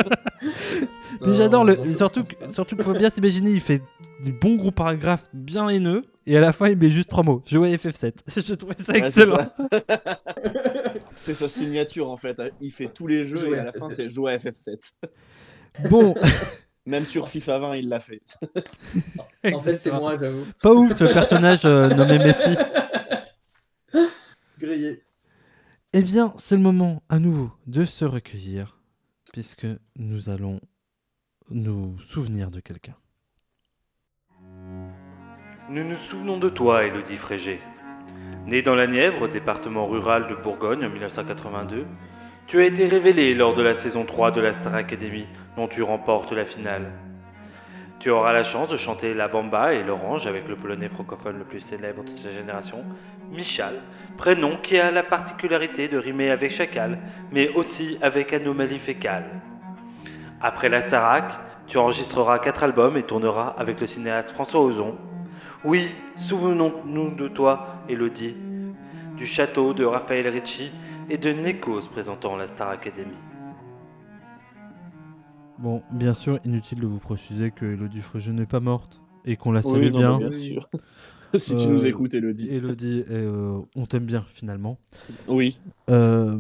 Mais 1.22 1.34
j'adore 1.34 1.66
le. 1.66 1.78
surtout, 1.94 2.24
que, 2.24 2.50
surtout 2.50 2.76
qu'il 2.76 2.86
faut 2.86 2.94
bien 2.94 3.10
s'imaginer, 3.10 3.50
il 3.52 3.60
fait 3.62 3.82
des 4.24 4.32
bons 4.32 4.56
gros 4.56 4.72
paragraphes 4.72 5.28
bien 5.34 5.68
haineux, 5.68 6.06
et 6.26 6.38
à 6.38 6.42
la 6.42 6.54
fin 6.54 6.70
il 6.70 6.78
met 6.78 6.90
juste 6.90 7.10
trois 7.10 7.24
mots. 7.24 7.42
Jouer 7.46 7.76
FF7. 7.76 8.14
Je 8.48 8.54
trouvais 8.54 8.76
ça 8.80 8.94
excellent. 8.96 9.50
C'est 11.16 11.34
sa 11.34 11.50
signature 11.50 12.10
en 12.10 12.18
fait. 12.18 12.42
Il 12.62 12.72
fait 12.72 12.88
tous 12.88 13.08
les 13.08 13.26
jeux 13.26 13.38
Jouer 13.38 13.58
et 13.58 13.60
à 13.60 13.66
la 13.66 13.74
fin 13.74 13.90
FF7. 13.90 13.94
c'est 13.94 14.10
jouer 14.10 14.32
à 14.34 14.38
FF7. 14.38 14.94
bon, 15.90 16.16
Même 16.86 17.06
sur 17.06 17.28
FIFA 17.28 17.60
20, 17.60 17.76
il 17.76 17.90
l'a 17.90 18.00
fait. 18.00 18.22
En 19.54 19.60
fait, 19.60 19.78
c'est 19.78 19.92
moi, 19.92 20.16
j'avoue. 20.20 20.46
pas 20.62 20.72
ouf 20.72 20.96
ce 20.96 21.04
personnage 21.04 21.66
euh, 21.66 21.90
nommé 21.90 22.18
Messi. 22.20 22.56
Grillé. 24.58 25.04
Eh 25.92 26.04
bien, 26.04 26.34
c'est 26.38 26.56
le 26.56 26.62
moment 26.62 27.02
à 27.10 27.18
nouveau 27.18 27.50
de 27.66 27.84
se 27.84 28.06
recueillir, 28.06 28.78
puisque 29.34 29.66
nous 29.96 30.30
allons 30.30 30.60
nous 31.50 31.98
souvenir 32.04 32.52
de 32.52 32.60
quelqu'un. 32.60 32.94
Nous 35.68 35.84
nous 35.84 35.98
souvenons 36.12 36.38
de 36.38 36.50
toi, 36.50 36.86
Élodie 36.86 37.18
Frégé. 37.18 37.60
Née 38.46 38.62
dans 38.62 38.76
la 38.76 38.86
Nièvre, 38.86 39.28
département 39.30 39.88
rural 39.88 40.28
de 40.28 40.36
Bourgogne 40.36 40.86
en 40.86 40.92
1982, 40.92 41.88
tu 42.46 42.62
as 42.62 42.66
été 42.66 42.88
révélée 42.88 43.34
lors 43.34 43.56
de 43.56 43.64
la 43.64 43.74
saison 43.74 44.06
3 44.06 44.30
de 44.30 44.42
la 44.42 44.54
Star 44.54 44.76
Academy, 44.76 45.26
dont 45.56 45.68
tu 45.68 45.82
remportes 45.82 46.34
la 46.34 46.46
finale. 46.46 46.92
Tu 48.00 48.12
auras 48.12 48.32
la 48.32 48.44
chance 48.44 48.70
de 48.70 48.78
chanter 48.78 49.16
La 49.16 49.28
Bamba 49.28 49.74
et 49.74 49.84
l'Orange 49.84 50.28
avec 50.28 50.48
le 50.48 50.56
polonais 50.56 50.88
francophone 50.88 51.40
le 51.40 51.46
plus 51.46 51.62
célèbre 51.62 52.04
de 52.04 52.10
sa 52.10 52.32
génération, 52.32 52.86
Michal, 53.32 53.82
prénom 54.18 54.58
qui 54.62 54.78
a 54.78 54.92
la 54.92 55.04
particularité 55.04 55.88
de 55.88 55.98
rimer 55.98 56.30
avec 56.30 56.52
chacal, 56.52 57.00
mais 57.32 57.50
aussi 57.50 57.98
avec 58.02 58.34
anomalie 58.34 58.80
fécale. 58.80 59.42
Après 60.42 60.70
la 60.70 60.82
Starac, 60.82 61.32
tu 61.68 61.78
enregistreras 61.78 62.40
quatre 62.40 62.64
albums 62.64 62.98
et 62.98 63.04
tourneras 63.04 63.56
avec 63.58 63.80
le 63.80 63.88
cinéaste 63.88 64.32
François 64.32 64.62
Ozon. 64.62 64.98
Oui, 65.64 65.90
souvenons-nous 66.16 67.16
de 67.16 67.28
toi, 67.28 67.84
Elodie, 67.88 68.36
du 69.18 69.26
château 69.26 69.74
de 69.74 69.86
Raphaël 69.86 70.28
Ricci 70.28 70.72
et 71.10 71.18
de 71.18 71.32
Nekos 71.32 71.88
présentant 71.92 72.36
la 72.36 72.48
Star 72.48 72.70
Academy. 72.70 73.16
Bon, 75.58 75.84
bien 75.92 76.14
sûr, 76.14 76.40
inutile 76.46 76.80
de 76.80 76.88
vous 76.88 77.00
préciser 77.00 77.52
que 77.52 77.66
Elodie 77.66 78.02
n'est 78.32 78.46
pas 78.46 78.62
morte 78.62 79.02
et 79.26 79.36
qu'on 79.36 79.52
la 79.52 79.62
salue 79.62 79.74
Oui, 79.74 79.92
non, 79.92 80.00
bien. 80.00 80.12
mais 80.14 80.30
bien 80.30 80.32
sûr. 80.32 80.70
si 81.36 81.56
tu 81.56 81.68
nous 81.68 81.86
écoutes, 81.86 82.14
Elodie. 82.14 82.50
Elodie, 82.50 83.04
euh, 83.10 83.60
on 83.76 83.86
t'aime 83.86 84.06
bien 84.06 84.26
finalement. 84.34 84.80
Oui. 85.28 85.60
Euh, 85.90 86.40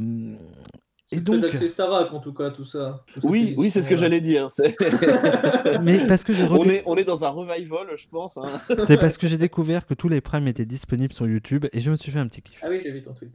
et 1.12 1.16
C'est 1.18 1.24
donc, 1.24 1.40
très 1.40 1.50
axé 1.50 1.70
Starac, 1.70 2.14
en 2.14 2.20
tout 2.20 2.34
cas, 2.34 2.52
tout 2.52 2.66
ça. 2.66 3.04
Oui, 3.24 3.56
oui, 3.58 3.70
c'est 3.72 3.82
ce 3.82 3.90
que 3.90 3.98
j'allais 3.98 4.22
dire. 4.22 4.50
c'est- 4.52 4.76
mais 5.82 6.06
parce 6.08 6.24
que 6.24 6.34
j'ai 6.34 6.44
on, 6.44 6.64
est, 6.66 6.84
on 6.86 6.96
est 6.96 7.04
dans 7.04 7.24
un 7.24 7.30
revival, 7.30 7.88
je 7.96 8.08
pense. 8.10 8.38
hein. 8.38 8.48
c'est 8.86 8.98
parce 8.98 9.18
que 9.18 9.26
j'ai 9.26 9.38
découvert 9.40 9.86
que 9.88 9.94
tous 9.96 10.08
les 10.10 10.22
primes 10.22 10.48
étaient 10.48 10.66
disponibles 10.68 11.14
sur 11.14 11.28
YouTube 11.28 11.66
et 11.74 11.80
je 11.80 11.90
me 11.90 11.96
suis 11.96 12.12
fait 12.12 12.20
un 12.20 12.28
petit 12.28 12.42
kiff. 12.44 12.60
Ah 12.62 12.68
oui, 12.70 12.80
j'ai 12.84 12.92
vu 12.92 13.02
ton 13.02 13.14
tweet. 13.14 13.32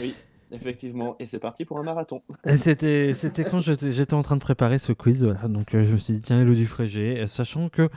Oui, 0.00 0.14
effectivement. 0.52 1.16
Et 1.18 1.26
c'est 1.26 1.38
parti 1.38 1.66
pour 1.66 1.78
un 1.78 1.82
marathon. 1.82 2.22
C'était, 2.56 3.12
c'était 3.14 3.44
quand 3.44 3.58
j'étais, 3.60 3.92
j'étais 3.92 4.14
en 4.14 4.22
train 4.22 4.36
de 4.36 4.40
préparer 4.40 4.78
ce 4.78 4.92
quiz, 4.92 5.22
voilà. 5.24 5.48
Donc 5.48 5.74
euh, 5.74 5.84
je 5.84 5.92
me 5.92 5.98
suis 5.98 6.14
dit 6.14 6.20
tiens 6.22 6.40
Elodie 6.40 6.64
Frégé, 6.64 7.20
euh, 7.20 7.26
sachant 7.26 7.68
que 7.68 7.90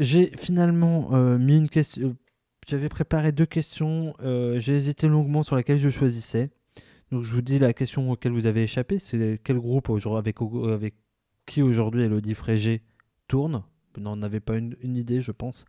j'ai 0.00 0.32
finalement 0.36 1.10
euh, 1.12 1.38
mis 1.38 1.56
une 1.56 1.68
question. 1.68 2.16
J'avais 2.66 2.88
préparé 2.88 3.30
deux 3.32 3.46
questions. 3.46 4.14
euh, 4.20 4.58
j'ai 4.58 4.74
hésité 4.74 5.06
longuement 5.06 5.42
sur 5.44 5.54
laquelle 5.54 5.78
je 5.78 5.88
choisissais. 5.90 6.50
Donc 7.12 7.22
je 7.22 7.32
vous 7.32 7.42
dis 7.42 7.58
la 7.58 7.72
question 7.72 8.10
auquel 8.10 8.32
vous 8.32 8.46
avez 8.46 8.62
échappé, 8.62 8.98
c'est 8.98 9.40
quel 9.44 9.58
groupe 9.58 9.88
aujourd'hui 9.88 10.18
avec 10.18 10.40
avec 10.72 10.94
qui 11.46 11.62
aujourd'hui 11.62 12.02
Elodie 12.02 12.34
Frégé 12.34 12.82
tourne? 13.28 13.62
Vous 13.94 14.00
n'en 14.00 14.22
avez 14.22 14.40
pas 14.40 14.56
une, 14.56 14.76
une 14.80 14.96
idée, 14.96 15.20
je 15.20 15.32
pense? 15.32 15.64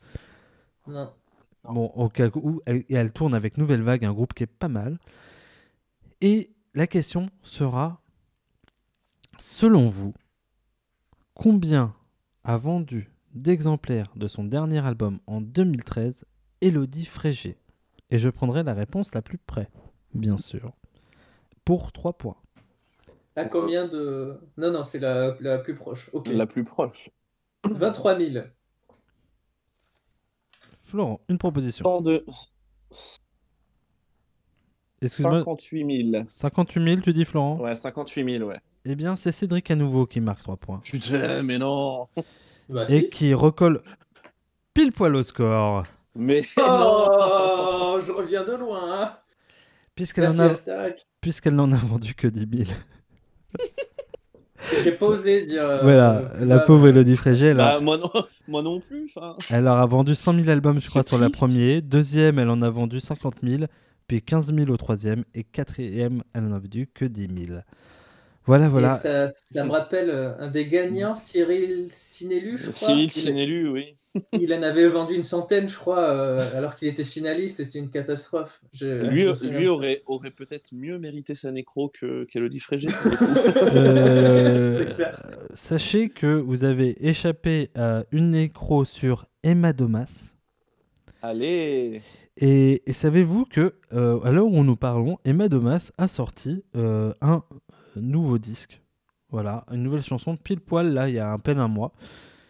Non. 0.88 1.11
Bon, 1.63 1.86
au 1.95 2.09
cas 2.09 2.29
où, 2.36 2.61
elle, 2.65 2.84
et 2.89 2.93
elle 2.95 3.11
tourne 3.11 3.34
avec 3.34 3.57
Nouvelle 3.57 3.82
Vague, 3.82 4.05
un 4.05 4.13
groupe 4.13 4.34
qui 4.34 4.43
est 4.43 4.47
pas 4.47 4.67
mal. 4.67 4.99
Et 6.21 6.51
la 6.73 6.88
question 6.88 7.29
sera, 7.41 8.01
selon 9.39 9.89
vous, 9.89 10.13
combien 11.34 11.95
a 12.43 12.57
vendu 12.57 13.11
d'exemplaires 13.34 14.11
de 14.15 14.27
son 14.27 14.43
dernier 14.43 14.86
album 14.86 15.19
en 15.27 15.41
2013 15.41 16.25
Elodie 16.61 17.05
Frégé 17.05 17.57
Et 18.09 18.17
je 18.17 18.29
prendrai 18.29 18.63
la 18.63 18.73
réponse 18.73 19.13
la 19.13 19.21
plus 19.21 19.38
près, 19.38 19.69
bien 20.13 20.38
sûr, 20.38 20.73
pour 21.65 21.91
3 21.91 22.13
points. 22.13 22.38
À 23.36 23.45
combien 23.45 23.88
de. 23.88 24.39
Non, 24.57 24.71
non, 24.71 24.84
c'est 24.84 24.99
la, 24.99 25.38
la 25.39 25.57
plus 25.57 25.73
proche. 25.73 26.09
Ok. 26.13 26.27
La 26.27 26.45
plus 26.45 26.63
proche. 26.65 27.09
23 27.69 28.19
000. 28.19 28.45
Florent, 30.84 31.21
une 31.29 31.38
proposition. 31.38 31.84
Tant 31.84 32.01
de 32.01 32.25
Excuse-moi. 35.01 35.39
58 35.39 36.11
000. 36.11 36.23
58 36.27 36.84
000, 36.84 37.01
tu 37.01 37.13
dis 37.13 37.25
Florent? 37.25 37.59
Ouais, 37.59 37.75
58 37.75 38.38
000, 38.38 38.49
ouais. 38.49 38.59
Eh 38.86 38.95
bien, 38.95 39.15
c'est 39.15 39.32
Cédric 39.32 39.71
à 39.71 39.75
nouveau 39.75 40.05
qui 40.05 40.19
marque 40.19 40.43
3 40.43 40.57
points. 40.57 40.79
Putain, 40.84 41.41
mais 41.43 41.57
non 41.57 42.07
Bah, 42.72 42.86
Et 42.89 43.01
si. 43.01 43.09
qui 43.09 43.34
recolle 43.34 43.82
pile 44.74 44.91
poil 44.91 45.15
au 45.15 45.24
score. 45.24 45.84
Mais 46.15 46.41
Oh, 46.57 47.99
je 48.05 48.11
reviens 48.11 48.43
de 48.43 48.53
loin. 48.55 48.80
Hein. 49.03 49.11
Puisqu'elle 49.95 50.24
Merci 50.24 50.41
en, 50.41 50.45
a... 50.45 51.51
N'en 51.51 51.72
a 51.72 51.78
vendu 51.78 52.15
que 52.15 52.28
10 52.28 52.65
000. 52.65 52.69
J'ai 54.84 54.91
pas 54.93 55.07
osé 55.07 55.45
dire. 55.45 55.63
euh, 55.63 55.82
voilà, 55.84 56.22
plus 56.36 56.45
la 56.45 56.57
bas, 56.57 56.63
pauvre 56.63 56.88
Elodie 56.88 57.15
Frégé, 57.17 57.47
elle, 57.47 57.59
a- 57.59 57.74
Bah, 57.74 57.80
moi, 57.82 57.97
non, 57.97 58.09
moi 58.47 58.61
non 58.61 58.80
plus. 58.80 59.11
enfin. 59.15 59.36
elle 59.49 59.63
leur 59.65 59.78
a 59.78 59.86
vendu 59.86 60.15
100 60.15 60.36
000 60.36 60.49
albums, 60.49 60.80
je 60.80 60.88
crois, 60.88 61.01
C'est 61.03 61.09
sur 61.09 61.17
la 61.17 61.28
triste. 61.28 61.39
première. 61.39 61.82
Deuxième, 61.82 62.39
elle 62.39 62.49
en 62.49 62.61
a 62.61 62.69
vendu 62.69 62.99
50 62.99 63.36
000. 63.43 63.63
Puis 64.07 64.22
15 64.22 64.53
000 64.53 64.69
au 64.69 64.78
troisième. 64.78 65.24
Et 65.34 65.43
quatrième, 65.43 66.24
elle 66.34 66.45
en 66.45 66.53
a 66.53 66.59
vendu 66.59 66.88
que 66.93 67.05
10 67.05 67.28
000. 67.47 67.59
Voilà, 68.52 68.68
voilà. 68.68 68.95
Et 68.95 68.99
ça, 68.99 69.28
ça 69.54 69.64
me 69.64 69.72
rappelle 69.72 70.10
euh, 70.10 70.34
un 70.39 70.49
des 70.49 70.66
gagnants, 70.68 71.16
Cyril 71.16 71.88
Sinelu, 71.89 72.58
je 72.58 72.64
crois. 72.72 72.88
Cyril 72.89 73.04
Il- 73.06 73.12
Sinelu, 73.12 73.70
oui. 73.70 73.93
Il 74.34 74.54
en 74.54 74.62
avait 74.62 74.88
vendu 74.89 75.14
une 75.16 75.24
centaine, 75.24 75.70
je 75.70 75.78
crois, 75.78 76.04
euh, 76.10 76.39
alors 76.58 76.76
qu'il 76.76 76.89
était 76.89 77.06
finaliste 77.06 77.62
et 77.62 77.66
c'est 77.66 77.80
une 77.80 77.89
catastrophe. 77.89 78.60
Je- 78.74 79.08
Lui, 79.10 79.22
je 79.41 79.47
lui 79.47 79.68
aurait, 79.70 80.02
aurait 80.06 80.32
peut-être 80.32 80.72
mieux 80.74 80.99
mérité 80.99 81.34
sa 81.34 81.52
nécro 81.54 81.88
que 81.88 82.26
qu'Elodie 82.26 82.60
Frégé. 82.60 82.89
Euh, 83.74 84.78
C'est 84.80 84.95
clair. 84.95 85.22
sachez 85.54 86.10
que 86.10 86.28
vous 86.39 86.64
avez 86.64 87.08
échappé 87.08 87.70
à 87.76 88.04
une 88.12 88.32
nécro 88.32 88.86
sur 88.86 89.28
Emma 89.43 89.72
Domas. 89.74 90.34
Allez 91.22 92.02
Et, 92.38 92.82
et 92.89 92.93
savez-vous 92.93 93.45
que, 93.45 93.76
euh, 93.93 94.20
à 94.24 94.32
l'heure 94.32 94.47
où 94.47 94.64
nous 94.64 94.76
parlons, 94.76 95.18
Emma 95.26 95.47
Domas 95.49 95.91
a 95.97 96.08
sorti 96.08 96.64
euh, 96.76 97.14
un 97.22 97.43
nouveau 97.99 98.37
disque. 98.37 98.81
Voilà, 99.29 99.65
une 99.71 99.83
nouvelle 99.83 100.03
chanson 100.03 100.35
pile 100.35 100.59
poil 100.59 100.93
là, 100.93 101.07
il 101.09 101.15
y 101.15 101.19
a 101.19 101.31
à 101.33 101.37
peine 101.37 101.59
un 101.59 101.67
mois. 101.69 101.91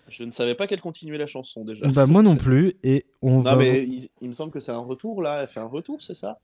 Je 0.10 0.24
ne 0.24 0.32
savais 0.32 0.56
pas 0.56 0.68
qu'elle 0.68 0.82
continuait 0.82 1.18
la 1.18 1.28
chanson 1.28 1.64
déjà. 1.64 1.88
Bah, 1.88 2.06
moi 2.06 2.22
non 2.22 2.36
plus. 2.38 2.74
Et 2.84 3.06
on 3.22 3.38
Non, 3.38 3.42
va. 3.42 3.56
mais 3.56 3.84
il, 3.84 4.10
il 4.20 4.28
me 4.30 4.34
semble 4.34 4.52
que 4.52 4.60
c'est 4.60 4.72
un 4.72 4.80
retour 4.80 5.22
là. 5.22 5.42
Elle 5.42 5.48
fait 5.48 5.60
un 5.60 5.68
retour, 5.68 6.02
c'est 6.02 6.16
ça? 6.16 6.40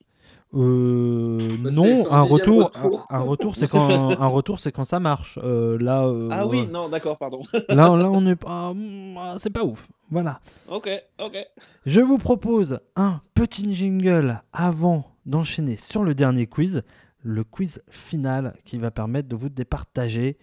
Euh, 0.53 1.57
Bah, 1.59 1.71
non, 1.71 2.11
un 2.11 2.21
retour, 2.21 2.65
retour. 2.73 3.07
un, 3.09 3.15
un 3.17 3.23
retour, 3.23 3.55
c'est 3.57 3.67
quand 3.69 3.89
un 3.89 4.27
retour, 4.27 4.59
c'est 4.59 4.71
quand 4.71 4.85
ça 4.85 4.99
marche. 4.99 5.37
Euh, 5.43 5.77
là, 5.79 6.05
euh, 6.05 6.29
Ah 6.31 6.47
oui, 6.47 6.65
non, 6.67 6.87
d'accord, 6.89 7.17
pardon. 7.17 7.39
là, 7.69 7.95
là, 7.95 8.09
on 8.09 8.25
est 8.25 8.35
pas, 8.35 8.73
mm, 8.73 9.37
c'est 9.39 9.49
pas 9.49 9.63
ouf. 9.63 9.87
Voilà. 10.09 10.39
ok, 10.69 10.89
ok. 11.19 11.37
Je 11.85 11.99
vous 11.99 12.17
propose 12.17 12.79
un 12.95 13.19
petit 13.33 13.73
jingle 13.75 14.41
avant 14.53 15.05
d'enchaîner 15.25 15.75
sur 15.75 16.03
le 16.03 16.15
dernier 16.15 16.47
quiz, 16.47 16.83
le 17.23 17.43
quiz 17.43 17.81
final 17.89 18.55
qui 18.65 18.77
va 18.77 18.91
permettre 18.91 19.27
de 19.29 19.35
vous 19.35 19.49
départager. 19.49 20.37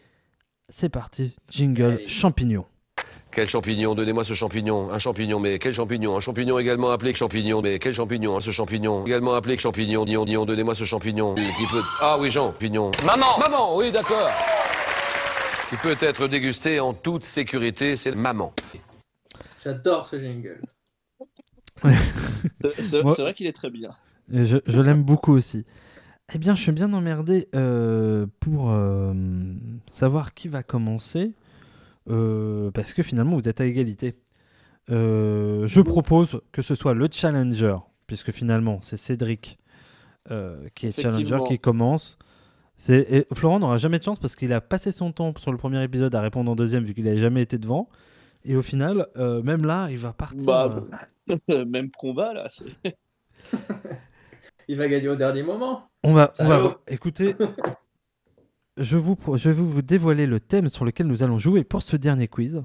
C'est 0.68 0.88
parti, 0.88 1.34
jingle 1.48 1.82
Allez. 1.84 2.08
champignon. 2.08 2.64
Quel 3.30 3.48
champignon 3.48 3.94
Donnez-moi 3.94 4.24
ce 4.24 4.34
champignon. 4.34 4.90
Un 4.92 4.98
champignon, 4.98 5.40
mais 5.40 5.58
quel 5.58 5.74
champignon 5.74 6.16
Un 6.16 6.20
champignon 6.20 6.58
également 6.58 6.90
appelé 6.90 7.12
que 7.12 7.18
champignon, 7.18 7.60
mais 7.62 7.78
quel 7.80 7.92
champignon 7.94 8.36
hein, 8.36 8.40
Ce 8.40 8.50
champignon 8.52 9.04
également 9.06 9.34
appelé 9.34 9.56
que 9.56 9.62
champignon. 9.62 10.04
Dion, 10.04 10.24
Dion, 10.24 10.44
donnez-moi 10.46 10.74
ce 10.74 10.84
champignon. 10.84 11.34
Qui 11.34 11.42
peut... 11.70 11.82
Ah 12.00 12.16
oui, 12.20 12.30
Jean, 12.30 12.52
champignon. 12.52 12.92
Maman 13.04 13.38
Maman, 13.40 13.76
oui, 13.76 13.90
d'accord. 13.90 14.30
Qui 15.68 15.76
peut 15.76 15.96
être 16.00 16.28
dégusté 16.28 16.78
en 16.80 16.94
toute 16.94 17.24
sécurité, 17.24 17.96
c'est 17.96 18.14
maman. 18.14 18.52
J'adore 19.62 20.06
ce 20.06 20.18
jingle. 20.20 20.62
C'est 21.82 22.82
c'est- 22.82 23.02
Moi- 23.02 23.14
c'est 23.14 23.22
vrai 23.22 23.34
qu'il 23.34 23.46
est 23.46 23.52
très 23.52 23.70
bien. 23.70 23.90
Je 24.30 24.80
l'aime 24.80 25.02
beaucoup 25.02 25.32
aussi. 25.34 25.64
Eh 26.34 26.38
bien, 26.38 26.54
je 26.56 26.62
suis 26.62 26.72
bien 26.72 26.92
emmerdé 26.92 27.48
euh, 27.54 28.26
pour 28.40 28.70
euh, 28.70 29.12
savoir 29.86 30.34
qui 30.34 30.48
va 30.48 30.62
commencer. 30.62 31.32
euh, 32.10 32.70
parce 32.72 32.92
que 32.94 33.02
finalement, 33.02 33.36
vous 33.36 33.48
êtes 33.48 33.60
à 33.60 33.66
égalité. 33.66 34.14
Euh, 34.90 35.66
je 35.66 35.80
propose 35.80 36.40
que 36.52 36.60
ce 36.62 36.74
soit 36.74 36.92
le 36.94 37.08
challenger, 37.10 37.76
puisque 38.06 38.32
finalement, 38.32 38.78
c'est 38.82 38.96
Cédric 38.98 39.58
euh, 40.30 40.68
qui 40.74 40.86
est 40.88 40.92
challenger 41.02 41.24
qui 41.48 41.58
commence. 41.58 42.18
C'est- 42.76 43.06
et 43.10 43.26
Florent 43.34 43.60
n'aura 43.60 43.78
jamais 43.78 43.98
de 43.98 44.02
chance 44.04 44.18
parce 44.18 44.34
qu'il 44.36 44.52
a 44.52 44.60
passé 44.60 44.90
son 44.92 45.12
temps 45.12 45.32
sur 45.38 45.52
le 45.52 45.58
premier 45.58 45.82
épisode 45.84 46.14
à 46.14 46.20
répondre 46.20 46.50
en 46.50 46.56
deuxième, 46.56 46.84
vu 46.84 46.92
qu'il 46.94 47.04
n'a 47.04 47.16
jamais 47.16 47.42
été 47.42 47.56
devant. 47.58 47.88
Et 48.44 48.56
au 48.56 48.62
final, 48.62 49.06
euh, 49.16 49.42
même 49.42 49.64
là, 49.64 49.88
il 49.90 49.98
va 49.98 50.12
partir. 50.12 50.44
Bah, 50.44 50.84
même 51.66 51.90
combat 51.92 52.34
là. 52.34 52.48
Il 54.68 54.76
va 54.78 54.88
gagner 54.88 55.08
au 55.08 55.16
dernier 55.16 55.42
moment. 55.42 55.88
On 56.04 56.12
va, 56.12 56.32
on 56.38 56.48
va 56.48 56.76
écoutez. 56.88 57.34
Je, 58.76 58.96
vous, 58.96 59.16
je 59.36 59.50
vais 59.50 59.62
vous 59.62 59.82
dévoiler 59.82 60.26
le 60.26 60.40
thème 60.40 60.68
sur 60.68 60.84
lequel 60.84 61.06
nous 61.06 61.22
allons 61.22 61.38
jouer 61.38 61.64
pour 61.64 61.82
ce 61.82 61.96
dernier 61.96 62.28
quiz. 62.28 62.62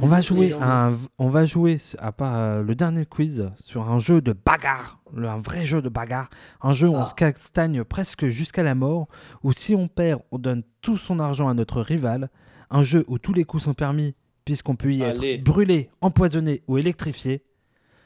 On 0.00 0.06
va 0.06 0.22
jouer, 0.22 0.54
à 0.54 0.86
un, 0.88 0.98
on 1.18 1.28
va 1.28 1.44
jouer 1.44 1.78
à 1.98 2.12
part 2.12 2.34
euh, 2.38 2.62
le 2.62 2.74
dernier 2.74 3.04
quiz 3.04 3.50
sur 3.56 3.90
un 3.90 3.98
jeu 3.98 4.22
de 4.22 4.32
bagarre, 4.32 4.98
le- 5.14 5.28
un 5.28 5.40
vrai 5.42 5.66
jeu 5.66 5.82
de 5.82 5.90
bagarre, 5.90 6.30
un 6.62 6.72
jeu 6.72 6.88
où 6.88 6.94
on 6.94 7.02
Ah. 7.02 7.06
se 7.06 7.14
castagne 7.14 7.84
presque 7.84 8.26
jusqu'à 8.28 8.62
la 8.62 8.74
mort, 8.74 9.06
où 9.42 9.52
si 9.52 9.74
on 9.74 9.88
perd, 9.88 10.22
on 10.30 10.38
donne 10.38 10.62
tout 10.80 10.96
son 10.96 11.20
argent 11.20 11.46
à 11.48 11.52
notre 11.54 11.82
rival, 11.82 12.30
un 12.70 12.82
jeu 12.82 13.04
où 13.06 13.18
tous 13.18 13.34
les 13.34 13.44
coups 13.44 13.64
sont 13.64 13.74
permis 13.74 14.14
puisqu'on 14.46 14.76
peut 14.76 14.94
y 14.94 15.04
Allez. 15.04 15.34
être 15.34 15.44
brûlé, 15.44 15.90
empoisonné 16.00 16.62
ou 16.68 16.78
électrifié, 16.78 17.42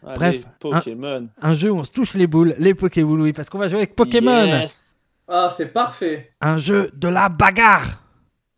Allez, 0.04 0.18
Bref, 0.18 0.36
un- 0.44 0.50
Pokémon. 0.60 1.28
un 1.42 1.54
jeu 1.54 1.70
où 1.70 1.78
on 1.78 1.84
se 1.84 1.92
touche 1.92 2.14
les 2.14 2.26
boules, 2.26 2.54
les 2.58 2.74
Pokéboules, 2.74 3.20
oui, 3.20 3.32
parce 3.32 3.48
qu'on 3.50 3.58
va 3.58 3.68
jouer 3.68 3.78
avec 3.78 3.94
Pokémon, 3.96 4.44
Yes. 4.44 4.94
Ah, 5.28 5.48
c'est 5.56 5.66
parfait. 5.72 6.30
un 6.40 6.56
jeu 6.56 6.90
de 6.94 7.08
la 7.08 7.28
bagarre. 7.28 8.02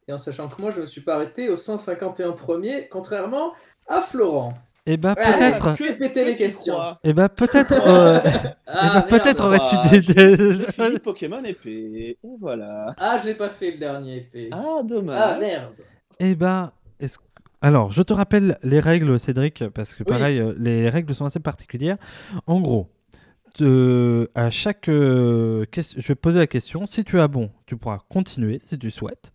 Et 0.07 0.12
en 0.12 0.18
sachant 0.18 0.49
que 0.49 0.61
moi, 0.61 0.70
je 0.74 0.80
me 0.80 0.86
suis 0.86 1.01
pas 1.03 1.14
arrêté 1.14 1.49
au 1.49 1.57
151 1.57 2.32
premier, 2.32 2.89
contrairement 2.89 3.53
à 3.86 4.01
Florent. 4.03 4.55
Eh 4.91 4.97
ben 4.97 5.14
Allez, 5.18 5.53
peut-être. 5.53 5.76
que 5.76 5.93
péter 5.99 6.24
les 6.24 6.32
tu 6.32 6.39
questions. 6.39 6.74
Eh 7.05 7.12
ben 7.12 7.28
peut-être. 7.28 7.72
euh, 7.86 8.20
Ah, 8.66 8.91
eh 8.91 8.95
ben, 8.95 9.03
peut-être 9.18 9.45
aurais-tu 9.45 9.76
Ah. 9.76 9.89
J'ai 9.93 10.72
fini 10.72 10.99
Pokémon 10.99 11.45
épée. 11.45 11.70
Et 11.70 12.18
voilà. 12.41 12.95
Ah, 12.99 13.18
j'ai 13.22 13.34
pas 13.34 13.51
fait 13.51 13.72
le 13.72 13.78
dernier 13.78 14.16
épée. 14.16 14.49
Ah, 14.51 14.80
dommage. 14.82 15.20
Ah, 15.22 15.39
merde. 15.39 15.74
Eh 16.18 16.34
ben, 16.34 16.72
est-ce 16.99 17.18
que- 17.18 17.24
alors 17.61 17.90
je 17.92 18.02
te 18.02 18.12
rappelle 18.12 18.59
les 18.62 18.80
règles, 18.80 19.18
Cédric, 19.18 19.64
parce 19.74 19.94
que 19.94 20.04
pareil, 20.04 20.38
euh, 20.38 20.54
les 20.59 20.88
règles 20.88 21.14
sont 21.14 21.24
assez 21.24 21.40
particulières. 21.40 21.96
En 22.46 22.61
gros, 22.61 22.88
te- 23.54 24.28
à 24.34 24.50
chaque 24.50 24.88
euh, 24.88 25.64
je 25.74 26.06
vais 26.09 26.14
poser 26.14 26.38
la 26.38 26.46
question. 26.46 26.86
Si 26.86 27.04
tu 27.04 27.18
as 27.20 27.28
bon, 27.28 27.50
tu 27.66 27.76
pourras 27.76 27.98
continuer 28.09 28.61
si 28.62 28.78
tu 28.78 28.90
souhaites. 28.90 29.32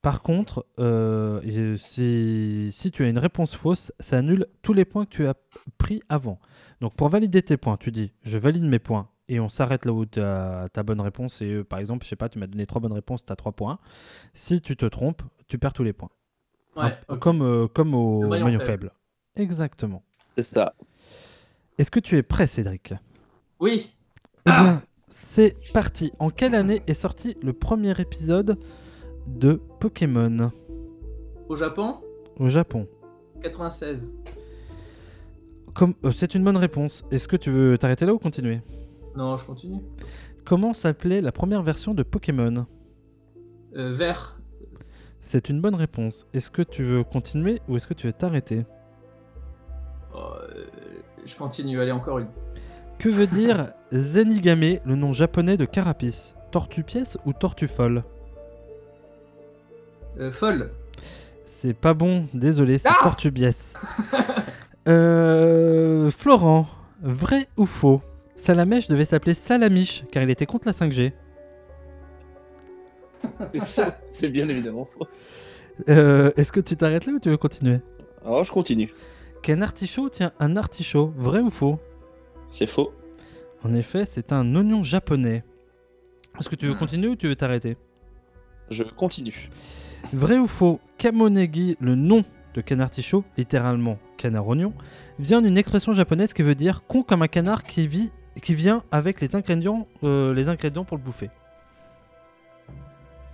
Par 0.00 0.22
contre, 0.22 0.64
euh, 0.78 1.76
si, 1.76 2.68
si 2.70 2.90
tu 2.92 3.02
as 3.04 3.08
une 3.08 3.18
réponse 3.18 3.56
fausse, 3.56 3.92
ça 3.98 4.18
annule 4.18 4.46
tous 4.62 4.72
les 4.72 4.84
points 4.84 5.04
que 5.04 5.10
tu 5.10 5.26
as 5.26 5.34
pris 5.76 6.00
avant. 6.08 6.38
Donc 6.80 6.94
pour 6.94 7.08
valider 7.08 7.42
tes 7.42 7.56
points, 7.56 7.76
tu 7.76 7.90
dis 7.90 8.12
je 8.22 8.38
valide 8.38 8.62
mes 8.64 8.78
points 8.78 9.08
et 9.28 9.40
on 9.40 9.48
s'arrête 9.48 9.84
là 9.84 9.92
où 9.92 10.06
tu 10.06 10.20
as 10.20 10.68
ta 10.72 10.84
bonne 10.84 11.00
réponse. 11.00 11.42
Et 11.42 11.52
euh, 11.52 11.64
par 11.64 11.80
exemple, 11.80 12.04
je 12.04 12.10
sais 12.10 12.16
pas, 12.16 12.28
tu 12.28 12.38
m'as 12.38 12.46
donné 12.46 12.64
trois 12.64 12.80
bonnes 12.80 12.92
réponses, 12.92 13.24
tu 13.24 13.32
as 13.32 13.36
trois 13.36 13.52
points. 13.52 13.80
Si 14.32 14.60
tu 14.60 14.76
te 14.76 14.86
trompes, 14.86 15.22
tu 15.48 15.58
perds 15.58 15.72
tous 15.72 15.82
les 15.84 15.92
points. 15.92 16.10
Ouais, 16.84 17.18
comme, 17.18 17.42
euh, 17.42 17.66
comme 17.68 17.94
au 17.94 18.26
maillon, 18.28 18.46
maillon 18.46 18.60
faible. 18.60 18.92
Exactement. 19.36 20.02
C'est 20.36 20.42
ça. 20.44 20.74
Est-ce 21.78 21.90
que 21.90 22.00
tu 22.00 22.16
es 22.16 22.22
prêt, 22.22 22.46
Cédric? 22.46 22.94
Oui. 23.60 23.94
Eh 24.46 24.50
Ah 24.50 24.62
bien, 24.62 24.82
c'est 25.06 25.54
parti. 25.72 26.12
En 26.18 26.30
quelle 26.30 26.54
année 26.54 26.82
est 26.86 26.94
sorti 26.94 27.36
le 27.42 27.52
premier 27.52 27.98
épisode 28.00 28.58
de 29.26 29.60
Pokémon? 29.80 30.50
Au 31.48 31.56
Japon, 31.56 31.96
au 32.38 32.48
Japon 32.48 32.86
96. 33.42 34.12
Comme, 35.74 35.94
euh, 36.04 36.10
C'est 36.12 36.34
une 36.34 36.44
bonne 36.44 36.56
réponse. 36.56 37.04
Est-ce 37.10 37.28
que 37.28 37.36
tu 37.36 37.50
veux 37.50 37.78
t'arrêter 37.78 38.04
là 38.06 38.12
ou 38.14 38.18
continuer? 38.18 38.60
Non, 39.16 39.36
je 39.36 39.44
continue. 39.44 39.80
Comment 40.44 40.74
s'appelait 40.74 41.20
la 41.20 41.30
première 41.32 41.62
version 41.62 41.94
de 41.94 42.02
Pokémon? 42.02 42.66
Euh, 43.76 43.92
vert. 43.92 44.37
C'est 45.30 45.50
une 45.50 45.60
bonne 45.60 45.74
réponse. 45.74 46.26
Est-ce 46.32 46.50
que 46.50 46.62
tu 46.62 46.82
veux 46.82 47.04
continuer 47.04 47.60
ou 47.68 47.76
est-ce 47.76 47.86
que 47.86 47.92
tu 47.92 48.06
veux 48.06 48.14
t'arrêter? 48.14 48.64
Euh, 50.14 50.64
je 51.26 51.36
continue, 51.36 51.78
allez, 51.78 51.92
encore 51.92 52.20
une. 52.20 52.28
Que 52.98 53.10
veut 53.10 53.26
dire 53.26 53.66
Zenigame, 53.92 54.78
le 54.86 54.96
nom 54.96 55.12
japonais 55.12 55.58
de 55.58 55.66
Carapace? 55.66 56.34
Tortue 56.50 56.82
pièce 56.82 57.18
ou 57.26 57.34
tortue 57.34 57.68
folle? 57.68 58.04
Euh, 60.18 60.30
folle. 60.30 60.70
C'est 61.44 61.74
pas 61.74 61.92
bon, 61.92 62.24
désolé, 62.32 62.78
c'est 62.78 62.88
Ah 62.88 62.96
tortue 63.02 63.30
biesse. 63.30 63.78
Euh, 64.88 66.10
Florent, 66.10 66.66
vrai 67.02 67.48
ou 67.58 67.66
faux? 67.66 68.00
Salamèche 68.34 68.88
devait 68.88 69.04
s'appeler 69.04 69.34
Salamiche 69.34 70.04
car 70.10 70.22
il 70.22 70.30
était 70.30 70.46
contre 70.46 70.66
la 70.66 70.72
5G. 70.72 71.12
C'est 74.06 74.28
bien 74.28 74.48
évidemment 74.48 74.84
faux. 74.84 75.06
Euh, 75.88 76.30
Est-ce 76.36 76.52
que 76.52 76.60
tu 76.60 76.76
t'arrêtes 76.76 77.06
là 77.06 77.12
ou 77.12 77.20
tu 77.20 77.28
veux 77.28 77.36
continuer 77.36 77.80
Alors, 78.24 78.44
je 78.44 78.52
continue. 78.52 78.92
Qu'un 79.42 79.62
artichaut 79.62 80.08
tient 80.08 80.32
un 80.40 80.56
artichaut, 80.56 81.12
vrai 81.16 81.40
ou 81.40 81.50
faux 81.50 81.78
C'est 82.48 82.66
faux. 82.66 82.92
En 83.64 83.74
effet, 83.74 84.04
c'est 84.06 84.32
un 84.32 84.54
oignon 84.56 84.82
japonais. 84.82 85.44
Est-ce 86.38 86.48
que 86.48 86.56
tu 86.56 86.66
veux 86.66 86.74
continuer 86.74 87.08
ou 87.08 87.16
tu 87.16 87.28
veux 87.28 87.36
t'arrêter 87.36 87.76
Je 88.70 88.82
continue. 88.84 89.50
Vrai 90.12 90.38
ou 90.38 90.46
faux 90.46 90.80
Kamonegi, 90.96 91.76
le 91.80 91.94
nom 91.94 92.24
de 92.54 92.60
canard 92.60 92.90
tichot, 92.90 93.24
littéralement 93.36 93.98
canard 94.16 94.46
oignon, 94.48 94.72
vient 95.18 95.42
d'une 95.42 95.58
expression 95.58 95.92
japonaise 95.92 96.32
qui 96.32 96.42
veut 96.42 96.54
dire 96.54 96.82
con 96.86 97.02
comme 97.02 97.22
un 97.22 97.28
canard 97.28 97.62
qui 97.62 97.86
vit 97.86 98.10
qui 98.42 98.54
vient 98.54 98.84
avec 98.90 99.20
les 99.20 99.34
ingrédients, 99.34 99.88
euh, 100.04 100.32
les 100.32 100.48
ingrédients 100.48 100.84
pour 100.84 100.96
le 100.96 101.02
bouffer. 101.02 101.30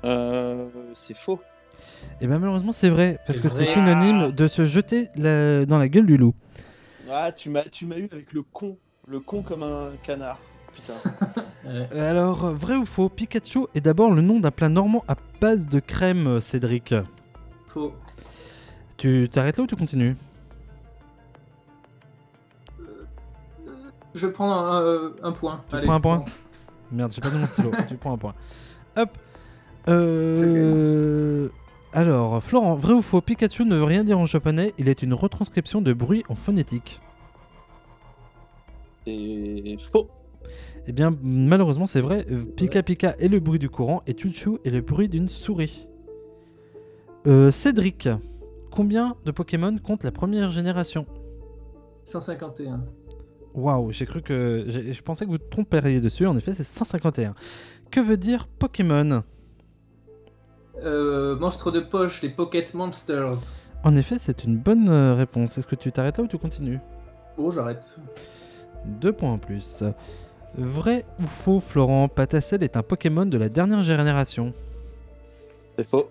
Euh, 0.04 0.68
c'est 0.92 1.16
faux. 1.16 1.40
Et 2.20 2.26
bien 2.26 2.38
malheureusement 2.38 2.72
c'est 2.72 2.90
vrai, 2.90 3.18
parce 3.26 3.40
que 3.40 3.48
c'est 3.48 3.64
synonyme 3.64 4.30
de 4.32 4.48
se 4.48 4.64
jeter 4.64 5.08
la- 5.16 5.64
dans 5.66 5.78
la 5.78 5.88
gueule 5.88 6.06
du 6.06 6.16
loup. 6.16 6.34
Ah, 7.10 7.32
tu 7.32 7.48
m'as, 7.50 7.62
tu 7.62 7.86
m'as 7.86 7.96
eu 7.96 8.08
avec 8.12 8.32
le 8.32 8.42
con. 8.42 8.76
Le 9.06 9.20
con 9.20 9.42
comme 9.42 9.62
un 9.62 9.92
canard. 10.02 10.38
Putain. 10.74 10.94
Alors, 11.98 12.52
vrai 12.52 12.74
ou 12.76 12.84
faux 12.84 13.08
Pikachu 13.08 13.66
est 13.74 13.80
d'abord 13.80 14.10
le 14.12 14.20
nom 14.22 14.40
d'un 14.40 14.50
plat 14.50 14.68
normand 14.68 15.04
à 15.08 15.16
base 15.40 15.66
de 15.66 15.80
crème, 15.80 16.26
euh, 16.26 16.40
Cédric. 16.40 16.94
Faux. 17.68 17.94
Tu 18.96 19.28
t'arrêtes 19.30 19.56
là 19.58 19.64
ou 19.64 19.66
tu 19.66 19.76
continues? 19.76 20.16
Je 24.14 24.26
prends 24.26 24.52
un, 24.52 24.80
euh, 24.82 25.10
un 25.22 25.32
point. 25.32 25.62
Tu 25.68 25.76
Allez, 25.76 25.84
prends 25.86 25.94
un 25.94 26.00
point 26.00 26.18
bon. 26.18 26.24
Merde, 26.92 27.12
j'ai 27.12 27.20
pas 27.20 27.30
de 27.30 27.36
mon 27.36 27.46
stylo. 27.46 27.72
tu 27.88 27.96
prends 27.96 28.12
un 28.14 28.18
point. 28.18 28.34
Hop. 28.96 29.10
Euh... 29.88 31.48
Alors, 31.92 32.42
Florent, 32.42 32.74
vrai 32.74 32.94
ou 32.94 33.02
faux 33.02 33.20
Pikachu 33.20 33.64
ne 33.64 33.76
veut 33.76 33.84
rien 33.84 34.04
dire 34.04 34.18
en 34.18 34.26
japonais, 34.26 34.74
il 34.78 34.88
est 34.88 35.02
une 35.02 35.14
retranscription 35.14 35.80
de 35.80 35.92
bruit 35.92 36.24
en 36.28 36.34
phonétique. 36.34 37.00
C'est 39.06 39.76
faux. 39.78 40.08
Eh 40.86 40.92
bien, 40.92 41.16
malheureusement, 41.22 41.86
c'est 41.86 42.00
vrai. 42.00 42.26
Pika 42.56 42.82
Pika 42.82 43.14
est 43.18 43.28
le 43.28 43.40
bruit 43.40 43.58
du 43.58 43.70
courant 43.70 44.02
et 44.06 44.16
Chuchu 44.16 44.58
est 44.64 44.70
le 44.70 44.80
bruit 44.80 45.08
d'une 45.08 45.28
souris. 45.28 45.86
Euh, 47.26 47.50
Cédric, 47.50 48.08
combien 48.70 49.16
de 49.24 49.30
Pokémon 49.30 49.76
compte 49.78 50.04
la 50.04 50.12
première 50.12 50.50
génération? 50.50 51.06
151. 52.04 52.82
Waouh, 53.54 53.92
j'ai 53.92 54.04
cru 54.04 54.20
que. 54.20 54.64
Je 54.66 55.00
pensais 55.02 55.24
que 55.24 55.30
vous 55.30 55.38
tromperiez 55.38 56.00
dessus, 56.00 56.26
en 56.26 56.36
effet, 56.36 56.54
c'est 56.54 56.64
151. 56.64 57.34
Que 57.90 58.00
veut 58.00 58.16
dire 58.16 58.48
Pokémon? 58.58 59.22
Euh, 60.82 61.36
monstre 61.38 61.70
de 61.70 61.80
poche, 61.80 62.22
les 62.22 62.28
Pocket 62.30 62.74
Monsters. 62.74 63.38
En 63.84 63.96
effet, 63.96 64.16
c'est 64.18 64.44
une 64.44 64.56
bonne 64.56 64.88
euh, 64.88 65.14
réponse. 65.14 65.56
Est-ce 65.58 65.66
que 65.66 65.76
tu 65.76 65.92
t'arrêtes 65.92 66.18
là 66.18 66.24
ou 66.24 66.26
tu 66.26 66.38
continues? 66.38 66.80
Bon, 67.36 67.50
j'arrête. 67.50 67.98
Deux 68.84 69.12
points 69.12 69.32
en 69.32 69.38
plus. 69.38 69.84
Vrai 70.56 71.04
ou 71.20 71.26
faux, 71.26 71.60
Florent 71.60 72.08
Patacel 72.08 72.62
est 72.62 72.76
un 72.76 72.82
Pokémon 72.82 73.26
de 73.26 73.36
la 73.38 73.48
dernière 73.48 73.82
génération 73.82 74.52
C'est 75.76 75.86
faux. 75.86 76.06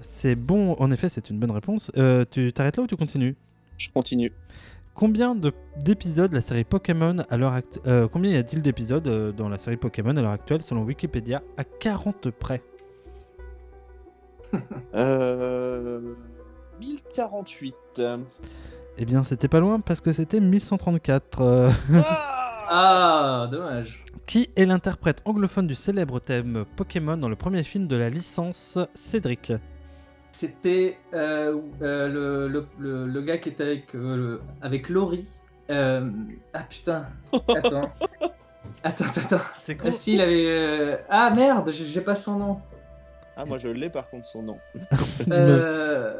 C'est 0.00 0.34
bon, 0.34 0.74
en 0.78 0.90
effet, 0.90 1.08
c'est 1.08 1.30
une 1.30 1.38
bonne 1.38 1.50
réponse. 1.50 1.90
Euh, 1.96 2.24
tu 2.30 2.52
t'arrêtes 2.52 2.76
là 2.76 2.82
ou 2.82 2.86
tu 2.86 2.96
continues? 2.96 3.36
Je 3.78 3.88
continue. 3.90 4.32
Combien 4.94 5.34
de- 5.34 5.52
d'épisodes 5.80 6.32
la 6.32 6.40
série 6.40 6.64
Pokémon 6.64 7.16
à 7.30 7.36
l'heure 7.36 7.54
actu- 7.54 7.78
euh, 7.86 8.08
Combien 8.12 8.32
y 8.32 8.36
a-t-il 8.36 8.60
d'épisodes 8.62 9.34
dans 9.36 9.48
la 9.48 9.56
série 9.58 9.76
Pokémon 9.76 10.14
à 10.16 10.20
l'heure 10.20 10.32
actuelle? 10.32 10.62
Selon 10.62 10.82
Wikipédia 10.82 11.42
à 11.56 11.64
40 11.64 12.30
près 12.30 12.62
Euh... 14.94 16.14
1048. 16.80 17.74
Eh 18.98 19.04
bien, 19.04 19.22
c'était 19.22 19.48
pas 19.48 19.60
loin 19.60 19.80
parce 19.80 20.00
que 20.00 20.12
c'était 20.12 20.40
1134. 20.40 21.40
euh. 21.40 21.70
Ah, 22.68 23.48
dommage. 23.50 24.04
Qui 24.26 24.50
est 24.56 24.64
l'interprète 24.64 25.22
anglophone 25.24 25.66
du 25.66 25.74
célèbre 25.74 26.20
thème 26.20 26.64
Pokémon 26.76 27.16
dans 27.16 27.28
le 27.28 27.36
premier 27.36 27.62
film 27.62 27.86
de 27.86 27.96
la 27.96 28.08
licence 28.10 28.78
Cédric? 28.94 29.52
C'était 30.30 30.96
euh, 31.12 31.58
euh, 31.82 32.08
le, 32.08 32.48
le, 32.48 32.66
le, 32.78 33.06
le 33.06 33.22
gars 33.22 33.38
qui 33.38 33.50
était 33.50 33.62
avec, 33.64 33.94
euh, 33.94 34.16
le- 34.16 34.40
avec 34.62 34.88
Laurie. 34.88 35.28
Euh, 35.70 36.10
ah 36.54 36.62
putain. 36.68 37.06
Attends. 37.48 37.92
attends, 38.82 39.04
attends. 39.16 39.40
C'est 39.58 39.78
Ah, 39.84 39.90
si, 39.90 40.14
il 40.14 40.20
avait. 40.20 40.44
euh, 40.48 40.96
Ah 41.10 41.30
merde, 41.34 41.70
j'ai 41.70 42.00
pas 42.00 42.14
son 42.14 42.36
nom. 42.38 42.60
Ah, 43.42 43.44
moi 43.46 43.58
je 43.58 43.68
l'ai 43.68 43.90
par 43.90 44.08
contre 44.08 44.24
son 44.24 44.42
nom. 44.42 44.58
Euh... 45.30 46.14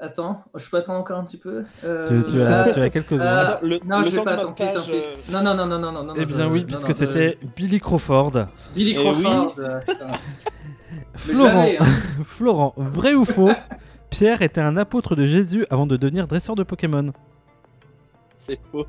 Attends, 0.00 0.44
je 0.54 0.70
peux 0.70 0.76
attendre 0.76 1.00
encore 1.00 1.18
un 1.18 1.24
petit 1.24 1.38
peu. 1.38 1.64
Euh, 1.82 2.06
Tu- 2.24 2.30
tu 2.32 2.40
as- 2.40 2.72
tu 2.72 2.80
as 2.80 2.88
quelques 2.90 3.06
secondes. 3.08 3.22
Attends, 3.22 3.66
le- 3.66 3.80
non, 3.84 3.98
le 3.98 4.04
je 4.04 4.10
vais 4.10 4.22
pas 4.22 4.34
attendre. 4.34 4.48
notre 4.50 4.54
Tant 4.54 4.82
pis, 4.82 4.92
page. 4.92 5.02
Non, 5.32 5.42
non, 5.42 5.54
non, 5.56 5.66
non, 5.66 5.78
non, 5.80 5.90
non, 5.92 6.04
non. 6.04 6.14
Eh 6.16 6.24
bien 6.24 6.48
oui, 6.48 6.60
non, 6.60 6.66
puisque 6.68 6.94
c'était 6.94 7.36
Billy 7.56 7.80
Crawford. 7.80 8.30
Billy 8.76 8.92
Eh 8.92 8.94
Crawford. 8.94 9.54
oui. 9.58 9.64
euh, 9.64 9.80
Florent, 11.16 11.66
hein. 11.80 11.86
Florent, 12.24 12.74
vrai 12.76 13.14
ou 13.14 13.24
faux 13.24 13.50
Pierre 14.10 14.40
était 14.42 14.60
un 14.60 14.76
apôtre 14.76 15.16
de 15.16 15.26
Jésus 15.26 15.66
avant 15.68 15.86
de 15.86 15.96
devenir 15.96 16.28
dresseur 16.28 16.54
de 16.54 16.62
Pokémon. 16.62 17.12
C'est 18.36 18.60
faux. 18.70 18.86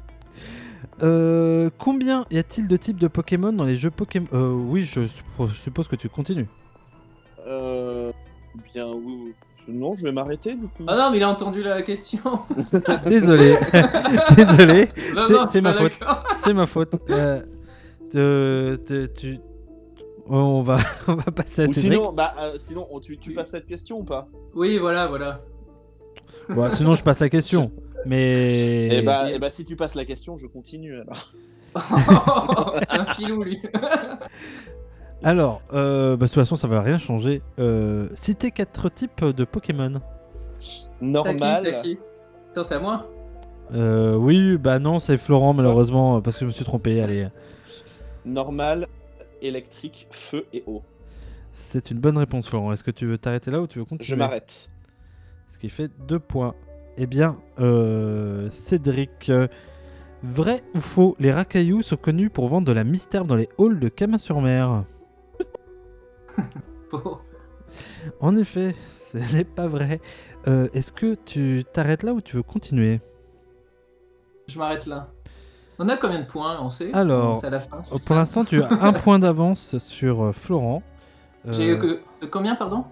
Euh, 1.01 1.69
combien 1.79 2.25
y 2.29 2.37
a-t-il 2.37 2.67
de 2.67 2.77
types 2.77 2.99
de 2.99 3.07
Pokémon 3.07 3.51
dans 3.51 3.65
les 3.65 3.75
jeux 3.75 3.89
Pokémon? 3.89 4.27
Euh, 4.33 4.51
Oui, 4.53 4.83
je 4.83 5.01
suppo- 5.01 5.49
suppose 5.49 5.87
que 5.87 5.95
tu 5.95 6.07
continues. 6.07 6.47
Euh... 7.49 8.11
Bien, 8.73 8.87
oui. 8.87 9.33
Non, 9.67 9.93
je 9.93 10.03
vais 10.03 10.11
m'arrêter 10.11 10.55
du 10.55 10.67
coup. 10.67 10.83
Ah 10.87 10.97
non, 10.97 11.11
mais 11.11 11.17
il 11.17 11.23
a 11.23 11.29
entendu 11.29 11.61
la 11.61 11.81
question. 11.83 12.19
Désolé, 13.05 13.55
désolé, 14.35 14.89
Non, 15.15 15.45
c'est 15.45 15.61
ma 15.61 15.73
faute, 15.73 15.93
c'est 16.37 16.53
ma 16.53 16.65
faute. 16.65 16.93
Euh, 17.11 17.41
te- 18.11 18.75
te- 18.77 19.05
tu... 19.05 19.37
On 20.27 20.61
va, 20.63 20.77
on 21.07 21.15
va 21.15 21.31
passer 21.31 21.63
à 21.63 21.65
Ou 21.67 21.73
Cédric. 21.73 21.93
sinon, 21.93 22.13
bah, 22.13 22.33
euh, 22.39 22.53
sinon 22.57 22.87
on- 22.91 22.99
tu, 22.99 23.17
tu 23.17 23.31
passes 23.33 23.49
cette 23.51 23.67
question 23.67 23.99
ou 23.99 24.03
pas? 24.03 24.27
Oui, 24.55 24.77
voilà, 24.79 25.07
voilà. 25.07 25.41
Bon, 26.49 26.69
sinon, 26.71 26.95
je 26.95 27.03
passe 27.03 27.19
la 27.19 27.29
question. 27.29 27.71
Mais. 28.05 28.87
Eh 28.91 29.01
bah, 29.03 29.25
eh 29.31 29.37
bah, 29.39 29.49
si 29.51 29.65
tu 29.65 29.75
passes 29.75 29.93
la 29.95 30.05
question, 30.05 30.35
je 30.37 30.47
continue 30.47 30.95
alors. 30.99 31.31
un 32.89 33.05
filou, 33.13 33.43
lui. 33.43 33.59
Alors, 35.23 35.61
euh, 35.73 36.15
bah, 36.15 36.25
de 36.25 36.29
toute 36.31 36.35
façon, 36.35 36.55
ça 36.55 36.67
va 36.67 36.81
rien 36.81 36.97
changer. 36.97 37.41
Euh, 37.59 38.07
citez 38.15 38.51
quatre 38.51 38.89
types 38.89 39.25
de 39.25 39.43
Pokémon. 39.43 40.01
Normal. 41.01 41.61
C'est 41.65 41.75
à 41.75 41.81
qui, 41.81 41.99
Attends, 42.51 42.63
c'est 42.63 42.75
à 42.75 42.79
moi 42.79 43.09
Euh, 43.73 44.15
oui, 44.15 44.57
bah 44.57 44.79
non, 44.79 44.99
c'est 44.99 45.17
Florent, 45.17 45.53
malheureusement, 45.53 46.21
parce 46.21 46.37
que 46.37 46.41
je 46.41 46.45
me 46.47 46.51
suis 46.51 46.65
trompé. 46.65 47.01
Allez, 47.01 47.27
Normal, 48.25 48.87
électrique, 49.41 50.07
feu 50.09 50.45
et 50.53 50.63
eau. 50.67 50.81
c'est 51.53 51.91
une 51.91 51.99
bonne 51.99 52.17
réponse, 52.17 52.47
Florent. 52.49 52.71
Est-ce 52.71 52.83
que 52.83 52.91
tu 52.91 53.05
veux 53.05 53.17
t'arrêter 53.17 53.51
là 53.51 53.61
ou 53.61 53.67
tu 53.67 53.79
veux 53.79 53.85
continuer? 53.85 54.07
Je 54.07 54.15
m'arrête. 54.15 54.69
Ce 55.49 55.57
qui 55.57 55.69
fait 55.69 55.91
deux 56.07 56.19
points. 56.19 56.53
Eh 56.97 57.07
bien, 57.07 57.37
euh, 57.59 58.49
Cédric, 58.49 59.29
euh, 59.29 59.47
vrai 60.23 60.63
ou 60.75 60.81
faux, 60.81 61.15
les 61.19 61.31
racailloux 61.31 61.81
sont 61.81 61.95
connus 61.97 62.29
pour 62.29 62.47
vendre 62.47 62.67
de 62.67 62.73
la 62.73 62.83
mystère 62.83 63.23
dans 63.25 63.35
les 63.35 63.47
halls 63.57 63.79
de 63.79 63.87
Camin-sur-Mer 63.89 64.83
Faux. 64.83 64.98
En 68.19 68.35
effet, 68.35 68.75
ce 69.11 69.17
n'est 69.35 69.43
pas 69.43 69.67
vrai. 69.67 69.99
Euh, 70.47 70.67
Est-ce 70.73 70.91
que 70.91 71.15
tu 71.15 71.63
t'arrêtes 71.73 72.03
là 72.03 72.13
ou 72.13 72.21
tu 72.21 72.35
veux 72.37 72.43
continuer? 72.43 73.01
Je 74.47 74.57
m'arrête 74.57 74.85
là. 74.85 75.09
On 75.77 75.87
a 75.87 75.95
combien 75.97 76.19
de 76.21 76.25
points, 76.25 76.57
on 76.61 76.69
sait? 76.69 76.91
Alors, 76.93 77.43
à 77.45 77.49
la 77.49 77.59
fin. 77.59 77.81
pour 78.05 78.15
l'instant, 78.15 78.43
tu 78.43 78.61
as 78.63 78.69
un 78.71 78.93
point 79.03 79.19
d'avance 79.19 79.77
sur 79.77 80.23
euh, 80.25 80.31
Florent. 80.31 80.81
J'ai 81.49 81.69
Euh, 81.71 81.75
eu 81.75 81.79
que... 81.79 82.01
de 82.21 82.27
combien, 82.29 82.55
pardon? 82.55 82.85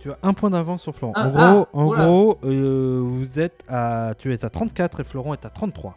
Tu 0.00 0.10
as 0.10 0.18
un 0.24 0.32
point 0.32 0.50
d'avance 0.50 0.82
sur 0.82 0.94
Florent. 0.94 1.12
Ah, 1.14 1.26
en 1.26 1.30
gros, 1.30 1.66
ah, 1.72 1.76
en 1.76 1.86
oula. 1.86 2.04
gros 2.04 2.38
euh, 2.44 3.00
vous 3.04 3.38
êtes 3.38 3.62
à, 3.68 4.14
tu 4.18 4.32
es 4.32 4.44
à 4.44 4.50
34 4.50 5.00
et 5.00 5.04
Florent 5.04 5.34
est 5.34 5.44
à 5.44 5.50
33. 5.50 5.96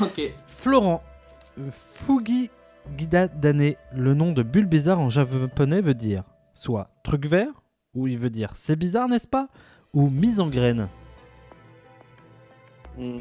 Ok. 0.00 0.20
Florent, 0.46 1.02
euh, 1.60 1.68
Fugi 1.70 2.50
Gida 2.98 3.28
Dane, 3.28 3.74
le 3.94 4.14
nom 4.14 4.32
de 4.32 4.42
bulle 4.42 4.66
bizarre 4.66 4.98
en 5.00 5.10
japonais 5.10 5.80
veut 5.80 5.94
dire 5.94 6.24
soit 6.54 6.90
truc 7.02 7.26
vert, 7.26 7.62
ou 7.94 8.06
il 8.06 8.18
veut 8.18 8.30
dire 8.30 8.50
c'est 8.54 8.76
bizarre, 8.76 9.08
n'est-ce 9.08 9.28
pas? 9.28 9.48
Ou 9.94 10.08
mise 10.08 10.40
en 10.40 10.48
graine. 10.48 10.88
Hmm. 12.98 13.18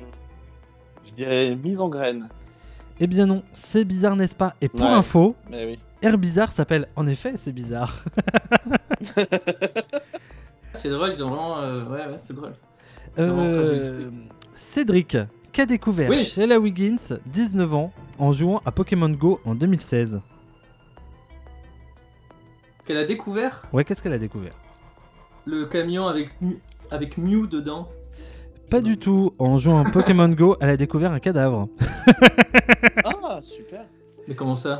Je 1.07 1.11
dirais 1.15 1.55
mise 1.55 1.79
en 1.79 1.89
graine. 1.89 2.27
Eh 2.99 3.07
bien 3.07 3.25
non, 3.25 3.43
c'est 3.53 3.85
bizarre, 3.85 4.15
n'est-ce 4.15 4.35
pas? 4.35 4.55
Et 4.61 4.67
pour 4.69 4.81
Ouais, 4.81 4.87
info, 4.87 5.35
mais 5.49 5.65
oui. 5.65 5.79
Air 6.01 6.17
Bizarre 6.17 6.51
s'appelle 6.53 6.87
en 6.95 7.07
effet 7.07 7.33
c'est 7.35 7.51
bizarre. 7.51 8.03
C'est 10.73 10.89
drôle, 10.89 11.11
ils 11.13 11.23
ont 11.23 11.29
vraiment. 11.29 11.57
euh, 11.59 11.83
Ouais, 11.85 12.05
ouais, 12.07 12.17
c'est 12.17 12.33
drôle. 12.33 12.53
Euh. 13.17 14.09
Cédric, 14.55 15.17
qu'a 15.51 15.65
découvert 15.65 16.09
Oui. 16.09 16.23
Sheila 16.23 16.59
Wiggins, 16.59 17.17
19 17.25 17.73
ans, 17.73 17.91
en 18.19 18.31
jouant 18.33 18.61
à 18.65 18.71
Pokémon 18.71 19.09
Go 19.09 19.39
en 19.45 19.55
2016 19.55 20.21
Qu'elle 22.85 22.97
a 22.97 23.05
découvert 23.05 23.65
Ouais, 23.73 23.83
qu'est-ce 23.83 24.01
qu'elle 24.01 24.13
a 24.13 24.17
découvert? 24.19 24.53
Le 25.45 25.65
camion 25.65 26.07
avec, 26.07 26.29
Mew- 26.41 26.59
avec 26.91 27.17
Mew 27.17 27.47
dedans. 27.47 27.89
Pas 28.69 28.81
du 28.81 28.97
tout. 28.97 29.33
En 29.39 29.57
jouant 29.57 29.83
à 29.85 29.89
Pokémon 29.89 30.29
Go, 30.29 30.55
elle 30.59 30.69
a 30.69 30.77
découvert 30.77 31.11
un 31.11 31.19
cadavre. 31.19 31.67
Ah, 33.03 33.39
super. 33.41 33.85
Mais 34.27 34.35
comment 34.35 34.55
ça? 34.55 34.79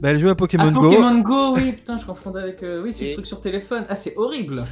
Bah, 0.00 0.10
elle 0.10 0.18
joue 0.18 0.28
à 0.28 0.34
Pokémon 0.34 0.64
ah, 0.68 0.70
Go. 0.72 0.80
Pokémon 0.82 1.18
Go, 1.20 1.54
oui, 1.56 1.72
putain, 1.76 1.96
je 1.96 2.04
confondais 2.04 2.40
avec. 2.40 2.62
euh, 2.62 2.82
Oui, 2.82 2.92
c'est 2.92 3.06
Et- 3.06 3.08
le 3.08 3.14
truc 3.14 3.26
sur 3.26 3.40
téléphone. 3.40 3.86
Ah, 3.88 3.94
c'est 3.94 4.14
horrible. 4.16 4.64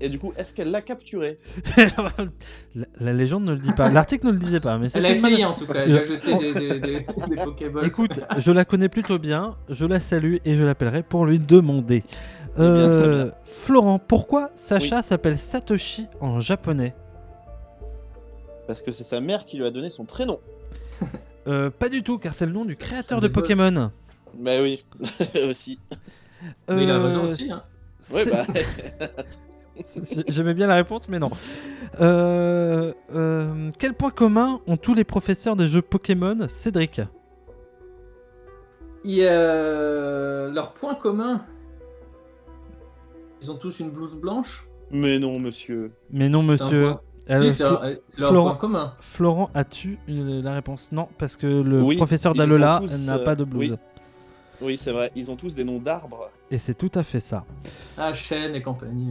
Et 0.00 0.08
du 0.08 0.18
coup, 0.20 0.32
est-ce 0.36 0.52
qu'elle 0.52 0.70
l'a 0.72 0.80
capturé? 0.82 1.38
La, 2.74 2.86
la 3.00 3.12
légende 3.12 3.44
ne 3.44 3.52
le 3.52 3.58
dit 3.58 3.72
pas. 3.72 3.88
L'article 3.90 4.26
ne 4.26 4.32
le 4.32 4.38
disait 4.38 4.60
pas, 4.60 4.76
mais 4.78 4.88
c'est 4.88 4.98
Elle 4.98 5.06
a 5.06 5.10
essayé 5.10 5.30
manière- 5.34 5.50
en 5.50 5.54
tout 5.54 5.66
cas. 5.66 5.84
Elle 5.84 5.96
a 5.98 6.02
jeté 6.02 6.36
des, 6.36 6.52
des, 6.54 6.80
des, 6.80 7.06
des 7.28 7.36
Pokéballs. 7.44 7.86
Écoute, 7.86 8.20
je 8.38 8.50
la 8.52 8.64
connais 8.64 8.88
plutôt 8.88 9.18
bien, 9.18 9.56
je 9.68 9.84
la 9.86 10.00
salue 10.00 10.36
et 10.44 10.56
je 10.56 10.64
l'appellerai 10.64 11.02
pour 11.02 11.24
lui 11.26 11.38
demander. 11.38 12.02
Eh 12.56 12.60
bien, 12.60 12.72
très 12.90 13.08
Euh, 13.08 13.24
bien. 13.26 13.32
Florent, 13.44 13.98
pourquoi 13.98 14.50
Sacha 14.54 15.02
s'appelle 15.02 15.38
Satoshi 15.38 16.06
en 16.20 16.40
japonais? 16.40 16.94
Parce 18.66 18.82
que 18.82 18.92
c'est 18.92 19.04
sa 19.04 19.20
mère 19.20 19.44
qui 19.46 19.56
lui 19.58 19.66
a 19.66 19.70
donné 19.70 19.90
son 19.90 20.04
prénom. 20.04 20.38
Euh, 21.46 21.70
Pas 21.70 21.88
du 21.88 22.02
tout, 22.02 22.18
car 22.18 22.34
c'est 22.34 22.46
le 22.46 22.52
nom 22.52 22.64
du 22.64 22.76
créateur 22.76 23.20
de. 23.20 23.28
Pokémon. 23.28 23.90
Bah 24.38 24.62
oui, 24.62 24.84
aussi. 25.48 25.78
Mais 26.68 26.84
il 26.84 26.90
a 26.90 26.94
Euh, 26.96 27.02
raison 27.04 27.24
aussi. 27.24 27.50
Hein. 27.50 27.62
Ouais, 28.12 28.24
bah. 28.30 28.44
J'ai- 30.10 30.24
J'aimais 30.28 30.54
bien 30.54 30.66
la 30.66 30.74
réponse, 30.76 31.08
mais 31.08 31.18
non. 31.18 31.30
Euh, 32.00 32.92
euh, 33.14 33.70
quel 33.78 33.94
point 33.94 34.10
commun 34.10 34.60
ont 34.66 34.76
tous 34.76 34.94
les 34.94 35.04
professeurs 35.04 35.56
des 35.56 35.66
jeux 35.66 35.82
Pokémon, 35.82 36.36
Cédric? 36.48 37.00
Euh, 39.06 40.50
leur 40.52 40.72
point 40.74 40.94
commun. 40.94 41.44
Ils 43.40 43.50
ont 43.50 43.56
tous 43.56 43.80
une 43.80 43.90
blouse 43.90 44.14
blanche? 44.14 44.66
Mais 44.90 45.18
non, 45.18 45.38
monsieur. 45.38 45.92
Mais 46.10 46.28
non, 46.28 46.42
monsieur. 46.42 46.94
Euh, 47.32 47.50
Si, 47.50 47.56
c'est 47.56 47.62
leur 47.64 47.98
Florent, 48.30 48.50
point 48.50 48.54
commun. 48.56 48.94
Florent, 49.00 49.50
as-tu 49.54 49.98
euh, 50.08 50.42
la 50.42 50.54
réponse? 50.54 50.92
Non, 50.92 51.08
parce 51.18 51.36
que 51.36 51.46
le 51.46 51.82
Oui, 51.82 51.96
professeur 51.96 52.34
d'Alola 52.34 52.80
n'a 53.06 53.16
euh, 53.16 53.24
pas 53.24 53.34
de 53.34 53.44
blouse. 53.44 53.70
oui. 53.72 53.78
Oui, 54.64 54.76
c'est 54.76 54.92
vrai. 54.92 55.10
Ils 55.16 55.28
ont 55.28 55.34
tous 55.34 55.56
des 55.56 55.64
noms 55.64 55.80
d'arbres. 55.80 56.30
Et 56.50 56.56
c'est 56.58 56.74
tout 56.74 56.90
à 56.94 57.02
fait 57.02 57.18
ça. 57.18 57.44
Ah, 57.98 58.14
chaîne 58.14 58.54
et 58.54 58.62
compagnie. 58.62 59.10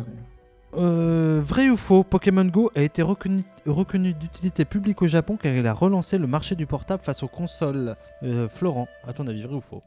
Euh, 0.75 1.41
vrai 1.43 1.69
ou 1.69 1.75
faux, 1.75 2.03
Pokémon 2.05 2.45
Go 2.45 2.71
a 2.73 2.81
été 2.81 3.01
reconnu, 3.01 3.43
reconnu 3.65 4.13
d'utilité 4.13 4.63
publique 4.63 5.01
au 5.01 5.07
Japon 5.07 5.35
car 5.35 5.51
il 5.53 5.67
a 5.67 5.73
relancé 5.73 6.17
le 6.17 6.27
marché 6.27 6.55
du 6.55 6.65
portable 6.65 7.03
face 7.03 7.21
aux 7.23 7.27
consoles. 7.27 7.97
Euh, 8.23 8.47
Florent, 8.47 8.87
à 9.05 9.11
ton 9.11 9.27
avis, 9.27 9.41
vrai 9.41 9.55
ou 9.55 9.59
faux? 9.59 9.83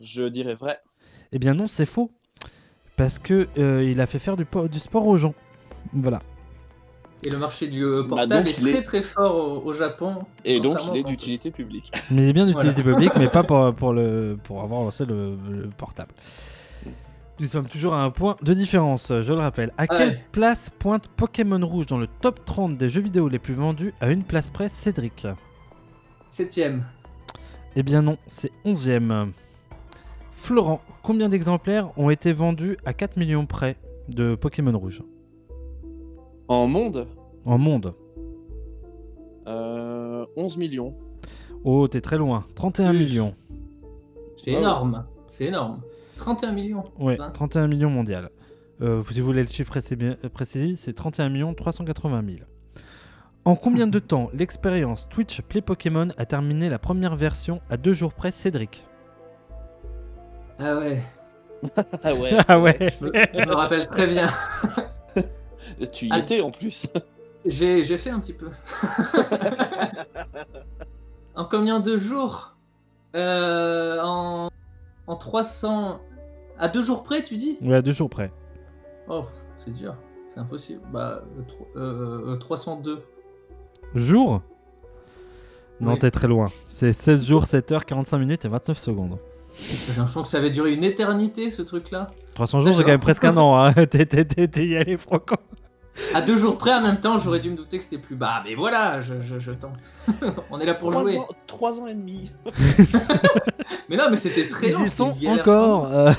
Je 0.00 0.22
dirais 0.28 0.54
vrai. 0.54 0.78
Eh 1.32 1.40
bien 1.40 1.54
non, 1.54 1.66
c'est 1.66 1.86
faux. 1.86 2.12
Parce 2.96 3.18
que 3.18 3.48
euh, 3.58 3.82
il 3.82 4.00
a 4.00 4.06
fait 4.06 4.20
faire 4.20 4.36
du, 4.36 4.46
du 4.70 4.78
sport 4.78 5.04
aux 5.08 5.18
gens. 5.18 5.34
Voilà. 5.92 6.22
Et 7.24 7.30
le 7.30 7.38
marché 7.38 7.66
du 7.68 7.82
euh, 7.84 8.02
Bah, 8.02 8.08
portable 8.10 8.34
donc, 8.34 8.46
est 8.48 8.58
il 8.58 8.68
est- 8.68 8.72
très 8.72 8.82
très 8.82 9.02
fort 9.02 9.34
au, 9.64 9.68
au 9.70 9.74
Japon. 9.74 10.16
Et 10.44 10.60
donc, 10.60 10.78
il 10.90 10.98
est 10.98 11.02
d'utilité 11.02 11.50
publique. 11.50 11.90
Mais 12.10 12.24
il 12.24 12.28
est 12.28 12.32
bien 12.32 12.46
d'utilité 12.46 12.82
Voilà. 12.82 12.96
publique, 12.98 13.12
mais 13.16 13.28
pas 13.28 13.42
pour, 13.44 13.74
pour, 13.74 13.92
le, 13.92 14.36
pour 14.42 14.62
avoir 14.62 14.82
lancé 14.82 15.04
le, 15.06 15.36
le 15.50 15.68
portable. 15.76 16.12
Nous 17.38 17.46
sommes 17.46 17.68
toujours 17.68 17.94
à 17.94 18.02
un 18.02 18.10
point 18.10 18.36
de 18.42 18.54
différence, 18.54 19.08
je 19.20 19.32
le 19.32 19.40
rappelle. 19.40 19.72
À 19.76 19.86
quelle 19.86 20.08
Ouais. 20.10 20.24
place 20.32 20.70
pointe 20.78 21.06
Pokémon 21.08 21.60
Rouge 21.66 21.86
dans 21.86 21.98
le 21.98 22.06
top 22.06 22.44
30 22.46 22.76
des 22.78 22.88
jeux 22.88 23.02
vidéo 23.02 23.28
les 23.28 23.38
plus 23.38 23.52
vendus 23.54 23.92
à 24.00 24.10
une 24.10 24.22
place 24.22 24.48
près, 24.48 24.68
Cédric? 24.70 25.26
Septième. 26.30 26.84
Eh 27.76 27.82
bien 27.82 28.00
non, 28.02 28.16
c'est 28.26 28.52
11ème. 28.64 29.32
Florent, 30.32 30.80
combien 31.02 31.28
d'exemplaires 31.28 31.88
ont 31.98 32.08
été 32.10 32.32
vendus 32.32 32.78
à 32.86 32.92
4 32.94 33.16
millions 33.18 33.44
près 33.46 33.76
de 34.08 34.34
Pokémon 34.34 34.76
Rouge? 34.78 35.02
En 36.48 36.66
monde, 36.68 37.06
En 37.44 37.58
monde 37.58 37.94
euh, 39.48 40.26
11 40.36 40.56
millions. 40.56 40.94
Oh, 41.64 41.86
t'es 41.88 42.00
très 42.00 42.18
loin. 42.18 42.44
31 42.56 42.90
Plus. 42.90 42.98
millions. 42.98 43.34
C'est 44.36 44.52
énorme. 44.52 45.06
C'est 45.28 45.46
énorme. 45.46 45.80
31 46.16 46.52
millions. 46.52 46.84
Ouais, 46.98 47.14
Putain. 47.14 47.30
31 47.30 47.68
millions 47.68 47.90
mondial. 47.90 48.30
Euh, 48.82 49.02
si 49.04 49.20
vous 49.20 49.26
voulez 49.26 49.42
le 49.42 49.48
chiffre 49.48 49.70
précis, 49.70 49.96
euh, 50.02 50.14
précis, 50.32 50.76
c'est 50.76 50.92
31 50.94 51.28
millions 51.28 51.54
380 51.54 52.22
000. 52.26 52.38
En 53.44 53.54
combien 53.54 53.86
de 53.86 53.98
temps 54.00 54.30
l'expérience 54.34 55.08
Twitch 55.08 55.40
Play 55.42 55.60
Pokémon 55.60 56.08
a 56.18 56.26
terminé 56.26 56.68
la 56.68 56.80
première 56.80 57.14
version 57.14 57.60
à 57.70 57.76
deux 57.76 57.92
jours 57.92 58.12
près, 58.14 58.32
Cédric? 58.32 58.84
Ah 60.58 60.76
ouais. 60.78 61.02
Ah 62.02 62.14
ouais. 62.14 62.30
Ah 62.48 62.60
ouais 62.60 62.76
Je 62.80 63.04
me, 63.04 63.12
je 63.14 63.48
me 63.48 63.54
rappelle 63.54 63.86
très 63.86 64.06
bien. 64.06 64.26
Tu 65.92 66.06
y 66.06 66.10
Ah. 66.12 66.18
étais 66.18 66.40
en 66.40 66.50
plus. 66.50 66.88
J'ai 67.46 67.84
j'ai 67.84 67.96
fait 67.98 68.10
un 68.10 68.18
petit 68.18 68.32
peu. 68.32 68.50
en 71.34 71.44
combien 71.44 71.80
de 71.80 71.96
jours 71.96 72.56
Euh, 73.14 74.00
en, 74.02 74.50
en 75.06 75.16
300. 75.16 76.00
À 76.58 76.68
deux 76.68 76.82
jours 76.82 77.02
près, 77.04 77.22
tu 77.22 77.36
dis? 77.36 77.56
Ouais, 77.62 77.76
à 77.76 77.82
deux 77.82 77.92
jours 77.92 78.10
près. 78.10 78.32
Oh, 79.08 79.24
c'est 79.58 79.72
dur. 79.72 79.94
C'est 80.28 80.40
impossible. 80.40 80.80
Bah, 80.92 81.22
euh, 81.38 81.42
tro- 81.46 81.68
euh, 81.76 82.32
euh, 82.34 82.36
302. 82.36 83.02
Jour 83.94 84.42
Non, 85.80 85.92
Oui. 85.92 85.98
t'es 85.98 86.10
très 86.10 86.26
loin. 86.28 86.46
C'est 86.66 86.92
16 86.92 87.26
jours, 87.26 87.46
7 87.46 87.72
heures, 87.72 87.84
45 87.84 88.18
minutes 88.18 88.44
et 88.44 88.48
29 88.48 88.78
secondes. 88.78 89.18
J'ai 89.58 89.94
l'impression 89.96 90.22
que 90.22 90.28
ça 90.28 90.38
avait 90.38 90.50
duré 90.50 90.72
une 90.72 90.84
éternité, 90.84 91.50
ce 91.50 91.62
truc-là. 91.62 92.10
300 92.34 92.60
jours, 92.60 92.74
c'est 92.76 92.82
quand 92.82 92.88
même 92.90 93.00
presque 93.00 93.24
un 93.24 93.36
an. 93.36 93.56
Hein. 93.58 93.72
T'es- 93.90 94.04
t'es 94.06 94.24
t'es- 94.24 94.48
t'es 94.48 94.66
y 94.66 94.76
allé, 94.76 94.96
Franco. 94.96 95.36
À 96.14 96.20
deux 96.20 96.36
jours 96.36 96.58
près, 96.58 96.74
en 96.74 96.82
même 96.82 97.00
temps, 97.00 97.18
j'aurais 97.18 97.40
dû 97.40 97.50
me 97.50 97.56
douter 97.56 97.78
que 97.78 97.84
c'était 97.84 97.96
plus 97.96 98.16
bas. 98.16 98.42
Mais 98.44 98.54
voilà, 98.54 99.00
je, 99.00 99.14
je- 99.22 99.38
je 99.38 99.52
tente. 99.52 99.78
On 100.50 100.60
est 100.60 100.66
là 100.66 100.74
pour 100.74 100.90
3 100.90 101.02
jouer. 101.04 101.16
ans, 101.16 101.26
trois 101.46 101.80
ans 101.80 101.86
et 101.86 101.94
demi. 101.94 102.30
Mais 103.88 103.96
non, 103.96 104.04
mais 104.10 104.16
c'était 104.16 104.48
très 104.48 104.68
long. 104.70 104.80
Ils 104.82 104.86
y 104.86 104.90
sont 104.90 105.14
encore. 105.28 105.86
euh. 105.92 106.12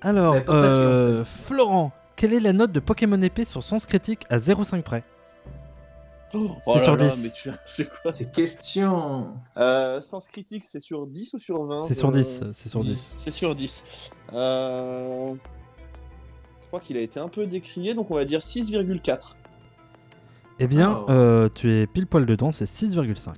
Alors, 0.00 0.36
euh, 0.48 1.22
Florent, 1.24 1.92
quelle 2.16 2.32
est 2.32 2.40
la 2.40 2.52
note 2.52 2.72
de 2.72 2.80
Pokémon 2.80 3.20
épée 3.22 3.44
sur 3.44 3.62
Sens 3.62 3.86
Critique 3.86 4.22
à 4.30 4.38
0,5 4.38 4.82
près? 4.82 5.04
Oh 6.34 6.42
C'est 6.64 6.74
là 6.74 6.80
sur 6.84 6.96
là, 6.96 7.08
10. 7.08 7.22
mais 7.24 7.30
tu 7.30 7.50
c'est 7.66 7.88
quoi? 8.02 8.12
Ces 8.12 8.30
questions. 8.30 9.34
euh, 9.56 10.00
Sens 10.00 10.28
critique, 10.28 10.64
c'est 10.64 10.80
sur 10.80 11.06
10 11.06 11.34
ou 11.34 11.38
sur 11.38 11.62
20 11.64 11.82
C'est 11.82 11.94
sur 11.94 12.08
euh, 12.08 12.12
10. 12.12 12.44
C'est 12.52 12.68
sur 12.68 12.80
10. 12.84 13.14
C'est 13.16 13.30
sur 13.30 13.54
10. 13.54 14.10
Euh... 14.34 15.34
Je 16.62 16.66
crois 16.66 16.80
qu'il 16.80 16.96
a 16.98 17.00
été 17.00 17.18
un 17.18 17.28
peu 17.28 17.46
décrié, 17.46 17.94
donc 17.94 18.10
on 18.10 18.14
va 18.16 18.24
dire 18.26 18.40
6,4. 18.40 19.36
Eh 20.60 20.66
bien, 20.66 21.02
Oh. 21.06 21.10
euh, 21.10 21.48
tu 21.54 21.72
es 21.72 21.86
pile 21.86 22.06
poil 22.06 22.26
dedans, 22.26 22.52
c'est 22.52 22.66
6,5. 22.66 23.34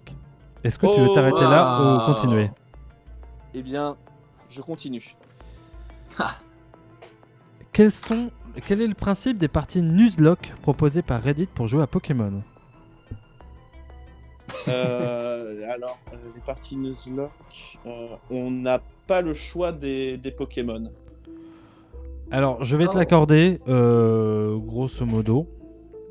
Est-ce 0.64 0.78
que 0.78 0.86
tu 0.92 1.00
veux 1.00 1.08
Oh, 1.10 1.14
t'arrêter 1.14 1.42
là 1.44 2.02
ou 2.02 2.12
continuer? 2.12 2.50
Eh 3.54 3.62
bien, 3.62 3.94
je 4.48 4.60
continue. 4.62 5.16
Quels 7.72 7.92
sont... 7.92 8.30
Quel 8.66 8.80
est 8.82 8.86
le 8.88 8.94
principe 8.94 9.38
des 9.38 9.46
parties 9.48 9.80
Nuzlocke 9.80 10.52
proposées 10.62 11.02
par 11.02 11.22
Reddit 11.22 11.46
pour 11.46 11.68
jouer 11.68 11.82
à 11.82 11.86
Pokémon? 11.86 12.32
Euh, 12.32 12.40
alors, 14.66 15.98
euh, 16.12 16.16
les 16.34 16.40
parties 16.44 16.76
Nuzlocke, 16.76 17.78
euh, 17.86 18.08
on 18.30 18.50
n'a 18.50 18.80
pas 19.06 19.20
le 19.20 19.32
choix 19.32 19.72
des, 19.72 20.16
des 20.16 20.30
Pokémon. 20.30 20.90
Alors, 22.30 22.62
je 22.62 22.76
vais 22.76 22.86
te 22.86 22.92
Oh. 22.94 22.98
l'accorder, 22.98 23.60
euh, 23.68 24.56
grosso 24.58 25.04
modo, 25.04 25.48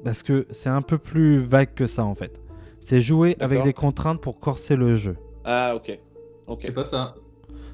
parce 0.04 0.24
que 0.24 0.46
c'est 0.52 0.70
un 0.70 0.82
peu 0.82 0.98
plus 0.98 1.38
vague 1.38 1.74
que 1.74 1.88
ça 1.88 2.04
en 2.04 2.16
fait. 2.16 2.42
C'est 2.82 3.02
jouer 3.02 3.36
avec 3.40 3.64
des 3.64 3.74
contraintes 3.74 4.22
pour 4.22 4.40
corser 4.40 4.76
le 4.76 4.96
jeu. 4.96 5.16
Ah, 5.46 5.74
ok. 5.76 5.98
Ok. 6.48 6.60
C'est 6.64 6.72
pas 6.74 6.84
ça. 6.84 7.16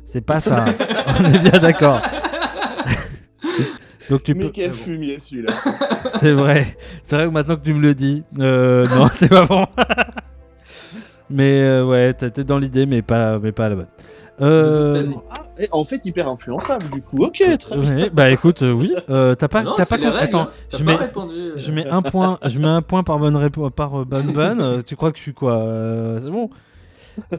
C'est 0.04 0.22
pas 0.22 0.40
ça. 0.40 0.66
On 1.20 1.26
est 1.26 1.40
bien 1.40 1.60
d'accord. 1.60 2.02
Donc 4.10 4.22
tu 4.24 4.36
Mais 4.36 4.46
peux. 4.46 4.50
quel 4.52 4.72
fumier 4.72 5.18
celui-là. 5.20 5.52
C'est 6.20 6.34
vrai. 6.34 6.78
C'est 7.04 7.16
vrai 7.16 7.26
que 7.28 7.32
maintenant 7.32 7.56
que 7.56 7.64
tu 7.64 7.74
me 7.74 7.82
le 7.82 7.96
dis, 7.96 8.24
euh, 8.40 8.86
non, 8.96 9.08
c'est 9.16 9.30
pas 9.30 9.46
bon. 9.48 9.66
Mais 11.30 11.62
euh, 11.62 11.86
ouais, 11.86 12.14
t'es 12.14 12.30
t'es 12.32 12.44
dans 12.44 12.58
l'idée, 12.60 12.86
mais 12.86 13.02
pas, 13.02 13.40
mais 13.40 13.52
pas 13.52 13.66
à 13.68 13.70
la 13.70 13.76
bonne. 13.76 13.88
Euh, 14.42 15.06
Ah, 15.32 15.44
et 15.58 15.70
en 15.72 15.86
fait, 15.86 16.06
hyper 16.06 16.28
influençable 16.28 16.90
du 16.92 17.02
coup. 17.02 17.24
Ok, 17.24 17.42
très 17.58 17.78
bien. 17.78 17.96
ouais, 17.98 18.10
bah 18.10 18.30
écoute, 18.32 18.62
euh, 18.64 18.74
oui. 18.74 18.94
Euh, 19.10 19.34
t'as 19.34 19.48
pas, 19.48 19.64
Non, 19.64 19.74
t'as 19.78 19.86
pas. 19.86 19.96
les 19.96 20.04
con- 20.04 20.10
règles, 20.12 20.24
Attends, 20.24 20.42
hein. 20.42 20.50
T'as 20.70 20.78
je 20.78 20.84
pas 20.84 20.92
mets, 20.92 20.98
répondu. 20.98 21.52
je 21.56 21.72
mets 21.72 21.88
un 21.88 22.02
point, 22.02 22.38
je 22.46 22.60
mets 22.60 22.68
un 22.68 22.82
point 22.82 23.04
par 23.04 23.18
bonne 23.18 23.38
répo- 23.38 23.70
par 23.72 24.02
euh, 24.02 24.06
bonne 24.06 24.26
vanne. 24.34 24.84
Tu 24.84 24.96
crois 24.98 25.12
que 25.12 25.18
je 25.18 25.24
suis 25.24 25.34
quoi 25.34 25.54
euh, 25.62 26.20
C'est 26.22 26.30
bon. 26.32 26.50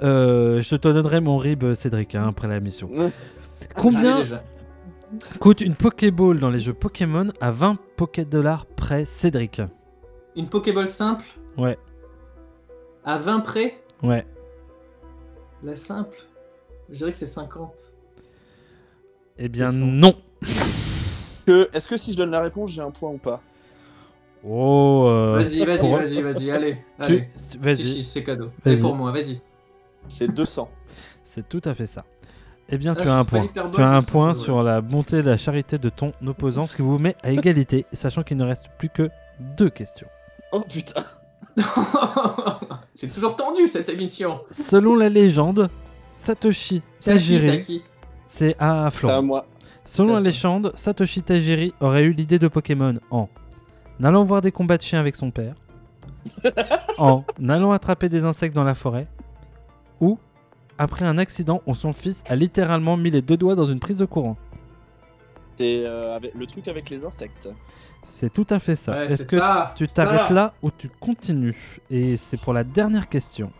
Euh, 0.03 0.63
je 0.63 0.75
te 0.77 0.89
donnerai 0.89 1.21
mon 1.21 1.37
rib, 1.37 1.75
Cédric, 1.75 2.15
hein, 2.15 2.27
après 2.31 2.49
la 2.49 2.61
mission. 2.61 2.89
Combien 3.77 4.19
coûte 5.39 5.61
une 5.61 5.75
Pokéball 5.75 6.39
dans 6.41 6.51
les 6.51 6.61
jeux 6.61 6.73
Pokémon 6.73 7.29
à 7.43 7.51
20 7.51 7.77
Poké 7.97 8.25
dollars 8.25 8.65
près, 8.65 9.05
Cédric? 9.05 9.61
Une 10.35 10.47
Pokéball 10.49 10.89
simple? 10.89 11.25
Ouais, 11.59 11.79
à 13.07 13.17
20 13.19 13.41
près 13.41 13.79
ouais. 14.03 14.27
La 15.63 15.75
simple 15.77 16.19
Je 16.91 16.97
dirais 16.97 17.13
que 17.13 17.17
c'est 17.19 17.25
50. 17.27 17.73
Eh 19.39 19.49
bien 19.49 19.73
non. 19.73 20.15
Est-ce 20.43 21.39
que, 21.47 21.71
est-ce 21.73 21.89
que 21.89 21.97
si 21.97 22.13
je 22.13 22.17
donne 22.19 22.31
la 22.31 22.43
réponse, 22.43 22.71
j'ai 22.73 22.83
un 22.83 22.91
point 22.91 23.11
ou 23.11 23.19
pas? 23.19 23.41
Oh. 24.45 25.07
euh, 25.09 25.37
Vas-y, 25.37 25.65
vas-y, 25.65 25.79
pour- 25.79 25.97
vas-y, 25.99 26.23
vas-y, 26.23 26.51
allez. 26.51 26.75
Tu- 26.75 26.81
allez. 27.05 27.29
Vas-y. 27.61 27.77
Si, 27.77 27.85
si, 27.95 28.05
c'est 28.05 28.23
cadeau. 28.25 28.51
Vas-y. 28.65 28.81
pour 28.81 28.95
moi, 28.95 29.11
vas-y. 29.13 29.41
C'est 30.09 30.29
200. 30.33 30.71
C'est 31.25 31.49
tout 31.49 31.63
à 31.65 31.75
fait 31.75 31.87
ça. 31.87 32.05
Eh 32.69 32.79
bien, 32.79 32.95
Ah, 32.97 33.03
tu 33.03 33.09
as 33.09 33.17
un 33.17 33.25
point. 33.25 33.49
Tu 33.75 33.81
as 33.81 33.89
un 33.91 34.03
point 34.03 34.29
ouais. 34.31 34.35
sur 34.35 34.63
la 34.63 34.81
bonté 34.81 35.19
et 35.19 35.23
la 35.23 35.37
charité 35.37 35.79
de 35.79 35.89
ton 35.89 36.13
opposant, 36.27 36.67
ce 36.67 36.77
qui 36.77 36.83
vous 36.83 36.99
met 36.99 37.17
à 37.23 37.31
égalité, 37.33 37.87
sachant 37.93 38.23
qu'il 38.23 38.37
ne 38.37 38.45
reste 38.45 38.67
plus 38.79 38.89
que 38.89 39.09
deux 39.57 39.71
questions. 39.71 40.09
Oh 40.53 40.61
putain. 40.69 41.03
C'est 42.95 43.13
toujours 43.13 43.37
tendu 43.37 43.69
cette 43.69 43.89
émission. 43.89 44.41
Selon 44.51 44.95
la 44.95 45.09
légende, 45.09 45.69
Satoshi 46.11 46.83
C'est 46.99 47.13
à 47.13 47.19
qui, 47.59 47.83
c'est 48.27 48.57
à 48.59 48.91
Tajiri, 48.91 49.01
c'est 49.01 49.11
à 49.13 49.23
moi. 49.23 49.47
Selon 49.85 50.15
la 50.15 50.21
légende, 50.21 50.73
Satoshi 50.75 51.23
Tajiri 51.23 51.75
aurait 51.81 52.05
eu 52.05 52.13
l'idée 52.13 52.39
de 52.39 52.49
Pokémon 52.49 52.95
en 53.11 53.29
allant 54.03 54.25
voir 54.25 54.43
des 54.43 54.53
combats 54.53 54.77
de 54.77 54.83
chiens 54.83 55.01
avec 55.01 55.17
son 55.17 55.31
père, 55.31 55.55
en 56.99 57.25
allant 57.49 57.73
attraper 57.73 58.09
des 58.09 58.25
insectes 58.25 58.55
dans 58.55 58.65
la 58.65 58.75
forêt, 58.75 59.07
ou 60.01 60.19
après 60.79 61.05
un 61.05 61.19
accident 61.19 61.63
où 61.67 61.75
son 61.75 61.93
fils 61.93 62.23
a 62.29 62.37
littéralement 62.37 62.97
mis 62.97 63.11
les 63.11 63.23
deux 63.23 63.37
doigts 63.37 63.55
dans 63.55 63.67
une 63.67 63.81
prise 63.81 63.99
de 63.99 64.05
courant. 64.05 64.37
Et 65.59 65.85
euh, 65.87 66.17
avec, 66.17 66.35
le 66.35 66.47
truc 66.47 66.69
avec 66.69 66.91
les 66.91 67.05
insectes. 67.05 67.49
C'est 68.09 68.33
tout 68.33 68.47
à 68.51 68.59
fait 68.61 68.77
ça. 68.77 68.93
Ouais, 68.93 69.13
Est-ce 69.13 69.27
que 69.27 69.37
ça. 69.37 69.73
tu 69.77 69.87
t'arrêtes 69.89 70.31
là 70.31 70.55
ou 70.63 70.71
tu 70.71 70.89
continues 70.89 71.81
Et 71.91 72.17
c'est 72.17 72.41
pour 72.41 72.53
la 72.53 72.63
dernière 72.65 73.09
question. 73.09 73.51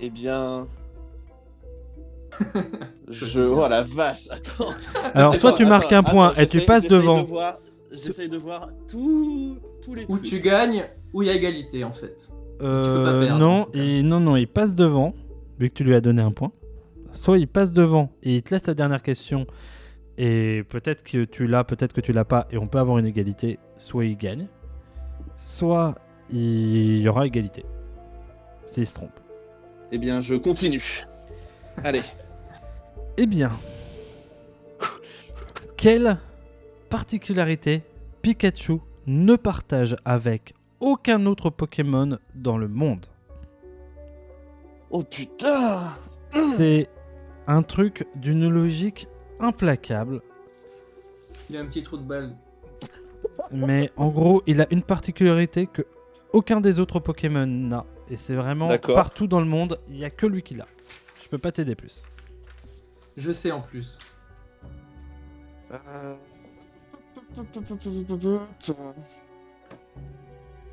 Eh 0.00 0.10
bien. 0.10 0.68
Je. 3.08 3.40
Oh 3.40 3.66
la 3.68 3.82
vache, 3.82 4.28
attends. 4.30 4.70
Alors, 5.14 5.34
soit 5.36 5.52
tu 5.54 5.64
marques 5.66 5.92
un 5.92 6.02
point 6.02 6.28
attends, 6.30 6.40
et 6.42 6.46
tu 6.46 6.60
passes 6.60 6.82
j'essaye 6.82 6.98
devant. 7.00 7.22
de 7.22 7.26
voir- 7.26 7.56
J'essaye 7.92 8.28
de 8.28 8.36
voir 8.38 8.68
tout- 8.88 9.58
tous 9.82 9.94
les 9.94 10.04
Où 10.04 10.16
trucs. 10.18 10.22
tu 10.24 10.40
gagnes, 10.40 10.84
où 11.12 11.22
il 11.22 11.26
y 11.26 11.30
a 11.30 11.34
égalité 11.34 11.84
en 11.84 11.92
fait. 11.92 12.28
Euh, 12.60 13.04
pas 13.04 13.20
perdre. 13.26 13.38
non, 13.38 13.66
et 13.72 14.02
non, 14.02 14.18
non, 14.20 14.34
il 14.36 14.48
passe 14.48 14.74
devant, 14.74 15.14
vu 15.60 15.68
que 15.70 15.74
tu 15.74 15.84
lui 15.84 15.94
as 15.94 16.00
donné 16.00 16.20
un 16.22 16.32
point. 16.32 16.50
Soit 17.12 17.38
il 17.38 17.46
passe 17.46 17.72
devant 17.72 18.10
et 18.24 18.36
il 18.36 18.42
te 18.42 18.52
laisse 18.52 18.66
la 18.66 18.74
dernière 18.74 19.02
question, 19.02 19.46
et 20.16 20.64
peut-être 20.68 21.02
que 21.02 21.24
tu 21.24 21.46
l'as, 21.46 21.64
peut-être 21.64 21.92
que 21.92 22.00
tu 22.00 22.12
l'as 22.12 22.24
pas, 22.24 22.46
et 22.50 22.58
on 22.58 22.66
peut 22.66 22.78
avoir 22.78 22.98
une 22.98 23.06
égalité. 23.06 23.58
Soit 23.76 24.06
il 24.06 24.16
gagne, 24.16 24.48
soit 25.36 25.94
il 26.30 27.00
y 27.00 27.08
aura 27.08 27.26
égalité. 27.26 27.64
S'il 28.68 28.86
se 28.86 28.94
trompe. 28.94 29.20
Eh 29.92 29.98
bien, 29.98 30.20
je 30.20 30.34
continue. 30.34 31.04
Allez. 31.82 32.02
Eh 33.16 33.26
bien, 33.26 33.50
quelle 35.76 36.18
particularité 36.88 37.82
Pikachu 38.22 38.80
ne 39.06 39.36
partage 39.36 39.96
avec 40.04 40.54
aucun 40.80 41.26
autre 41.26 41.50
Pokémon 41.50 42.18
dans 42.34 42.56
le 42.56 42.68
monde? 42.68 43.06
Oh 44.90 45.02
putain 45.02 45.80
C'est 46.56 46.88
un 47.46 47.62
truc 47.62 48.06
d'une 48.14 48.48
logique 48.48 49.08
implacable, 49.40 50.20
Il 51.50 51.56
a 51.56 51.60
un 51.60 51.66
petit 51.66 51.82
trou 51.82 51.96
de 51.98 52.02
balle. 52.02 52.34
mais 53.50 53.90
en 53.96 54.08
gros, 54.08 54.42
il 54.46 54.60
a 54.60 54.66
une 54.72 54.82
particularité 54.82 55.66
que 55.66 55.82
aucun 56.32 56.60
des 56.60 56.78
autres 56.78 57.00
Pokémon 57.00 57.46
n'a. 57.46 57.84
Et 58.10 58.16
c'est 58.16 58.34
vraiment 58.34 58.68
partout 58.94 59.26
dans 59.26 59.40
le 59.40 59.46
monde, 59.46 59.80
il 59.88 59.94
n'y 59.96 60.04
a 60.04 60.10
que 60.10 60.26
lui 60.26 60.42
qui 60.42 60.54
l'a. 60.54 60.66
Je 61.22 61.28
peux 61.28 61.38
pas 61.38 61.52
t'aider 61.52 61.74
plus. 61.74 62.04
Je 63.16 63.30
sais 63.32 63.50
en 63.52 63.60
plus. 63.60 63.98
Euh, 65.72 66.14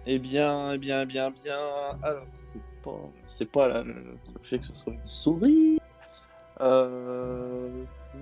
Eh 0.07 0.17
bien, 0.19 0.71
eh 0.73 0.77
bien, 0.77 1.01
eh 1.03 1.05
bien, 1.05 1.29
bien. 1.31 1.55
Alors, 2.01 2.25
c'est 2.37 2.61
pas, 2.83 2.99
c'est 3.23 3.51
pas 3.51 3.67
la- 3.67 3.83
le 3.83 4.17
fait 4.41 4.57
que 4.59 4.65
ce 4.65 4.73
soit 4.73 4.93
une 4.93 5.05
souris. 5.05 5.79
Euh... 6.61 7.67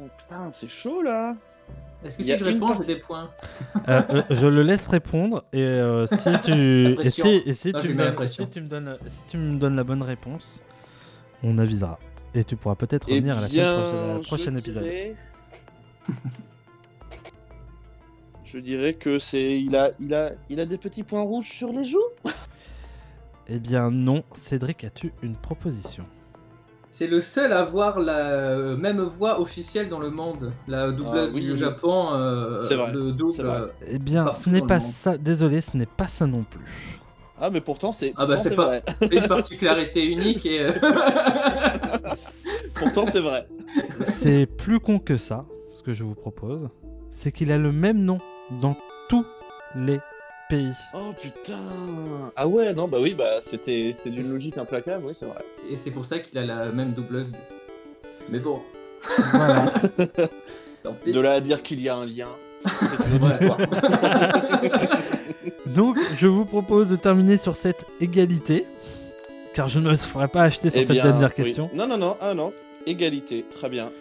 oh, 0.02 0.08
putain, 0.18 0.52
c'est 0.54 0.70
chaud 0.70 1.02
là. 1.02 1.36
Est-ce 2.04 2.18
que 2.18 2.22
Il 2.24 2.28
y 2.30 2.32
a 2.32 2.38
si 2.38 2.44
je 2.46 2.50
une 2.50 2.54
réponds, 2.54 2.68
partie- 2.68 2.88
j'ai 2.88 2.96
des 2.96 3.02
points 3.02 3.30
Euh, 3.90 4.02
euh, 4.10 4.24
je 4.30 4.48
le 4.48 4.64
laisse 4.64 4.88
répondre 4.88 5.44
et 5.52 5.62
euh, 5.62 6.06
si 6.08 6.30
tu 6.44 6.82
La 6.82 6.90
et 6.92 6.96
pression. 6.96 7.26
si, 7.26 7.30
et 7.46 7.54
si 7.54 7.74
tu 7.74 7.80
j'ai 7.82 7.88
me 7.90 7.94
mis 7.94 7.98
la 8.00 8.06
donnes, 8.06 8.16
pression. 8.16 8.46
si 8.46 8.50
tu 8.52 8.62
me 8.62 8.68
donnes 8.68 8.98
si 9.08 9.24
tu 9.28 9.38
me 9.38 9.58
donnes 9.60 9.76
la 9.76 9.84
bonne 9.84 10.02
réponse, 10.04 10.64
on 11.44 11.58
avisera 11.58 12.00
et 12.34 12.44
tu 12.46 12.56
pourras 12.56 12.76
peut-être 12.76 13.06
Eh 13.10 13.16
revenir 13.16 13.38
à 13.38 13.42
la 13.42 13.48
semaine 13.48 13.66
prochaine, 13.66 14.00
à 14.10 14.14
la 14.16 14.22
je 14.22 14.28
prochain 14.28 14.56
épisode. 14.56 14.84
dirais- 14.84 15.16
Je 18.46 18.58
dirais 18.58 18.94
que 18.94 19.20
c'est, 19.20 19.60
il 19.62 19.76
a, 19.76 19.92
il 20.00 20.12
a, 20.14 20.32
il 20.50 20.60
a 20.60 20.66
des 20.66 20.78
petits 20.80 21.04
points 21.04 21.22
rouges 21.22 21.50
sur 21.50 21.72
les 21.72 21.86
joues. 21.86 22.00
Eh 23.48 23.60
bien 23.60 23.92
non, 23.92 24.24
Cédric, 24.36 24.84
as-tu 24.86 25.14
une 25.22 25.36
proposition? 25.36 26.06
C'est 27.00 27.08
le 27.08 27.22
seul 27.22 27.54
à 27.54 27.62
avoir 27.62 27.97
la 28.02 28.76
même 28.76 29.00
voix 29.00 29.39
officielle 29.39 29.88
dans 29.88 30.02
le 30.02 30.10
monde. 30.10 30.52
La 30.68 30.91
doubleuse 30.91 31.30
Ah, 31.30 31.34
oui, 31.34 31.39
du 31.45 31.54
oui. 31.54 31.58
Japon. 31.58 32.10
euh, 32.12 32.58
C'est 32.58 32.76
vrai, 32.76 32.91
de 32.91 33.12
double, 33.12 33.32
c'est 33.32 33.43
vrai. 33.43 33.62
euh, 33.62 33.68
Eh 33.88 34.00
bien, 34.00 34.30
ce 34.34 34.50
n'est 34.50 34.60
pas 34.62 34.82
ça. 34.82 35.18
Désolé, 35.18 35.62
ce 35.62 35.78
n'est 35.78 35.86
pas 35.86 36.10
ça 36.10 36.28
non 36.28 36.43
plus. 36.43 36.60
Ah, 37.39 37.50
mais 37.52 37.62
pourtant 37.62 37.93
c'est, 37.93 38.12
Ah 38.18 38.26
bah 38.26 38.36
c'est 38.36 38.50
c'est 38.50 38.56
pas 38.58 38.66
vrai. 38.66 38.84
c'est 39.00 39.14
une 39.14 39.30
particularité 39.30 40.04
unique 40.06 40.45
et 40.45 40.60
euh, 40.62 40.72
pourtant 42.76 43.06
c'est 43.08 43.22
vrai. 43.22 43.47
C'est 44.10 44.45
plus 44.45 44.82
con 44.82 45.00
que 45.00 45.16
ça, 45.16 45.45
ce 45.72 45.82
que 45.82 45.93
je 45.93 46.04
vous 46.04 46.16
propose. 46.16 46.68
C'est 47.12 47.32
qu'il 47.32 47.54
a 47.54 47.58
le 47.58 47.72
même 47.72 48.04
nom 48.04 48.18
dans 48.62 48.76
tous 49.08 49.26
les 49.74 50.00
pays. 50.50 50.74
Oh 50.93 51.14
putain. 51.22 51.60
Ah 52.36 52.47
ouais, 52.47 52.74
non, 52.74 52.88
bah 52.88 52.97
oui, 53.00 53.14
bah 53.14 53.39
c'était, 53.41 53.93
c'est 53.95 54.10
d'une 54.10 54.28
logique 54.30 54.58
implacable, 54.58 55.06
oui, 55.06 55.14
c'est 55.14 55.26
vrai. 55.26 55.43
et 55.70 55.76
c'est 55.76 55.91
pour 55.91 56.06
ça 56.06 56.20
qu'il 56.20 56.38
a 56.38 56.45
la 56.45 56.66
même 56.72 56.91
doubleuse. 56.93 57.32
Mais 58.30 58.39
bon, 58.39 58.60
Voilà. 59.32 59.72
De 61.06 61.20
là 61.20 61.34
à 61.34 61.41
dire 61.41 61.62
qu'il 61.62 61.82
y 61.82 61.89
a 61.89 61.95
un 61.95 62.06
lien, 62.06 62.28
c'est 62.66 62.70
une 63.08 63.16
autre 63.16 63.26
Ouais. 63.28 63.32
histoire. 63.34 63.58
Donc, 65.68 65.97
je 66.18 66.28
vous 66.28 66.45
propose 66.45 66.89
de 66.89 66.95
terminer 66.95 67.38
sur 67.38 67.56
cette 67.56 67.86
égalité. 68.00 68.66
Car 69.54 69.68
je 69.68 69.80
ne 69.80 69.89
me 69.89 69.95
ferai 69.95 70.28
pas 70.28 70.43
acheter 70.43 70.70
sur 70.70 70.80
Eh 70.82 70.86
cette 70.86 70.93
bien, 70.95 71.04
dernière 71.04 71.34
oui. 71.38 71.43
question. 71.43 71.70
Non, 71.74 71.86
non, 71.88 71.97
non, 71.97 72.16
ah 72.22 72.34
non, 72.34 72.54
égalité, 72.86 73.45
très 73.54 73.68
bien. 73.70 73.91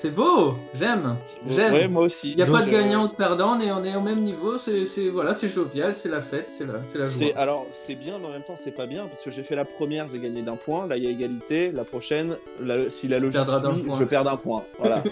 C'est 0.00 0.12
beau, 0.14 0.54
j'aime. 0.78 1.16
J'aime. 1.48 1.72
Ouais, 1.72 1.88
moi 1.88 2.04
aussi. 2.04 2.30
Il 2.30 2.36
n'y 2.36 2.42
a 2.42 2.46
Donc, 2.46 2.54
pas 2.54 2.62
de 2.64 2.70
gagnant 2.70 3.06
ou 3.06 3.08
de 3.08 3.14
perdant, 3.14 3.56
on 3.56 3.60
est, 3.60 3.72
on 3.72 3.82
est 3.82 3.96
au 3.96 4.00
même 4.00 4.20
niveau, 4.20 4.56
c'est 4.56 5.08
voilà, 5.08 5.34
c'est 5.34 5.48
jovial, 5.48 5.92
c'est 5.92 6.08
la 6.08 6.20
fête, 6.20 6.52
c'est 6.56 6.64
la, 6.66 6.84
c'est 6.84 6.98
la 6.98 7.04
joie. 7.04 7.36
alors 7.36 7.66
c'est 7.72 7.96
bien, 7.96 8.20
mais 8.20 8.26
en 8.26 8.30
même 8.30 8.44
temps 8.44 8.54
c'est 8.56 8.70
pas 8.70 8.86
bien 8.86 9.08
parce 9.08 9.24
que 9.24 9.32
j'ai 9.32 9.42
fait 9.42 9.56
la 9.56 9.64
première, 9.64 10.06
j'ai 10.12 10.20
gagné 10.20 10.42
d'un 10.42 10.54
point. 10.54 10.86
Là 10.86 10.96
il 10.98 11.02
y 11.02 11.08
a 11.08 11.10
égalité. 11.10 11.72
La 11.72 11.82
prochaine, 11.82 12.36
la- 12.62 12.88
si 12.90 13.08
la 13.08 13.18
logique 13.18 13.40
suit, 13.40 13.82
point. 13.88 13.98
je 13.98 14.04
perds 14.04 14.22
d'un 14.22 14.36
point. 14.36 14.62
Voilà. 14.78 15.02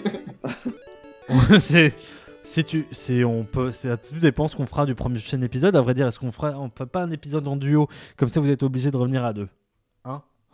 c'est, 1.59 1.91
si 2.45 2.63
tu, 2.63 2.87
c'est, 2.93 3.25
on 3.25 3.43
peut, 3.43 3.71
tout 3.73 4.19
dépend 4.21 4.47
ce 4.47 4.55
qu'on 4.55 4.67
fera 4.67 4.85
du 4.85 4.95
prochain 4.95 5.41
épisode. 5.41 5.75
À 5.75 5.81
vrai 5.81 5.95
dire, 5.95 6.07
est-ce 6.07 6.17
qu'on 6.17 6.31
fera, 6.31 6.57
on 6.57 6.69
fait 6.73 6.85
pas 6.85 7.01
un 7.01 7.11
épisode 7.11 7.45
en 7.49 7.57
duo 7.57 7.89
comme 8.15 8.29
ça 8.29 8.39
vous 8.39 8.49
êtes 8.49 8.63
obligé 8.63 8.89
de 8.89 8.95
revenir 8.95 9.25
à 9.25 9.33
deux, 9.33 9.49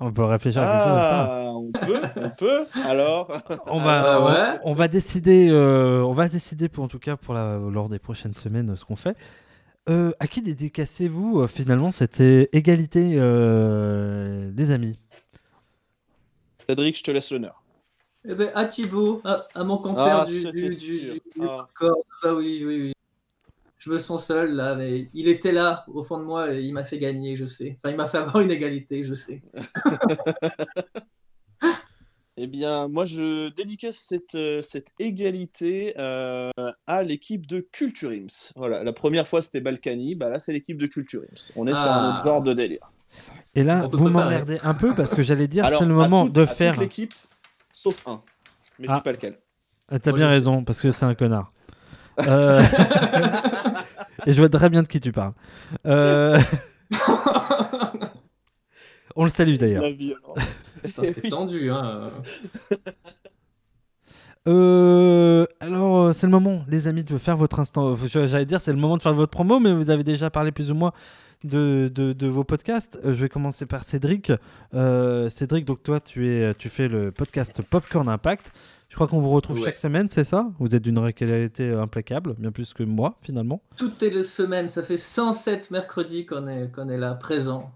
On 0.06 0.12
peut 0.12 0.24
réfléchir 0.26 0.62
à 0.62 0.66
quelque 0.66 0.84
chose 0.84 0.94
comme 0.94 1.04
ça. 1.04 1.28
ah, 1.30 1.52
on 1.54 1.72
peut, 1.72 2.02
on 2.18 2.30
peut. 2.30 2.66
Alors. 2.84 3.32
On 3.68 3.80
va, 3.80 4.04
Ah 4.06 4.22
on- 4.22 4.26
ouais. 4.26 4.60
on, 4.66 4.74
va 4.74 4.88
décider, 4.88 5.48
euh, 5.50 6.02
on 6.02 6.12
va 6.12 6.28
décider 6.28 6.68
pour 6.68 6.84
en 6.84 6.88
tout 6.88 7.00
cas 7.00 7.16
pour 7.16 7.34
la, 7.34 7.58
lors 7.58 7.88
des 7.90 8.00
prochaines 8.00 8.34
semaines 8.34 8.72
euh, 8.72 8.76
ce 8.76 8.84
qu'on 8.86 8.96
fait. 8.98 9.16
Euh, 9.90 10.12
à 10.20 10.28
qui 10.28 10.42
dédicacez-vous 10.42 11.48
finalement 11.48 11.92
cette 11.92 12.22
euh, 12.22 12.46
égalité, 12.54 13.14
euh, 13.16 14.52
les 14.56 14.72
amis? 14.72 15.00
Cédric, 16.68 16.98
je 16.98 17.04
te 17.04 17.12
laisse 17.12 17.32
l'honneur. 17.32 17.64
Eh 18.28 18.36
ben, 18.36 18.52
à 18.56 18.66
Thibaut, 18.66 19.22
à, 19.26 19.46
à 19.54 19.64
mon 19.64 19.78
compère 19.78 20.20
Ah, 20.22 20.26
du, 20.26 20.42
c'était 20.42 20.52
du, 20.52 20.70
du, 20.70 20.76
sûr. 20.76 21.14
du- 21.14 21.22
Ah. 21.42 21.68
corps. 21.74 21.98
Bah 22.24 22.34
oui, 22.34 22.64
oui, 22.66 22.82
oui. 22.82 22.94
Je 23.84 23.92
me 23.92 24.00
sens 24.00 24.26
seul 24.28 24.54
là, 24.56 24.76
mais 24.76 25.10
il 25.14 25.28
était 25.28 25.52
là 25.52 25.84
au 25.94 26.04
fond 26.04 26.18
de 26.18 26.24
moi 26.24 26.54
et 26.54 26.62
il 26.62 26.72
m'a 26.72 26.86
fait 26.86 27.00
gagner, 27.00 27.36
je 27.36 27.46
sais. 27.46 27.78
Enfin, 27.84 27.92
il 27.92 27.98
m'a 27.98 28.08
fait 28.08 28.20
avoir 28.20 28.40
une 28.40 28.50
égalité, 28.52 29.04
je 29.04 29.14
sais. 29.14 29.42
Eh 32.36 32.48
bien, 32.48 32.88
moi 32.88 33.06
je 33.06 33.50
dédicace 33.54 33.96
cette, 33.96 34.34
euh, 34.34 34.64
cette 34.64 34.92
égalité 34.98 35.94
euh, 36.00 36.50
à 36.88 37.04
l'équipe 37.04 37.46
de 37.46 37.60
Culture 37.60 38.10
Ims. 38.10 38.52
Voilà, 38.56 38.84
la 38.84 38.92
première 38.92 39.28
fois 39.28 39.44
c'était 39.44 39.62
Balkany, 39.62 40.16
bah 40.16 40.30
là 40.30 40.40
c'est 40.40 40.52
l'équipe 40.52 40.80
de 40.80 40.88
Culture 40.88 41.22
Ims. 41.22 41.52
On 41.56 41.68
est 41.68 41.74
sur 41.74 41.82
un 41.84 42.10
Ah. 42.10 42.14
autre 42.16 42.24
genre 42.24 42.42
de 42.42 42.54
délire. 42.54 42.92
Et 43.54 43.62
là, 43.62 43.88
vous 43.92 44.10
m'emmerdez 44.10 44.58
un 44.64 44.74
peu 44.74 44.96
parce 44.96 45.14
que 45.14 45.22
j'allais 45.22 45.48
dire 45.48 45.64
c'est 45.68 45.86
le 45.86 45.94
à 45.94 45.96
moment 45.96 46.26
toute- 46.26 46.34
de 46.34 46.42
à 46.42 46.48
toute 46.48 46.56
faire. 46.58 46.80
l'équipe, 46.80 47.14
sauf 47.72 48.02
un. 48.08 48.24
Mais 48.80 48.88
je 48.88 48.94
Ah. 48.94 48.96
dis 48.96 49.02
pas 49.04 49.12
lequel. 49.12 49.38
Ah, 49.90 50.00
T'as 50.00 50.12
bien 50.12 50.28
je 50.28 50.34
raison 50.34 50.64
parce 50.64 50.82
que 50.82 50.90
c'est 50.90 51.06
un 51.06 51.14
connard. 51.14 51.54
Euh, 52.20 52.64
Et 54.26 54.32
je 54.32 54.38
vois 54.38 54.50
très 54.50 54.70
bien 54.70 54.84
de 54.84 54.88
qui 54.88 55.00
tu 55.00 55.12
parles. 55.12 55.34
Euh, 55.86 56.40
On 59.16 59.26
le 59.26 59.30
salue 59.30 59.56
d'ailleurs. 59.58 59.84
C'est 60.86 61.30
tendu, 61.30 61.70
hein. 61.72 62.10
Euh, 64.48 65.46
alors, 65.60 66.14
c'est 66.14 66.26
le 66.28 66.32
moment, 66.32 66.66
les 66.68 66.88
amis, 66.88 67.04
de 67.04 67.18
faire 67.18 67.38
votre 67.38 67.60
instant. 67.60 67.96
J'allais 68.06 68.46
dire, 68.46 68.60
c'est 68.62 68.74
le 68.74 68.80
moment 68.80 68.98
de 68.98 69.02
faire 69.02 69.14
votre 69.14 69.32
promo, 69.32 69.60
mais 69.60 69.74
vous 69.74 69.90
avez 69.90 70.04
déjà 70.04 70.30
parlé 70.30 70.52
plus 70.52 70.72
ou 70.72 70.76
moins 70.76 70.92
de, 71.44 71.92
de, 71.94 72.14
de 72.14 72.28
vos 72.28 72.44
podcasts. 72.44 73.00
Je 73.04 73.12
vais 73.12 73.30
commencer 73.30 73.66
par 73.66 73.84
Cédric. 73.84 74.32
Euh, 74.74 75.30
Cédric, 75.30 75.66
donc 75.66 75.84
toi, 75.84 76.00
tu, 76.00 76.28
es, 76.30 76.54
tu 76.56 76.70
fais 76.70 76.88
le 76.88 77.12
podcast 77.12 77.62
Popcorn 77.62 78.10
Impact. 78.10 78.52
Je 78.94 78.96
crois 78.96 79.08
qu'on 79.08 79.22
vous 79.22 79.32
retrouve 79.32 79.58
Ouais. 79.58 79.66
chaque 79.66 79.78
semaine, 79.78 80.08
c'est 80.08 80.24
ça? 80.24 80.52
Vous 80.60 80.76
êtes 80.76 80.84
d'une 80.84 81.00
régularité 81.00 81.72
implacable, 81.74 82.36
bien 82.38 82.52
plus 82.52 82.76
que 82.76 82.84
moi, 82.84 83.18
finalement. 83.24 83.64
Toutes 83.76 84.00
les 84.04 84.24
semaines, 84.24 84.70
ça 84.70 84.84
fait 84.84 84.98
107 84.98 85.72
mercredis 85.72 86.28
qu'on 86.28 86.48
est, 86.48 86.70
qu'on 86.72 86.88
est 86.90 87.00
là, 87.00 87.16
présent, 87.16 87.72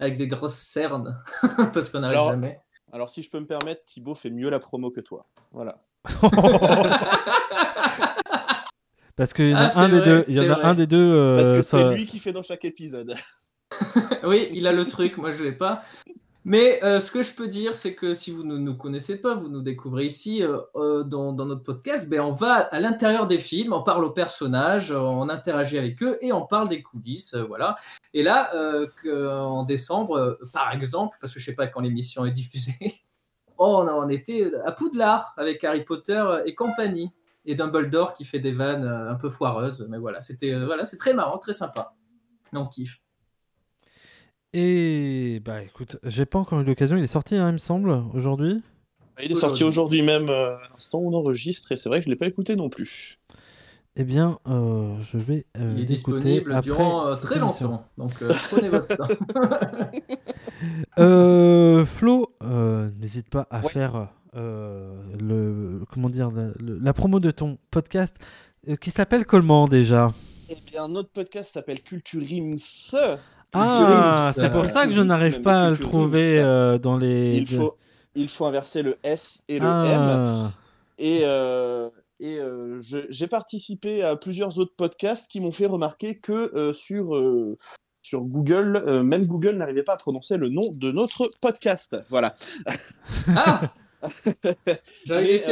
avec 0.00 0.16
des 0.16 0.26
grosses 0.26 0.54
cernes, 0.58 1.22
parce 1.74 1.90
qu'on 1.90 2.00
n'arrive 2.00 2.16
Alors, 2.16 2.30
jamais. 2.30 2.58
alors, 2.92 3.10
si 3.10 3.22
je 3.22 3.28
peux 3.28 3.38
me 3.38 3.44
permettre, 3.46 3.84
Thibaut 3.84 4.14
fait 4.14 4.30
mieux 4.30 4.48
la 4.48 4.58
promo 4.58 4.90
que 4.90 5.02
toi. 5.02 5.26
Voilà. 5.52 5.82
Parce 9.16 9.34
qu'il 9.34 9.50
y 9.50 9.54
en 9.54 9.58
a 9.58 9.76
un 9.78 9.88
des 9.90 9.96
vrai, 9.98 10.04
deux. 10.06 10.24
Il 10.28 10.34
y 10.36 10.40
en 10.40 10.44
c'est 10.44 10.50
a 10.62 10.66
un 10.68 10.74
des 10.74 10.86
deux. 10.86 10.96
euh, 10.96 11.36
Parce 11.38 11.52
que 11.52 11.60
ça- 11.62 11.78
c'est 11.90 11.94
lui 11.94 12.06
qui 12.06 12.20
fait 12.20 12.32
dans 12.32 12.42
chaque 12.42 12.64
épisode. 12.64 13.16
oui, 14.24 14.48
il 14.52 14.66
a 14.66 14.72
le 14.72 14.86
truc, 14.86 15.18
moi 15.18 15.32
je 15.32 15.42
l'ai 15.42 15.52
pas. 15.52 15.82
Mais 16.48 16.82
euh, 16.82 16.98
ce 16.98 17.10
que 17.10 17.22
je 17.22 17.34
peux 17.34 17.46
dire, 17.46 17.76
c'est 17.76 17.94
que 17.94 18.14
si 18.14 18.30
vous 18.30 18.42
ne 18.42 18.56
nous 18.56 18.74
connaissez 18.74 19.20
pas, 19.20 19.34
vous 19.34 19.50
nous 19.50 19.60
découvrez 19.60 20.06
ici 20.06 20.42
euh, 20.42 20.56
euh, 20.76 21.04
dans, 21.04 21.34
notre 21.34 21.62
podcast, 21.62 22.08
ben, 22.08 22.22
on 22.22 22.32
va 22.32 22.54
à 22.54 22.80
l'intérieur 22.80 23.26
des 23.26 23.38
films, 23.38 23.74
on 23.74 23.82
parle 23.82 24.02
aux 24.02 24.12
personnages, 24.12 24.90
on 24.90 25.28
interagit 25.28 25.76
avec 25.76 26.02
eux 26.02 26.16
et 26.22 26.32
on 26.32 26.46
parle 26.46 26.70
des 26.70 26.80
coulisses. 26.82 27.34
voilà. 27.34 27.76
Et 28.14 28.22
là, 28.22 28.50
en 29.14 29.62
décembre, 29.64 30.38
par 30.54 30.72
exemple, 30.72 31.18
parce 31.20 31.34
que 31.34 31.38
je 31.38 31.44
sais 31.44 31.54
pas 31.54 31.66
quand 31.66 31.82
l'émission 31.82 32.24
est 32.24 32.30
diffusée, 32.30 32.94
oh, 33.58 33.84
on, 33.84 33.86
on 33.86 34.08
était 34.08 34.50
à 34.64 34.72
Poudlard 34.72 35.34
avec 35.36 35.62
Harry 35.64 35.84
Potter 35.84 36.24
et 36.46 36.54
compagnie. 36.54 37.12
Et 37.44 37.56
Dumbledore 37.56 38.14
qui 38.14 38.24
fait 38.24 38.40
des 38.40 38.52
vannes 38.52 38.86
un 38.86 39.16
peu 39.16 39.28
foireuses. 39.28 39.86
Mais 39.90 39.98
voilà, 39.98 40.22
c'était 40.22 40.58
voilà, 40.64 40.86
c'est 40.86 40.98
très 40.98 41.12
marrant, 41.12 41.36
très 41.36 41.52
sympa. 41.52 41.94
On 42.54 42.66
kiffe. 42.66 43.02
Et 44.60 45.40
bah 45.44 45.62
écoute, 45.62 45.98
j'ai 46.02 46.26
pas 46.26 46.40
encore 46.40 46.60
eu 46.60 46.64
l'occasion. 46.64 46.96
Il 46.96 47.04
est 47.04 47.06
sorti, 47.06 47.36
hein, 47.36 47.50
il 47.50 47.52
me 47.52 47.58
semble, 47.58 48.02
aujourd'hui. 48.12 48.60
Il 49.22 49.30
est 49.30 49.36
sorti 49.36 49.62
aujourd'hui 49.62 50.02
même, 50.02 50.28
euh, 50.28 50.56
à 50.56 50.62
l'instant 50.72 50.98
où 50.98 51.08
on 51.08 51.16
enregistre, 51.16 51.70
et 51.70 51.76
c'est 51.76 51.88
vrai 51.88 52.00
que 52.00 52.04
je 52.04 52.08
ne 52.08 52.14
l'ai 52.14 52.18
pas 52.18 52.26
écouté 52.26 52.56
non 52.56 52.68
plus. 52.68 53.20
Eh 53.94 54.02
bien, 54.02 54.38
euh, 54.48 55.00
je 55.00 55.16
vais 55.16 55.46
euh, 55.56 55.74
Il 55.76 55.84
est 55.84 55.86
l'écouter 55.86 55.94
disponible 55.94 56.52
après 56.52 56.70
durant 56.70 57.06
euh, 57.06 57.14
très 57.14 57.38
longtemps, 57.38 57.84
donc 57.98 58.20
euh, 58.22 58.30
prenez 58.50 58.68
votre 58.68 58.96
temps. 58.96 59.08
Euh, 60.98 61.84
Flo, 61.84 62.34
euh, 62.42 62.90
n'hésite 63.00 63.30
pas 63.30 63.46
à 63.48 63.62
faire 63.62 64.08
euh, 64.34 64.92
le 65.20 65.84
comment 65.88 66.08
dire 66.08 66.32
la, 66.58 66.92
promo 66.92 67.20
de 67.20 67.30
ton 67.30 67.58
podcast 67.70 68.16
euh, 68.68 68.74
qui 68.74 68.90
s'appelle 68.90 69.24
comment 69.24 69.68
déjà? 69.68 70.12
Eh 70.48 70.56
bien, 70.66 70.88
notre 70.88 71.10
podcast 71.10 71.52
s'appelle 71.52 71.80
Culturims. 71.80 72.56
Ah, 73.52 74.32
c'est 74.34 74.50
pour 74.50 74.64
euh, 74.64 74.68
ça 74.68 74.86
que 74.86 74.92
je 74.92 75.00
n'arrive 75.00 75.40
pas 75.42 75.62
à 75.62 75.70
le 75.70 75.76
trouver 75.76 76.38
euh, 76.38 76.78
dans 76.78 76.96
les. 76.96 77.36
Il 77.36 77.46
faut, 77.46 77.76
il 78.14 78.28
faut 78.28 78.44
inverser 78.46 78.82
le 78.82 78.96
S 79.02 79.42
et 79.48 79.58
le 79.58 79.66
Ah. 79.66 79.82
M. 79.86 80.50
Et, 80.98 81.20
euh, 81.24 81.88
et 82.20 82.38
euh, 82.40 82.80
j'ai 82.80 83.26
participé 83.28 84.02
à 84.02 84.16
plusieurs 84.16 84.58
autres 84.58 84.74
podcasts 84.76 85.30
qui 85.30 85.40
m'ont 85.40 85.52
fait 85.52 85.66
remarquer 85.66 86.16
que 86.16 86.52
euh, 86.54 86.72
sur, 86.72 87.14
euh, 87.16 87.56
sur 88.02 88.24
Google, 88.24 88.82
euh, 88.86 89.02
même 89.04 89.26
Google 89.26 89.56
n'arrivait 89.56 89.84
pas 89.84 89.94
à 89.94 89.96
prononcer 89.98 90.36
le 90.36 90.48
nom 90.48 90.70
de 90.72 90.90
notre 90.90 91.30
podcast. 91.40 91.96
Voilà. 92.10 92.34
Ah 93.36 93.62
J'avais 95.06 95.42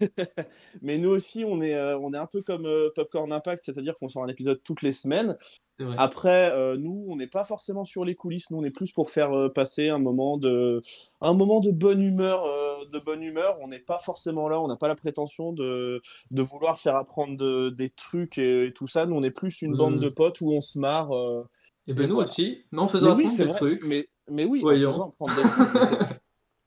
Mais, 0.00 0.10
Mais 0.82 0.98
nous 0.98 1.10
aussi, 1.10 1.44
on 1.46 1.60
est, 1.60 1.74
euh, 1.74 1.98
on 1.98 2.12
est 2.12 2.18
un 2.18 2.26
peu 2.26 2.42
comme 2.42 2.66
euh, 2.66 2.90
Popcorn 2.94 3.32
Impact, 3.32 3.62
c'est-à-dire 3.64 3.96
qu'on 3.98 4.08
sort 4.08 4.24
un 4.24 4.28
épisode 4.28 4.60
toutes 4.62 4.82
les 4.82 4.92
semaines. 4.92 5.36
Après, 5.96 6.52
euh, 6.52 6.76
nous, 6.76 7.06
on 7.08 7.16
n'est 7.16 7.26
pas 7.26 7.44
forcément 7.44 7.86
sur 7.86 8.04
les 8.04 8.14
coulisses, 8.14 8.50
nous, 8.50 8.58
on 8.58 8.64
est 8.64 8.70
plus 8.70 8.92
pour 8.92 9.08
faire 9.08 9.50
passer 9.54 9.88
un 9.88 9.98
moment 9.98 10.36
de, 10.36 10.82
un 11.22 11.32
moment 11.32 11.60
de 11.60 11.70
bonne 11.70 12.02
humeur. 12.02 12.44
de 12.92 12.98
bonne 12.98 13.22
humeur. 13.22 13.56
On 13.62 13.68
n'est 13.68 13.78
pas 13.78 13.98
forcément 13.98 14.48
là, 14.50 14.60
on 14.60 14.68
n'a 14.68 14.76
pas 14.76 14.88
la 14.88 14.94
prétention 14.94 15.54
de, 15.54 16.02
de 16.30 16.42
vouloir 16.42 16.78
faire 16.78 16.96
apprendre 16.96 17.34
de- 17.38 17.70
des 17.70 17.88
trucs 17.88 18.36
et, 18.36 18.66
et 18.66 18.72
tout 18.74 18.86
ça. 18.86 19.06
Nous, 19.06 19.16
on 19.16 19.22
est 19.22 19.30
plus 19.30 19.62
une 19.62 19.74
bande 19.74 19.98
de 20.00 20.08
potes 20.10 20.42
où 20.42 20.50
on 20.52 20.60
se 20.60 20.78
marre. 20.78 21.12
euh, 21.16 21.44
Et 21.86 21.94
ben 21.94 22.02
et 22.04 22.06
nous 22.08 22.16
voilà. 22.16 22.28
aussi, 22.28 22.62
mais 22.72 22.78
en 22.80 22.84
Mais 22.84 22.90
faisant 22.90 23.16
oui, 23.16 23.24
apprendre 23.24 23.38
des 23.38 23.44
vrai, 23.46 23.56
trucs. 23.56 23.84
Mais, 23.86 24.08
mais 24.28 24.44
oui, 24.44 24.58
en 24.58 24.62
Voyons. 24.62 24.92
faisant 24.92 25.08
apprendre 25.08 25.34
des 25.34 25.42
trucs. 25.42 25.98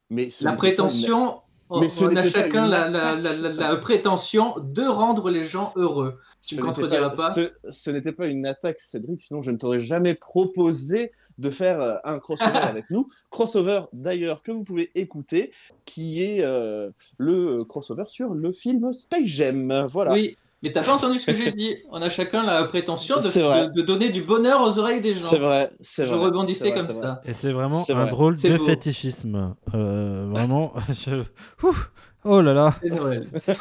mais 0.09 0.25
mais 0.25 0.29
La 0.41 0.53
prétention, 0.53 1.41
on, 1.73 1.79
Mais 1.81 1.89
ce 1.89 2.05
on 2.05 2.15
a 2.15 2.27
chacun 2.27 2.67
la, 2.67 2.87
la- 2.87 3.15
la- 3.15 3.33
la- 3.33 3.49
la 3.49 3.75
prétention 3.77 4.53
de 4.59 4.83
rendre 4.83 5.29
les 5.31 5.43
gens 5.43 5.73
heureux. 5.75 6.19
Tu 6.41 6.55
me 6.55 6.61
n'était 6.61 6.73
contrediras 6.81 7.09
pas, 7.09 7.31
Ce, 7.31 7.51
ce 7.69 7.89
n'était 7.89 8.11
pas 8.11 8.27
une 8.27 8.45
attaque, 8.45 8.79
Cédric, 8.79 9.19
sinon 9.21 9.41
je 9.41 9.49
ne 9.51 9.57
t'aurais 9.57 9.79
jamais 9.79 10.13
proposé 10.13 11.11
de 11.39 11.49
faire 11.49 11.81
euh, 11.81 11.95
un 12.03 12.19
crossover 12.19 12.51
avec 12.77 12.89
nous. 12.91 13.07
Crossover, 13.31 13.81
d'ailleurs, 13.91 14.43
que 14.43 14.51
vous 14.51 14.63
pouvez 14.63 14.91
écouter, 14.95 15.51
qui 15.85 16.23
est 16.23 16.41
euh, 16.43 16.91
le 17.17 17.63
crossover 17.63 18.03
sur 18.07 18.33
le 18.33 18.51
film 18.51 18.93
Space 18.93 19.25
Jam. 19.25 19.87
Voilà. 19.91 20.11
Oui, 20.11 20.37
mais 20.63 20.71
t'as 20.71 20.81
pas 20.81 20.95
entendu 20.95 21.19
ce 21.19 21.25
que 21.25 21.35
j'ai 21.35 21.51
dit. 21.51 21.75
On 21.91 22.01
a 22.01 22.09
chacun 22.09 22.41
la 22.43 22.63
prétention 22.63 23.17
de, 23.17 23.81
donner 23.81 24.09
du 24.09 24.23
bonheur 24.23 24.61
aux 24.61 24.79
oreilles 24.79 25.01
des 25.01 25.13
gens. 25.13 25.19
C'est 25.19 25.37
vrai, 25.37 25.69
c'est 25.81 26.05
Je 26.05 26.13
vrai. 26.13 26.27
rebondissais 26.27 26.63
c'est 26.63 26.71
vrai, 26.71 26.87
comme 26.87 27.01
ça. 27.01 27.21
Et 27.25 27.33
c'est 27.33 27.51
vraiment 27.51 27.83
C'est 27.83 27.91
un 27.91 28.03
vrai. 28.03 28.09
drôle 28.09 28.41
de 28.41 28.57
beau. 28.57 28.65
fétichisme. 28.65 29.55
Euh, 29.73 30.25
vraiment, 30.29 30.71
je... 30.89 31.23
Ouf. 31.67 31.91
oh 32.23 32.39
là 32.39 32.53
là. 32.53 32.75
C'est 32.81 32.91
Noël. 32.91 33.27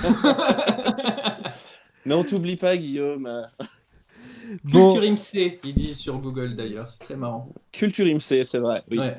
Mais 2.07 2.14
on 2.14 2.22
t'oublie 2.22 2.57
pas, 2.57 2.76
Guillaume. 2.76 3.48
Bon. 4.64 4.92
Culture 4.92 5.05
IMC, 5.05 5.59
ils 5.64 5.74
disent 5.74 5.98
sur 5.98 6.18
Google 6.18 6.55
d'ailleurs. 6.55 6.88
C'est 6.88 7.05
très 7.05 7.16
marrant. 7.16 7.46
Culture 7.72 8.07
IMC, 8.07 8.44
c'est 8.44 8.59
vrai. 8.59 8.84
Oui. 8.88 9.00
Ouais. 9.00 9.14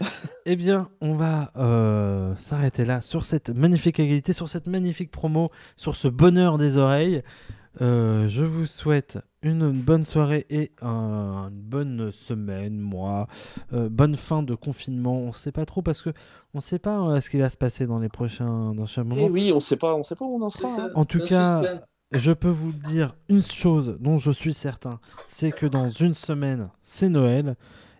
Eh 0.46 0.56
bien, 0.56 0.88
on 1.00 1.14
va 1.14 1.52
euh, 1.56 2.34
s'arrêter 2.36 2.84
là 2.84 3.00
sur 3.00 3.24
cette 3.24 3.48
magnifique 3.50 3.98
égalité, 3.98 4.32
sur 4.34 4.48
cette 4.48 4.66
magnifique 4.66 5.10
promo, 5.10 5.50
sur 5.76 5.96
ce 5.96 6.06
bonheur 6.08 6.58
des 6.58 6.76
oreilles. 6.76 7.22
Euh, 7.80 8.28
je 8.28 8.44
vous 8.44 8.66
souhaite 8.66 9.18
une 9.42 9.72
bonne 9.72 10.04
soirée 10.04 10.46
et 10.50 10.70
un- 10.82 11.48
une 11.50 11.60
bonne 11.62 12.12
semaine, 12.12 12.78
mois, 12.78 13.26
euh, 13.72 13.88
bonne 13.88 14.16
fin 14.16 14.42
de 14.42 14.54
confinement. 14.54 15.16
On 15.16 15.28
ne 15.28 15.32
sait 15.32 15.50
pas 15.50 15.64
trop 15.66 15.82
parce 15.82 16.00
que 16.02 16.10
on 16.52 16.58
ne 16.58 16.62
sait 16.62 16.78
pas 16.78 17.00
euh, 17.00 17.20
ce 17.20 17.30
qui 17.30 17.38
va 17.38 17.48
se 17.50 17.56
passer 17.56 17.86
dans 17.86 17.98
les 17.98 18.08
prochains, 18.10 18.74
dans 18.74 18.86
moment. 19.02 19.16
Eh 19.18 19.30
oui, 19.30 19.50
on 19.52 19.60
sait 19.60 19.76
pas, 19.76 19.94
on 19.94 20.04
sait 20.04 20.14
pas 20.14 20.24
où 20.24 20.36
on 20.36 20.42
en 20.42 20.50
sera. 20.50 20.68
hein. 20.68 20.90
En 20.94 21.04
tout 21.04 21.22
Un 21.22 21.26
cas, 21.26 21.62
suspense. 21.62 21.80
je 22.12 22.32
peux 22.32 22.48
vous 22.50 22.72
dire 22.72 23.16
une 23.28 23.42
chose 23.42 23.96
dont 23.98 24.18
je 24.18 24.30
suis 24.30 24.54
certain, 24.54 25.00
c'est 25.26 25.50
que 25.50 25.66
dans 25.66 25.88
une 25.88 26.14
semaine, 26.14 26.68
c'est 26.84 27.08
Noël, 27.08 27.56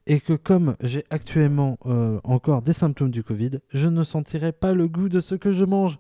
et 0.07 0.21
que 0.21 0.33
comme 0.35 0.77
j'ai 0.83 1.05
actuellement 1.11 1.79
euh, 1.87 2.19
encore 2.25 2.63
des 2.63 2.73
symptômes 2.73 3.11
du 3.11 3.23
Covid, 3.23 3.61
je 3.71 3.89
ne 3.89 4.05
sentirai 4.05 4.53
pas 4.53 4.75
le 4.75 4.87
goût 4.89 5.09
de 5.09 5.21
ce 5.21 5.35
que 5.35 5.53
je 5.53 5.65
mange. 5.65 5.97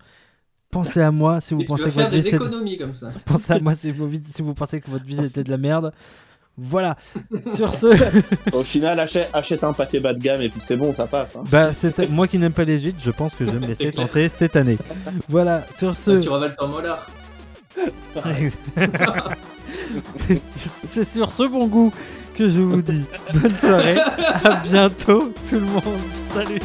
Pensez 0.70 1.00
à 1.00 1.10
moi 1.10 1.40
si 1.40 1.54
vous 1.54 1.60
Et 1.60 1.64
tu 1.64 1.68
pensez 1.68 1.84
vas 1.84 1.88
que 1.88 1.94
faire 1.94 2.10
votre 2.10 2.22
vie 2.22 2.28
économies 2.28 2.76
comme 2.78 2.94
ça. 2.94 3.12
Pensez 3.26 3.52
à 3.52 3.60
moi 3.60 3.74
si 3.76 3.92
vous, 3.92 4.10
si 4.12 4.42
vous 4.42 4.54
pensez 4.54 4.80
que 4.80 4.90
votre 4.90 5.04
vie 5.04 5.24
était 5.24 5.44
de 5.44 5.50
la 5.50 5.56
merde. 5.56 5.92
Voilà. 6.56 6.96
Sur 7.54 7.72
ce, 7.72 7.86
Au 8.52 8.62
final, 8.62 9.00
achète, 9.00 9.28
achète 9.32 9.64
un 9.64 9.72
pâté 9.72 9.98
bas 10.00 10.14
de 10.14 10.20
gamme 10.20 10.40
et 10.42 10.48
puis 10.48 10.60
c'est 10.60 10.76
bon, 10.76 10.92
ça 10.92 11.06
passe. 11.06 11.36
hein. 11.36 11.42
bah, 11.50 11.72
c'est 11.72 12.08
moi 12.10 12.28
qui 12.28 12.38
n'aime 12.38 12.52
pas 12.52 12.62
les 12.64 12.78
huîtres, 12.80 13.00
je 13.00 13.10
pense 13.10 13.34
que 13.34 13.44
je 13.44 13.50
vais 13.50 13.58
me 13.58 13.66
laisser 13.68 13.90
tenter 13.90 14.28
cette 14.28 14.54
année. 14.56 14.78
Voilà. 15.28 15.64
Sur 15.74 15.96
ce. 15.96 16.20
Tu 16.20 16.28
ravales 16.28 16.54
ton 16.56 16.68
molar. 16.68 17.06
C'est 20.86 21.04
sur 21.04 21.30
ce 21.30 21.42
bon 21.44 21.66
goût 21.66 21.92
que 22.36 22.48
je 22.48 22.60
vous 22.60 22.82
dis. 22.82 23.04
Bonne 23.34 23.56
soirée, 23.56 23.98
à 23.98 24.56
bientôt 24.64 25.32
tout 25.48 25.54
le 25.54 25.60
monde, 25.60 25.82
salut. 26.34 26.60